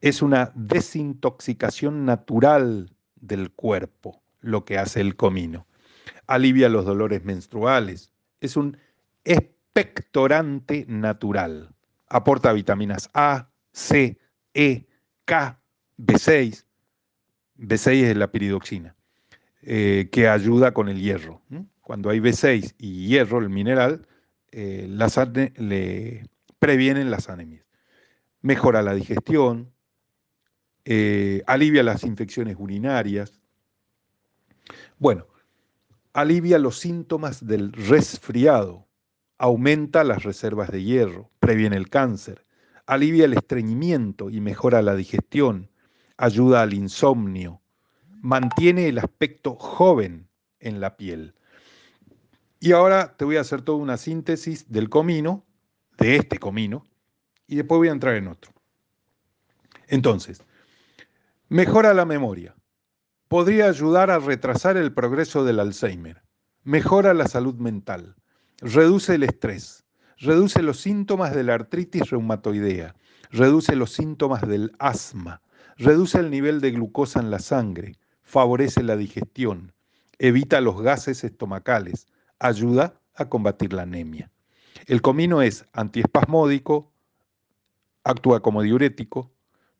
Es 0.00 0.22
una 0.22 0.52
desintoxicación 0.54 2.04
natural 2.04 2.90
del 3.16 3.50
cuerpo 3.50 4.22
lo 4.40 4.64
que 4.64 4.78
hace 4.78 5.00
el 5.00 5.16
comino. 5.16 5.66
Alivia 6.26 6.68
los 6.68 6.84
dolores 6.84 7.24
menstruales. 7.24 8.12
Es 8.40 8.56
un 8.56 8.76
expectorante 9.24 10.84
natural 10.88 11.76
aporta 12.08 12.52
vitaminas 12.52 13.10
A, 13.14 13.48
C, 13.72 14.18
E, 14.54 14.86
K, 15.24 15.60
B6. 15.98 16.64
B6 17.58 18.04
es 18.04 18.16
la 18.16 18.30
piridoxina, 18.30 18.94
eh, 19.62 20.08
que 20.12 20.28
ayuda 20.28 20.72
con 20.72 20.88
el 20.88 21.00
hierro. 21.00 21.42
Cuando 21.80 22.10
hay 22.10 22.20
B6 22.20 22.74
y 22.78 23.06
hierro, 23.06 23.38
el 23.38 23.48
mineral, 23.48 24.06
eh, 24.52 24.88
le 25.56 26.28
previenen 26.58 27.10
las 27.10 27.30
anemias. 27.30 27.64
Mejora 28.42 28.82
la 28.82 28.94
digestión, 28.94 29.72
eh, 30.88 31.42
alivia 31.48 31.82
las 31.82 32.04
infecciones 32.04 32.54
urinarias. 32.56 33.40
Bueno, 34.98 35.26
alivia 36.12 36.60
los 36.60 36.78
síntomas 36.78 37.44
del 37.44 37.72
resfriado, 37.72 38.86
aumenta 39.36 40.04
las 40.04 40.22
reservas 40.22 40.70
de 40.70 40.84
hierro, 40.84 41.28
previene 41.40 41.76
el 41.76 41.90
cáncer, 41.90 42.46
alivia 42.86 43.24
el 43.24 43.32
estreñimiento 43.32 44.30
y 44.30 44.40
mejora 44.40 44.80
la 44.80 44.94
digestión, 44.94 45.68
ayuda 46.18 46.62
al 46.62 46.72
insomnio, 46.72 47.60
mantiene 48.22 48.86
el 48.86 48.98
aspecto 48.98 49.56
joven 49.56 50.28
en 50.60 50.80
la 50.80 50.96
piel. 50.96 51.34
Y 52.60 52.70
ahora 52.72 53.16
te 53.16 53.24
voy 53.24 53.38
a 53.38 53.40
hacer 53.40 53.62
toda 53.62 53.78
una 53.78 53.96
síntesis 53.96 54.70
del 54.70 54.88
comino, 54.88 55.44
de 55.98 56.14
este 56.14 56.38
comino, 56.38 56.86
y 57.48 57.56
después 57.56 57.78
voy 57.78 57.88
a 57.88 57.92
entrar 57.92 58.14
en 58.14 58.28
otro. 58.28 58.52
Entonces, 59.88 60.42
mejora 61.48 61.94
la 61.94 62.04
memoria. 62.04 62.56
Podría 63.28 63.66
ayudar 63.66 64.10
a 64.10 64.18
retrasar 64.18 64.76
el 64.76 64.92
progreso 64.92 65.44
del 65.44 65.60
Alzheimer. 65.60 66.22
Mejora 66.64 67.14
la 67.14 67.28
salud 67.28 67.54
mental. 67.54 68.16
Reduce 68.58 69.14
el 69.14 69.22
estrés, 69.22 69.84
reduce 70.18 70.62
los 70.62 70.80
síntomas 70.80 71.34
de 71.34 71.44
la 71.44 71.54
artritis 71.54 72.10
reumatoidea, 72.10 72.96
reduce 73.30 73.76
los 73.76 73.92
síntomas 73.92 74.48
del 74.48 74.72
asma, 74.78 75.42
reduce 75.76 76.18
el 76.18 76.30
nivel 76.30 76.60
de 76.60 76.72
glucosa 76.72 77.20
en 77.20 77.30
la 77.30 77.38
sangre, 77.38 77.96
favorece 78.22 78.82
la 78.82 78.96
digestión, 78.96 79.72
evita 80.18 80.60
los 80.60 80.80
gases 80.80 81.22
estomacales, 81.22 82.06
ayuda 82.38 83.00
a 83.14 83.28
combatir 83.28 83.72
la 83.72 83.82
anemia. 83.82 84.32
El 84.86 85.02
comino 85.02 85.42
es 85.42 85.64
antiespasmódico, 85.72 86.92
actúa 88.02 88.40
como 88.40 88.62
diurético, 88.62 89.35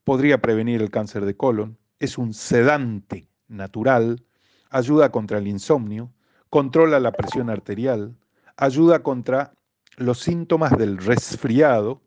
podría 0.07 0.41
prevenir 0.41 0.83
el 0.83 0.93
cáncer 0.93 1.25
de 1.25 1.37
colon, 1.37 1.77
es 1.99 2.17
un 2.17 2.33
sedante 2.33 3.29
natural, 3.49 4.25
ayuda 4.71 5.11
contra 5.11 5.39
el 5.39 5.49
insomnio, 5.49 6.13
controla 6.49 7.01
la 7.01 7.11
presión 7.11 7.51
arterial, 7.51 8.15
ayuda 8.57 9.03
contra 9.03 9.53
los 9.97 10.21
síntomas 10.21 10.79
del 10.79 10.99
resfriado, 10.99 12.01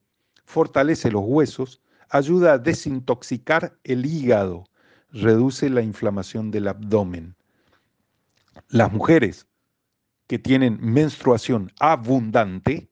fortalece 0.45 1.12
los 1.12 1.24
huesos, 1.26 1.82
ayuda 2.10 2.54
a 2.54 2.58
desintoxicar 2.58 3.78
el 3.84 4.06
hígado, 4.06 4.64
reduce 5.12 5.70
la 5.70 5.82
inflamación 5.82 6.52
del 6.52 6.70
abdomen. 6.70 7.36
Las 8.70 8.93
mujeres 8.93 9.45
que 10.28 10.39
tienen 10.39 10.78
menstruación 10.80 11.70
abundante 11.82 12.89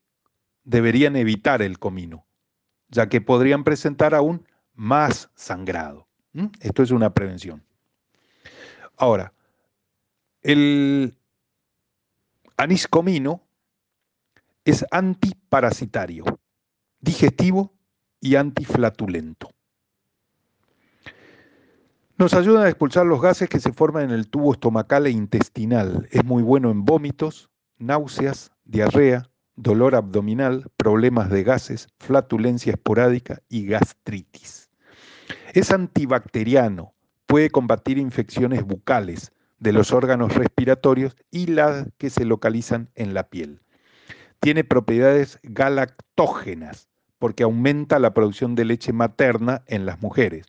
deberían 0.65 1.15
evitar 1.15 1.61
el 1.61 1.79
comino, 1.79 2.27
ya 2.89 3.07
que 3.07 3.21
podrían 3.21 3.63
presentar 3.63 4.13
aún 4.13 4.45
más 4.77 5.29
sangrado. 5.35 6.07
Esto 6.61 6.83
es 6.83 6.91
una 6.91 7.13
prevención. 7.13 7.63
Ahora, 8.95 9.33
el 10.41 11.17
anís 12.55 12.87
comino 12.87 13.41
es 14.63 14.85
antiparasitario, 14.91 16.23
digestivo 16.99 17.73
y 18.21 18.35
antiflatulento. 18.35 19.49
Nos 22.17 22.33
ayuda 22.33 22.63
a 22.63 22.69
expulsar 22.69 23.05
los 23.05 23.21
gases 23.21 23.49
que 23.49 23.59
se 23.59 23.73
forman 23.73 24.05
en 24.05 24.11
el 24.11 24.27
tubo 24.27 24.53
estomacal 24.53 25.05
e 25.05 25.11
intestinal. 25.11 26.07
Es 26.11 26.25
muy 26.25 26.43
bueno 26.43 26.71
en 26.71 26.83
vómitos, 26.83 27.49
náuseas, 27.77 28.51
diarrea, 28.63 29.29
dolor 29.55 29.95
abdominal, 29.95 30.71
problemas 30.77 31.29
de 31.29 31.43
gases, 31.43 31.89
flatulencia 31.99 32.71
esporádica 32.71 33.41
y 33.49 33.65
gastritis. 33.65 34.66
Es 35.53 35.71
antibacteriano, 35.71 36.93
puede 37.25 37.49
combatir 37.49 37.97
infecciones 37.97 38.63
bucales 38.63 39.31
de 39.59 39.73
los 39.73 39.91
órganos 39.91 40.35
respiratorios 40.35 41.15
y 41.31 41.47
las 41.47 41.87
que 41.97 42.09
se 42.09 42.25
localizan 42.25 42.89
en 42.95 43.13
la 43.13 43.29
piel. 43.29 43.61
Tiene 44.39 44.63
propiedades 44.63 45.39
galactógenas 45.43 46.89
porque 47.17 47.43
aumenta 47.43 47.97
la 47.97 48.13
producción 48.13 48.55
de 48.55 48.65
leche 48.65 48.93
materna 48.93 49.63
en 49.65 49.85
las 49.85 50.01
mujeres 50.01 50.45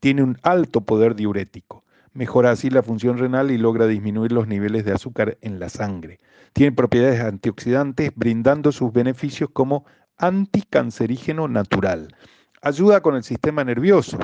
tiene 0.00 0.22
un 0.22 0.38
alto 0.42 0.82
poder 0.82 1.14
diurético. 1.14 1.84
Mejora 2.12 2.50
así 2.50 2.70
la 2.70 2.82
función 2.82 3.18
renal 3.18 3.50
y 3.50 3.58
logra 3.58 3.86
disminuir 3.86 4.32
los 4.32 4.46
niveles 4.46 4.84
de 4.84 4.92
azúcar 4.92 5.36
en 5.40 5.58
la 5.58 5.68
sangre. 5.68 6.20
Tiene 6.52 6.72
propiedades 6.72 7.20
antioxidantes, 7.20 8.10
brindando 8.14 8.72
sus 8.72 8.92
beneficios 8.92 9.50
como 9.52 9.84
anticancerígeno 10.16 11.48
natural. 11.48 12.14
Ayuda 12.62 13.02
con 13.02 13.16
el 13.16 13.22
sistema 13.22 13.64
nervioso. 13.64 14.18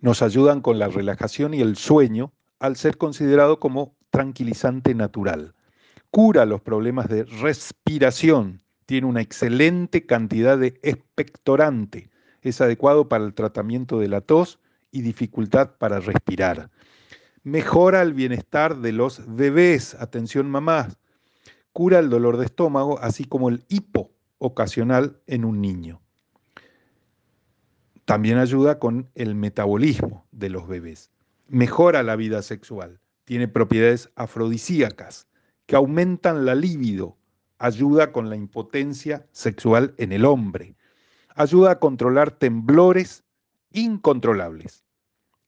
Nos 0.00 0.22
ayudan 0.22 0.60
con 0.60 0.78
la 0.78 0.88
relajación 0.88 1.54
y 1.54 1.60
el 1.60 1.76
sueño 1.76 2.32
al 2.58 2.76
ser 2.76 2.96
considerado 2.98 3.60
como 3.60 3.94
tranquilizante 4.10 4.94
natural. 4.94 5.54
Cura 6.10 6.44
los 6.44 6.60
problemas 6.60 7.08
de 7.08 7.24
respiración. 7.24 8.62
Tiene 8.86 9.06
una 9.06 9.20
excelente 9.20 10.06
cantidad 10.06 10.58
de 10.58 10.78
expectorante 10.82 12.10
es 12.42 12.60
adecuado 12.60 13.08
para 13.08 13.24
el 13.24 13.34
tratamiento 13.34 13.98
de 13.98 14.08
la 14.08 14.20
tos 14.20 14.58
y 14.90 15.02
dificultad 15.02 15.72
para 15.78 16.00
respirar. 16.00 16.70
Mejora 17.42 18.02
el 18.02 18.14
bienestar 18.14 18.78
de 18.78 18.92
los 18.92 19.22
bebés, 19.26 19.94
atención 19.94 20.50
mamás. 20.50 20.98
Cura 21.72 21.98
el 21.98 22.10
dolor 22.10 22.36
de 22.36 22.46
estómago, 22.46 22.98
así 23.00 23.24
como 23.24 23.48
el 23.48 23.64
hipo 23.68 24.10
ocasional 24.38 25.20
en 25.26 25.44
un 25.44 25.60
niño. 25.60 26.00
También 28.10 28.38
ayuda 28.38 28.80
con 28.80 29.08
el 29.14 29.36
metabolismo 29.36 30.26
de 30.32 30.50
los 30.50 30.66
bebés. 30.66 31.12
Mejora 31.46 32.02
la 32.02 32.16
vida 32.16 32.42
sexual. 32.42 32.98
Tiene 33.24 33.46
propiedades 33.46 34.10
afrodisíacas 34.16 35.28
que 35.66 35.76
aumentan 35.76 36.44
la 36.44 36.56
libido. 36.56 37.16
Ayuda 37.58 38.10
con 38.10 38.28
la 38.28 38.34
impotencia 38.34 39.26
sexual 39.30 39.94
en 39.96 40.10
el 40.10 40.24
hombre 40.24 40.74
ayuda 41.36 41.70
a 41.72 41.78
controlar 41.78 42.32
temblores 42.32 43.24
incontrolables. 43.72 44.84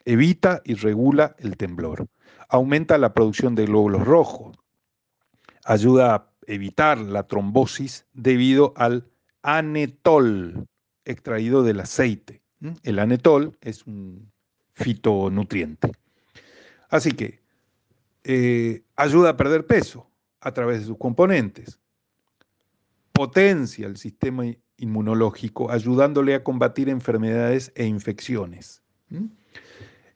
Evita 0.04 0.62
y 0.64 0.74
regula 0.74 1.34
el 1.38 1.56
temblor. 1.56 2.06
Aumenta 2.48 2.96
la 2.96 3.12
producción 3.12 3.54
de 3.54 3.66
glóbulos 3.66 4.06
rojos. 4.06 4.56
Ayuda 5.64 6.14
a 6.14 6.30
evitar 6.46 6.98
la 6.98 7.26
trombosis 7.26 8.06
debido 8.12 8.72
al 8.76 9.06
anetol 9.42 10.66
extraído 11.04 11.62
del 11.62 11.80
aceite. 11.80 12.41
El 12.82 12.98
anetol 12.98 13.56
es 13.60 13.86
un 13.86 14.30
fitonutriente. 14.74 15.92
Así 16.88 17.12
que 17.12 17.40
eh, 18.24 18.82
ayuda 18.96 19.30
a 19.30 19.36
perder 19.36 19.66
peso 19.66 20.08
a 20.40 20.52
través 20.52 20.80
de 20.80 20.86
sus 20.86 20.98
componentes. 20.98 21.78
Potencia 23.12 23.86
el 23.86 23.96
sistema 23.96 24.44
inmunológico, 24.76 25.70
ayudándole 25.70 26.34
a 26.34 26.42
combatir 26.42 26.88
enfermedades 26.88 27.72
e 27.74 27.84
infecciones. 27.84 28.82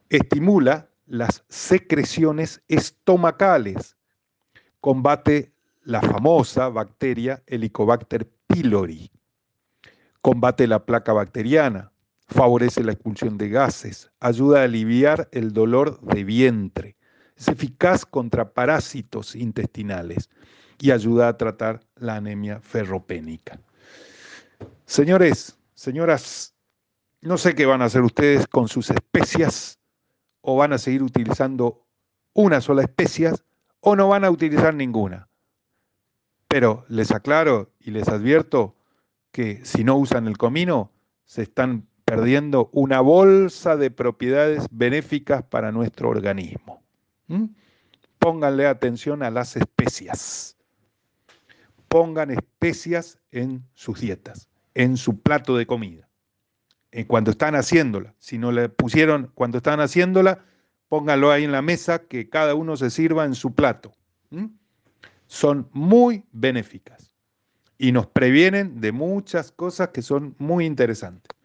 Estimula 0.09 0.89
las 1.05 1.43
secreciones 1.47 2.61
estomacales, 2.67 3.95
combate 4.81 5.53
la 5.83 6.01
famosa 6.01 6.67
bacteria 6.69 7.41
Helicobacter 7.47 8.29
pylori, 8.47 9.09
combate 10.21 10.67
la 10.67 10.85
placa 10.85 11.13
bacteriana, 11.13 11.91
favorece 12.27 12.83
la 12.83 12.91
expulsión 12.91 13.37
de 13.37 13.49
gases, 13.49 14.11
ayuda 14.19 14.61
a 14.61 14.63
aliviar 14.63 15.29
el 15.31 15.53
dolor 15.53 15.99
de 16.01 16.23
vientre, 16.23 16.97
es 17.35 17.47
eficaz 17.47 18.05
contra 18.05 18.53
parásitos 18.53 19.35
intestinales 19.35 20.29
y 20.79 20.91
ayuda 20.91 21.29
a 21.29 21.37
tratar 21.37 21.81
la 21.95 22.15
anemia 22.15 22.59
ferropénica. 22.59 23.59
Señores, 24.85 25.57
señoras, 25.73 26.53
no 27.21 27.37
sé 27.37 27.55
qué 27.55 27.65
van 27.65 27.81
a 27.81 27.85
hacer 27.85 28.01
ustedes 28.01 28.47
con 28.47 28.67
sus 28.67 28.89
especias 28.89 29.79
o 30.41 30.55
van 30.55 30.73
a 30.73 30.77
seguir 30.77 31.03
utilizando 31.03 31.85
una 32.33 32.61
sola 32.61 32.83
especia 32.83 33.33
o 33.79 33.95
no 33.95 34.09
van 34.09 34.23
a 34.23 34.31
utilizar 34.31 34.73
ninguna. 34.73 35.29
Pero 36.47 36.85
les 36.87 37.11
aclaro 37.11 37.71
y 37.79 37.91
les 37.91 38.07
advierto 38.07 38.75
que 39.31 39.63
si 39.65 39.83
no 39.83 39.97
usan 39.97 40.27
el 40.27 40.37
comino, 40.37 40.91
se 41.25 41.43
están 41.43 41.87
perdiendo 42.07 42.69
una 42.71 43.01
bolsa 43.01 43.75
de 43.75 43.91
propiedades 43.91 44.65
benéficas 44.71 45.43
para 45.43 45.71
nuestro 45.71 46.09
organismo. 46.09 46.81
¿Mm? 47.27 47.45
Pónganle 48.17 48.65
atención 48.65 49.21
a 49.23 49.29
las 49.29 49.55
especias. 49.55 50.55
Pongan 51.87 52.31
especias 52.31 53.19
en 53.31 53.63
sus 53.73 53.99
dietas 53.99 54.47
en 54.77 54.95
su 54.95 55.19
plato 55.19 55.57
de 55.57 55.65
comida. 55.65 56.07
Eh, 56.91 57.07
cuando 57.07 57.31
están 57.31 57.55
haciéndola, 57.55 58.13
si 58.19 58.37
no 58.37 58.51
le 58.51 58.69
pusieron 58.69 59.31
cuando 59.33 59.57
están 59.57 59.79
haciéndola, 59.79 60.45
pónganlo 60.87 61.31
ahí 61.31 61.45
en 61.45 61.51
la 61.51 61.63
mesa 61.63 62.05
que 62.05 62.29
cada 62.29 62.53
uno 62.53 62.77
se 62.77 62.91
sirva 62.91 63.25
en 63.25 63.33
su 63.33 63.55
plato. 63.55 63.91
Son 65.25 65.67
muy 65.73 66.23
benéficas 66.31 67.11
y 67.79 67.91
nos 67.91 68.05
previenen 68.05 68.79
de 68.79 68.91
muchas 68.91 69.51
cosas 69.51 69.89
que 69.89 70.03
son 70.03 70.35
muy 70.37 70.67
interesantes. 70.67 71.36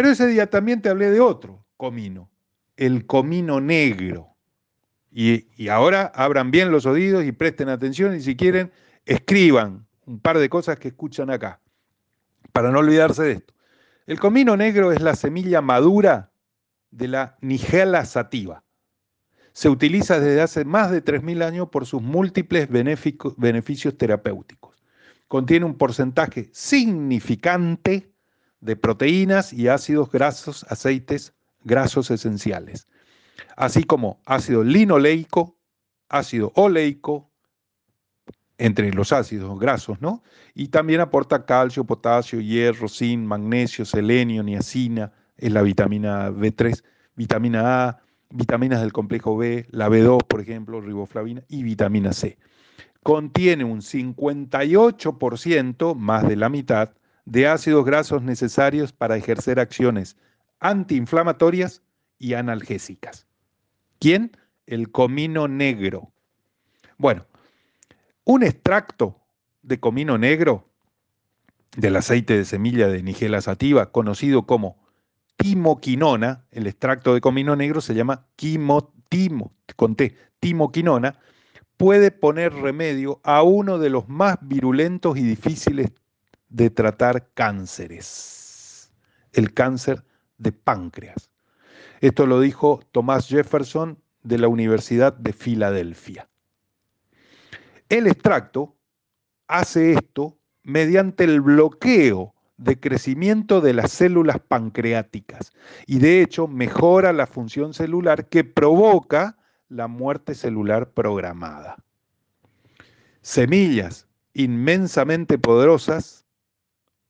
Pero 0.00 0.12
ese 0.12 0.26
día 0.28 0.46
también 0.46 0.80
te 0.80 0.88
hablé 0.88 1.10
de 1.10 1.20
otro 1.20 1.62
comino, 1.76 2.30
el 2.78 3.04
comino 3.04 3.60
negro. 3.60 4.34
Y, 5.12 5.48
y, 5.62 5.68
ahora 5.68 6.10
abran 6.14 6.50
bien 6.50 6.70
los 6.70 6.86
oídos 6.86 7.22
y 7.26 7.32
presten 7.32 7.68
atención 7.68 8.16
y 8.16 8.22
si 8.22 8.34
quieren, 8.34 8.72
escriban 9.04 9.86
un 10.06 10.18
par 10.18 10.38
de 10.38 10.48
cosas 10.48 10.78
que 10.78 10.88
escuchan 10.88 11.28
acá 11.28 11.60
para 12.50 12.70
no 12.70 12.78
olvidarse 12.78 13.24
de 13.24 13.32
esto. 13.32 13.52
El 14.06 14.18
comino 14.18 14.56
negro 14.56 14.90
es 14.90 15.02
la 15.02 15.14
semilla 15.16 15.60
madura 15.60 16.30
de 16.90 17.08
la 17.08 17.36
Nigella 17.42 18.06
sativa. 18.06 18.64
Se 19.52 19.68
utiliza 19.68 20.18
desde 20.18 20.40
hace 20.40 20.64
más 20.64 20.90
de 20.90 21.04
3.000 21.04 21.44
años 21.44 21.68
por 21.68 21.84
sus 21.84 22.00
múltiples 22.00 22.70
beneficios 22.70 23.98
terapéuticos. 23.98 24.82
Contiene 25.28 25.66
un 25.66 25.76
porcentaje 25.76 26.48
significante 26.54 28.09
de 28.60 28.76
proteínas 28.76 29.52
y 29.52 29.68
ácidos 29.68 30.10
grasos, 30.10 30.64
aceites 30.68 31.34
grasos 31.64 32.10
esenciales, 32.10 32.88
así 33.56 33.84
como 33.84 34.20
ácido 34.26 34.64
linoleico, 34.64 35.56
ácido 36.08 36.52
oleico, 36.54 37.30
entre 38.58 38.92
los 38.92 39.12
ácidos 39.12 39.58
grasos, 39.58 40.00
¿no? 40.02 40.22
Y 40.54 40.68
también 40.68 41.00
aporta 41.00 41.46
calcio, 41.46 41.84
potasio, 41.84 42.40
hierro, 42.40 42.88
zinc, 42.88 43.26
magnesio, 43.26 43.86
selenio, 43.86 44.42
niacina, 44.42 45.12
es 45.38 45.50
la 45.50 45.62
vitamina 45.62 46.30
B3, 46.30 46.82
vitamina 47.16 47.88
A, 47.88 48.02
vitaminas 48.28 48.82
del 48.82 48.92
complejo 48.92 49.38
B, 49.38 49.66
la 49.70 49.88
B2, 49.88 50.26
por 50.26 50.42
ejemplo, 50.42 50.82
riboflavina 50.82 51.42
y 51.48 51.62
vitamina 51.62 52.12
C. 52.12 52.36
contiene 53.02 53.64
un 53.64 53.80
58%, 53.80 55.94
más 55.94 56.28
de 56.28 56.36
la 56.36 56.50
mitad, 56.50 56.90
de 57.24 57.46
ácidos 57.46 57.84
grasos 57.84 58.22
necesarios 58.22 58.92
para 58.92 59.16
ejercer 59.16 59.60
acciones 59.60 60.16
antiinflamatorias 60.60 61.82
y 62.18 62.34
analgésicas. 62.34 63.26
¿Quién? 63.98 64.32
El 64.66 64.90
comino 64.90 65.48
negro. 65.48 66.12
Bueno, 66.98 67.26
un 68.24 68.42
extracto 68.42 69.16
de 69.62 69.80
comino 69.80 70.18
negro 70.18 70.68
del 71.76 71.96
aceite 71.96 72.36
de 72.36 72.44
semilla 72.44 72.88
de 72.88 73.02
nigela 73.02 73.40
sativa, 73.40 73.90
conocido 73.90 74.46
como 74.46 74.76
timoquinona, 75.36 76.44
el 76.50 76.66
extracto 76.66 77.14
de 77.14 77.20
comino 77.20 77.56
negro 77.56 77.80
se 77.80 77.94
llama 77.94 78.26
quimo, 78.36 78.92
timo, 79.08 79.52
timoquinona, 80.40 81.18
puede 81.76 82.10
poner 82.10 82.52
remedio 82.52 83.20
a 83.24 83.42
uno 83.42 83.78
de 83.78 83.88
los 83.90 84.08
más 84.08 84.36
virulentos 84.42 85.16
y 85.16 85.22
difíciles 85.22 85.90
de 86.50 86.68
tratar 86.68 87.30
cánceres, 87.32 88.92
el 89.32 89.54
cáncer 89.54 90.04
de 90.36 90.52
páncreas. 90.52 91.30
Esto 92.00 92.26
lo 92.26 92.40
dijo 92.40 92.80
Thomas 92.92 93.28
Jefferson 93.28 93.98
de 94.22 94.38
la 94.38 94.48
Universidad 94.48 95.12
de 95.12 95.32
Filadelfia. 95.32 96.28
El 97.88 98.06
extracto 98.06 98.76
hace 99.48 99.92
esto 99.92 100.38
mediante 100.62 101.24
el 101.24 101.40
bloqueo 101.40 102.34
de 102.56 102.78
crecimiento 102.78 103.60
de 103.60 103.72
las 103.72 103.90
células 103.90 104.38
pancreáticas 104.38 105.52
y 105.86 105.98
de 105.98 106.20
hecho 106.20 106.46
mejora 106.46 107.12
la 107.12 107.26
función 107.26 107.72
celular 107.72 108.28
que 108.28 108.44
provoca 108.44 109.38
la 109.68 109.88
muerte 109.88 110.34
celular 110.34 110.90
programada. 110.90 111.76
Semillas 113.22 114.06
inmensamente 114.34 115.38
poderosas 115.38 116.19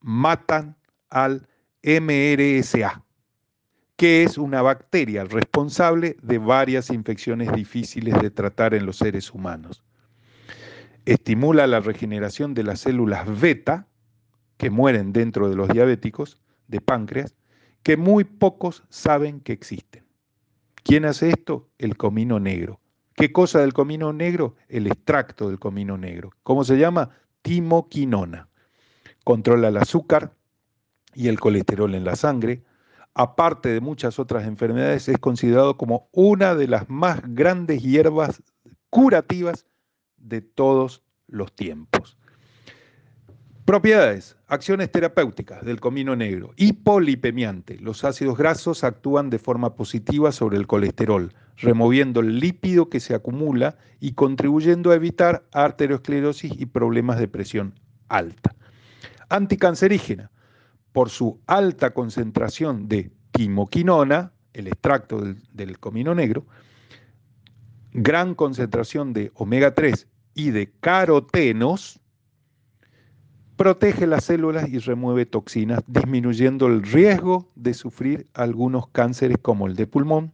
matan 0.01 0.77
al 1.09 1.49
MRSA, 1.83 3.05
que 3.97 4.23
es 4.23 4.39
una 4.39 4.63
bacteria 4.63 5.25
responsable 5.25 6.17
de 6.23 6.39
varias 6.39 6.91
infecciones 6.91 7.53
difíciles 7.53 8.21
de 8.21 8.31
tratar 8.31 8.75
en 8.75 8.87
los 8.87 8.97
seres 8.97 9.33
humanos. 9.33 9.83
Estimula 11.05 11.67
la 11.67 11.81
regeneración 11.81 12.55
de 12.55 12.65
las 12.65 12.81
células 12.81 13.41
beta, 13.41 13.87
que 14.59 14.71
mueren 14.71 15.13
dentro 15.13 15.49
de 15.49 15.57
los 15.57 15.69
diabéticos 15.69 16.39
de 16.69 16.81
páncreas, 16.81 17.35
que 17.83 17.97
muy 17.97 18.25
pocos 18.25 18.85
saben 18.91 19.41
que 19.41 19.53
existen. 19.53 20.05
¿Quién 20.83 21.07
hace 21.07 21.31
esto? 21.31 21.69
El 21.79 21.97
comino 21.97 22.39
negro. 22.39 22.81
¿Qué 23.15 23.33
cosa 23.33 23.61
del 23.61 23.73
comino 23.73 24.13
negro? 24.13 24.57
El 24.69 24.87
extracto 24.87 25.49
del 25.49 25.59
comino 25.59 25.97
negro. 25.97 26.31
¿Cómo 26.43 26.65
se 26.65 26.77
llama? 26.77 27.11
Timoquinona. 27.43 28.50
Controla 29.31 29.69
el 29.69 29.77
azúcar 29.77 30.35
y 31.15 31.29
el 31.29 31.39
colesterol 31.39 31.95
en 31.95 32.05
la 32.05 32.17
sangre. 32.17 32.65
Aparte 33.15 33.69
de 33.69 33.81
muchas 33.81 34.19
otras 34.19 34.45
enfermedades, 34.45 35.09
es 35.09 35.19
considerado 35.19 35.77
como 35.77 36.09
una 36.11 36.57
de 36.57 36.67
las 36.67 36.91
más 36.91 37.21
grandes 37.29 37.81
hierbas 37.81 38.43
curativas 38.89 39.67
de 40.17 40.41
todos 40.41 41.05
los 41.29 41.55
tiempos. 41.55 42.19
Propiedades, 43.65 44.37
acciones 44.49 44.91
terapéuticas 44.91 45.65
del 45.65 45.79
comino 45.79 46.17
negro. 46.17 46.53
Hipolipemiante. 46.57 47.79
Los 47.79 48.03
ácidos 48.03 48.37
grasos 48.37 48.83
actúan 48.83 49.31
de 49.31 49.39
forma 49.39 49.77
positiva 49.77 50.33
sobre 50.33 50.57
el 50.57 50.67
colesterol, 50.67 51.33
removiendo 51.57 52.19
el 52.19 52.41
lípido 52.41 52.89
que 52.89 52.99
se 52.99 53.15
acumula 53.15 53.79
y 54.01 54.15
contribuyendo 54.15 54.91
a 54.91 54.97
evitar 54.97 55.45
arteriosclerosis 55.53 56.51
y 56.59 56.67
problemas 56.67 57.21
de 57.21 57.29
presión 57.29 57.79
alta. 58.09 58.57
Anticancerígena. 59.31 60.31
Por 60.93 61.09
su 61.09 61.41
alta 61.47 61.95
concentración 61.95 62.89
de 62.89 63.11
timoquinona, 63.31 64.33
el 64.53 64.67
extracto 64.67 65.21
del, 65.21 65.39
del 65.53 65.79
comino 65.79 66.15
negro, 66.15 66.47
gran 67.93 68.35
concentración 68.35 69.13
de 69.13 69.31
omega 69.35 69.75
3 69.75 70.07
y 70.35 70.51
de 70.51 70.71
carotenos, 70.81 72.01
protege 73.57 74.07
las 74.07 74.25
células 74.25 74.69
y 74.69 74.79
remueve 74.79 75.27
toxinas, 75.27 75.81
disminuyendo 75.87 76.67
el 76.67 76.83
riesgo 76.83 77.51
de 77.57 77.75
sufrir 77.75 78.27
algunos 78.33 78.89
cánceres 78.89 79.37
como 79.39 79.67
el 79.67 79.77
de 79.77 79.87
pulmón, 79.87 80.33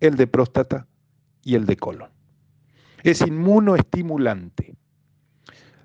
el 0.00 0.16
de 0.16 0.26
próstata 0.26 0.86
y 1.42 1.54
el 1.54 1.66
de 1.66 1.76
colon. 1.76 2.10
Es 3.02 3.20
inmunoestimulante. 3.20 4.74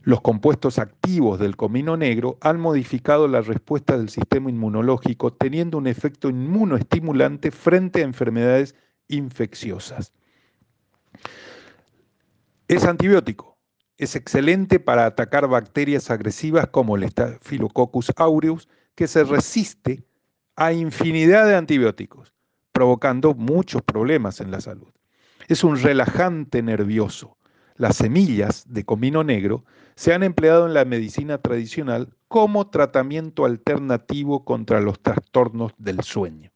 Los 0.03 0.21
compuestos 0.21 0.79
activos 0.79 1.39
del 1.39 1.55
comino 1.55 1.95
negro 1.95 2.37
han 2.41 2.59
modificado 2.59 3.27
la 3.27 3.41
respuesta 3.41 3.97
del 3.97 4.09
sistema 4.09 4.49
inmunológico, 4.49 5.31
teniendo 5.33 5.77
un 5.77 5.87
efecto 5.87 6.29
inmunoestimulante 6.29 7.51
frente 7.51 8.01
a 8.01 8.05
enfermedades 8.05 8.75
infecciosas. 9.07 10.13
Es 12.67 12.85
antibiótico 12.85 13.51
es 14.01 14.15
excelente 14.15 14.79
para 14.79 15.05
atacar 15.05 15.47
bacterias 15.47 16.09
agresivas 16.09 16.65
como 16.69 16.95
el 16.95 17.07
Staphylococcus 17.07 18.11
aureus, 18.15 18.67
que 18.95 19.07
se 19.07 19.23
resiste 19.23 20.03
a 20.55 20.73
infinidad 20.73 21.45
de 21.45 21.55
antibióticos, 21.55 22.33
provocando 22.71 23.35
muchos 23.35 23.83
problemas 23.83 24.41
en 24.41 24.49
la 24.49 24.59
salud. 24.59 24.91
Es 25.47 25.63
un 25.63 25.77
relajante 25.77 26.63
nervioso. 26.63 27.37
Las 27.75 27.97
semillas 27.97 28.65
de 28.67 28.85
comino 28.85 29.23
negro 29.23 29.65
se 29.95 30.13
han 30.13 30.23
empleado 30.23 30.67
en 30.67 30.73
la 30.73 30.85
medicina 30.85 31.37
tradicional 31.37 32.13
como 32.27 32.69
tratamiento 32.69 33.45
alternativo 33.45 34.45
contra 34.45 34.81
los 34.81 34.99
trastornos 34.99 35.73
del 35.77 36.01
sueño. 36.01 36.51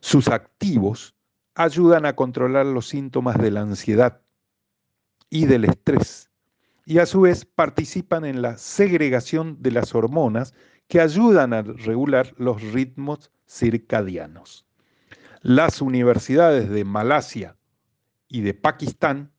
Sus 0.00 0.28
activos 0.28 1.14
ayudan 1.54 2.06
a 2.06 2.16
controlar 2.16 2.66
los 2.66 2.88
síntomas 2.88 3.38
de 3.38 3.50
la 3.50 3.60
ansiedad 3.60 4.22
y 5.30 5.46
del 5.46 5.64
estrés 5.64 6.30
y 6.84 6.98
a 6.98 7.06
su 7.06 7.22
vez 7.22 7.44
participan 7.44 8.24
en 8.24 8.42
la 8.42 8.58
segregación 8.58 9.62
de 9.62 9.70
las 9.70 9.94
hormonas 9.94 10.54
que 10.88 11.00
ayudan 11.00 11.52
a 11.52 11.62
regular 11.62 12.34
los 12.36 12.60
ritmos 12.72 13.30
circadianos. 13.46 14.66
Las 15.42 15.80
universidades 15.80 16.68
de 16.68 16.84
Malasia 16.84 17.56
y 18.28 18.40
de 18.42 18.54
Pakistán 18.54 19.32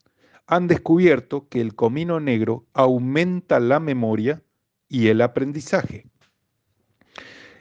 han 0.48 0.68
descubierto 0.68 1.48
que 1.50 1.62
el 1.62 1.76
comino 1.76 2.20
negro 2.20 2.66
aumenta 2.74 3.60
la 3.60 3.80
memoria 3.80 4.44
y 4.89 5.08
el 5.08 5.22
aprendizaje. 5.22 6.06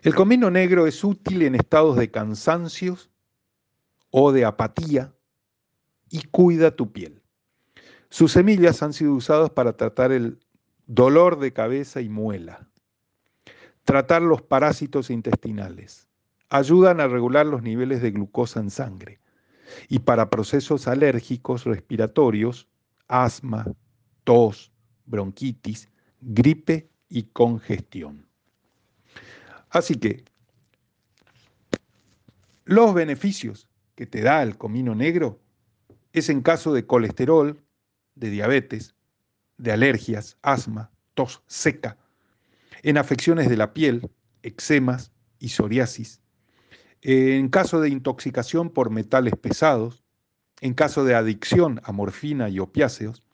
El 0.03 0.15
comino 0.15 0.51
negro 0.51 0.87
es 0.87 1.05
útil 1.05 1.43
en 1.43 1.55
estados 1.55 1.97
de 1.97 2.11
cansancio 2.11 2.99
o 4.11 4.33
de 4.33 4.45
apatía 4.45 5.15
y 6.11 6.23
cuida 6.25 6.75
tu 6.75 6.93
piel. 6.93 7.23
Sus 8.11 8.33
semillas 8.33 8.83
han 8.83 8.93
sido 8.93 9.15
usadas 9.15 9.51
para 9.51 9.77
tratar 9.77 10.13
el 10.13 10.39
dolor 10.87 11.39
de 11.39 11.53
cabeza 11.53 12.01
y 12.01 12.09
muela, 12.09 12.69
tratar 13.85 14.23
los 14.23 14.43
parásitos 14.43 15.09
intestinales, 15.09 16.09
ayudan 16.51 17.01
a 17.01 17.09
regular 17.09 17.47
los 17.47 17.63
niveles 17.63 18.03
de 18.03 18.11
glucosa 18.11 18.61
en 18.61 18.71
sangre 18.71 19.21
y 19.89 20.01
para 20.01 20.29
procesos 20.29 20.89
alérgicos 20.89 21.65
respiratorios, 21.65 22.69
asma, 23.09 23.65
tos, 24.25 24.73
bronquitis, 25.07 25.89
gripe 26.21 26.89
y 27.09 27.25
congestión. 27.25 28.27
Así 29.71 29.97
que 29.97 30.25
los 32.65 32.95
beneficios 32.95 33.69
que 33.95 34.07
te 34.07 34.23
da 34.23 34.43
el 34.43 34.57
comino 34.57 34.95
negro 34.95 35.41
es 36.13 36.29
en 36.29 36.43
caso 36.43 36.73
de 36.73 36.87
colesterol, 36.87 37.63
de 38.15 38.31
diabetes, 38.31 38.95
de 39.59 39.73
alergias, 39.73 40.37
asma, 40.43 40.91
tos 41.15 41.43
seca, 41.47 41.97
en 42.83 42.99
afecciones 42.99 43.49
de 43.49 43.57
la 43.57 43.73
piel, 43.73 44.11
eczemas 44.43 45.13
y 45.39 45.49
psoriasis, 45.49 46.21
en 47.01 47.49
caso 47.49 47.81
de 47.81 47.89
intoxicación 47.89 48.71
por 48.71 48.91
metales 48.91 49.35
pesados, 49.35 50.05
en 50.63 50.75
caso 50.75 51.05
de 51.05 51.17
adicción 51.17 51.81
a 51.83 51.91
morfina 51.91 52.49
y 52.49 52.61
opiáceos, 52.61 53.25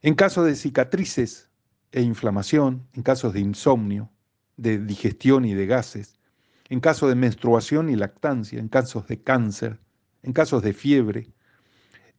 en 0.00 0.14
caso 0.14 0.44
de 0.44 0.54
cicatrices 0.54 1.50
e 1.90 2.02
inflamación, 2.02 2.86
en 2.92 3.02
casos 3.02 3.32
de 3.32 3.40
insomnio, 3.40 4.12
de 4.56 4.78
digestión 4.78 5.44
y 5.44 5.54
de 5.54 5.66
gases, 5.66 6.20
en 6.68 6.78
caso 6.78 7.08
de 7.08 7.16
menstruación 7.16 7.90
y 7.90 7.96
lactancia, 7.96 8.60
en 8.60 8.68
casos 8.68 9.08
de 9.08 9.22
cáncer, 9.22 9.80
en 10.22 10.32
casos 10.32 10.62
de 10.62 10.72
fiebre, 10.72 11.32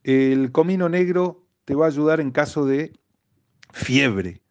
el 0.04 0.52
comino 0.52 0.90
negro 0.90 1.48
te 1.64 1.74
va 1.74 1.86
a 1.86 1.90
ayudar 1.90 2.20
en 2.20 2.32
caso 2.32 2.66
de 2.66 2.92
fiebre, 3.72 4.42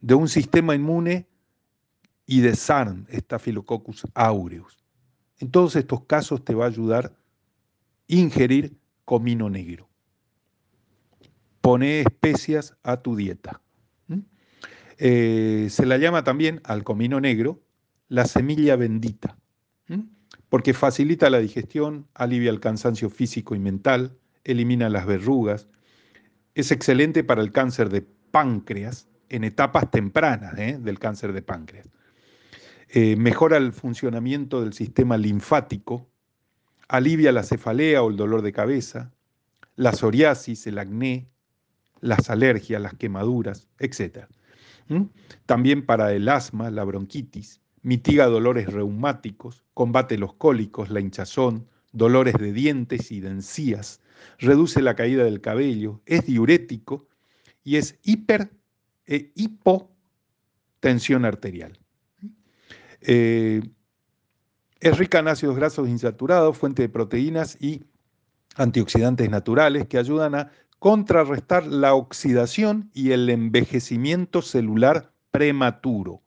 de 0.00 0.14
un 0.14 0.28
sistema 0.28 0.74
inmune 0.74 1.26
y 2.26 2.42
de 2.42 2.54
SARM, 2.54 3.06
Staphylococcus 3.10 4.06
aureus. 4.12 4.84
En 5.38 5.50
todos 5.50 5.74
estos 5.74 6.04
casos 6.04 6.44
te 6.44 6.54
va 6.54 6.66
a 6.66 6.68
ayudar 6.68 7.16
ingerir 8.12 8.76
comino 9.06 9.48
negro. 9.48 9.88
Pone 11.62 12.00
especias 12.00 12.76
a 12.82 12.98
tu 12.98 13.16
dieta. 13.16 13.60
¿Mm? 14.06 14.18
Eh, 14.98 15.68
se 15.70 15.86
la 15.86 15.96
llama 15.96 16.22
también 16.22 16.60
al 16.64 16.84
comino 16.84 17.20
negro 17.20 17.62
la 18.08 18.26
semilla 18.26 18.76
bendita, 18.76 19.38
¿Mm? 19.88 20.00
porque 20.50 20.74
facilita 20.74 21.30
la 21.30 21.38
digestión, 21.38 22.06
alivia 22.14 22.50
el 22.50 22.60
cansancio 22.60 23.08
físico 23.08 23.54
y 23.54 23.58
mental, 23.58 24.18
elimina 24.44 24.90
las 24.90 25.06
verrugas, 25.06 25.68
es 26.54 26.70
excelente 26.70 27.24
para 27.24 27.40
el 27.40 27.50
cáncer 27.50 27.88
de 27.88 28.02
páncreas 28.02 29.08
en 29.30 29.44
etapas 29.44 29.90
tempranas 29.90 30.58
¿eh? 30.58 30.78
del 30.78 30.98
cáncer 30.98 31.32
de 31.32 31.40
páncreas. 31.40 31.88
Eh, 32.90 33.16
mejora 33.16 33.56
el 33.56 33.72
funcionamiento 33.72 34.60
del 34.60 34.74
sistema 34.74 35.16
linfático, 35.16 36.11
alivia 36.92 37.32
la 37.32 37.42
cefalea 37.42 38.02
o 38.02 38.10
el 38.10 38.16
dolor 38.16 38.42
de 38.42 38.52
cabeza, 38.52 39.10
la 39.76 39.92
psoriasis, 39.92 40.66
el 40.66 40.78
acné, 40.78 41.26
las 42.02 42.28
alergias, 42.28 42.82
las 42.82 42.92
quemaduras, 42.92 43.66
etc. 43.78 44.26
¿Mm? 44.88 45.04
También 45.46 45.86
para 45.86 46.12
el 46.12 46.28
asma, 46.28 46.70
la 46.70 46.84
bronquitis, 46.84 47.62
mitiga 47.80 48.26
dolores 48.26 48.70
reumáticos, 48.70 49.64
combate 49.72 50.18
los 50.18 50.34
cólicos, 50.34 50.90
la 50.90 51.00
hinchazón, 51.00 51.66
dolores 51.92 52.34
de 52.34 52.52
dientes 52.52 53.10
y 53.10 53.20
de 53.20 53.30
encías, 53.30 54.02
reduce 54.38 54.82
la 54.82 54.94
caída 54.94 55.24
del 55.24 55.40
cabello, 55.40 56.02
es 56.04 56.26
diurético 56.26 57.08
y 57.64 57.76
es 57.76 57.98
hiper 58.02 58.52
e 59.06 59.32
hipotensión 59.34 61.24
arterial. 61.24 61.78
Eh, 63.00 63.62
es 64.82 64.98
rica 64.98 65.20
en 65.20 65.28
ácidos 65.28 65.54
grasos 65.54 65.88
insaturados, 65.88 66.58
fuente 66.58 66.82
de 66.82 66.88
proteínas 66.88 67.56
y 67.60 67.84
antioxidantes 68.56 69.30
naturales 69.30 69.86
que 69.86 69.96
ayudan 69.96 70.34
a 70.34 70.50
contrarrestar 70.80 71.64
la 71.68 71.94
oxidación 71.94 72.90
y 72.92 73.12
el 73.12 73.30
envejecimiento 73.30 74.42
celular 74.42 75.12
prematuro. 75.30 76.22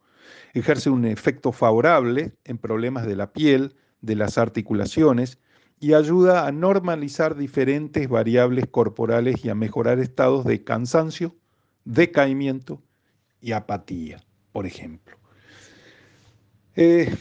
Ejerce 0.54 0.90
un 0.90 1.04
efecto 1.04 1.52
favorable 1.52 2.38
en 2.46 2.58
problemas 2.58 3.06
de 3.06 3.18
la 3.18 3.34
piel, 3.34 3.76
de 4.00 4.16
las 4.16 4.38
articulaciones 4.38 5.38
y 5.82 5.94
ayuda 5.94 6.48
a 6.48 6.54
normalizar 6.54 7.36
diferentes 7.36 8.08
variables 8.08 8.68
corporales 8.68 9.44
y 9.44 9.50
a 9.50 9.56
mejorar 9.56 10.00
estados 10.00 10.46
de 10.46 10.64
cansancio, 10.64 11.36
decaimiento 11.84 12.82
y 13.42 13.52
apatía, 13.52 14.24
por 14.54 14.66
ejemplo. 14.66 15.18
Eh, 16.78 17.14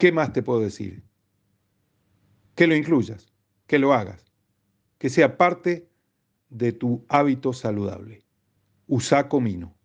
¿Qué 0.00 0.12
más 0.12 0.32
te 0.32 0.42
puedo 0.42 0.60
decir? 0.60 1.02
Que 2.54 2.66
lo 2.66 2.74
incluyas, 2.74 3.34
que 3.66 3.78
lo 3.78 3.92
hagas, 3.92 4.32
que 4.96 5.10
sea 5.10 5.36
parte 5.36 5.90
de 6.48 6.72
tu 6.72 7.04
hábito 7.10 7.52
saludable. 7.52 8.24
Usa 8.86 9.28
comino. 9.28 9.76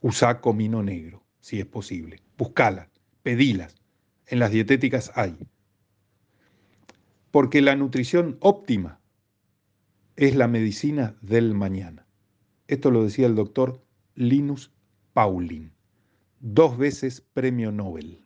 Usa 0.00 0.40
comino 0.40 0.82
negro, 0.82 1.22
si 1.40 1.60
es 1.60 1.66
posible. 1.66 2.22
Buscala, 2.38 2.88
pedilas. 3.22 3.74
En 4.26 4.38
las 4.38 4.52
dietéticas 4.52 5.12
hay. 5.14 5.36
Porque 7.30 7.60
la 7.60 7.76
nutrición 7.76 8.38
óptima 8.40 9.00
es 10.16 10.34
la 10.34 10.48
medicina 10.48 11.14
del 11.20 11.52
mañana. 11.52 12.06
Esto 12.68 12.90
lo 12.90 13.04
decía 13.04 13.26
el 13.26 13.34
doctor 13.34 13.84
Linus 14.14 14.72
Pauling, 15.12 15.74
dos 16.40 16.78
veces 16.78 17.20
premio 17.20 17.70
Nobel. 17.70 18.23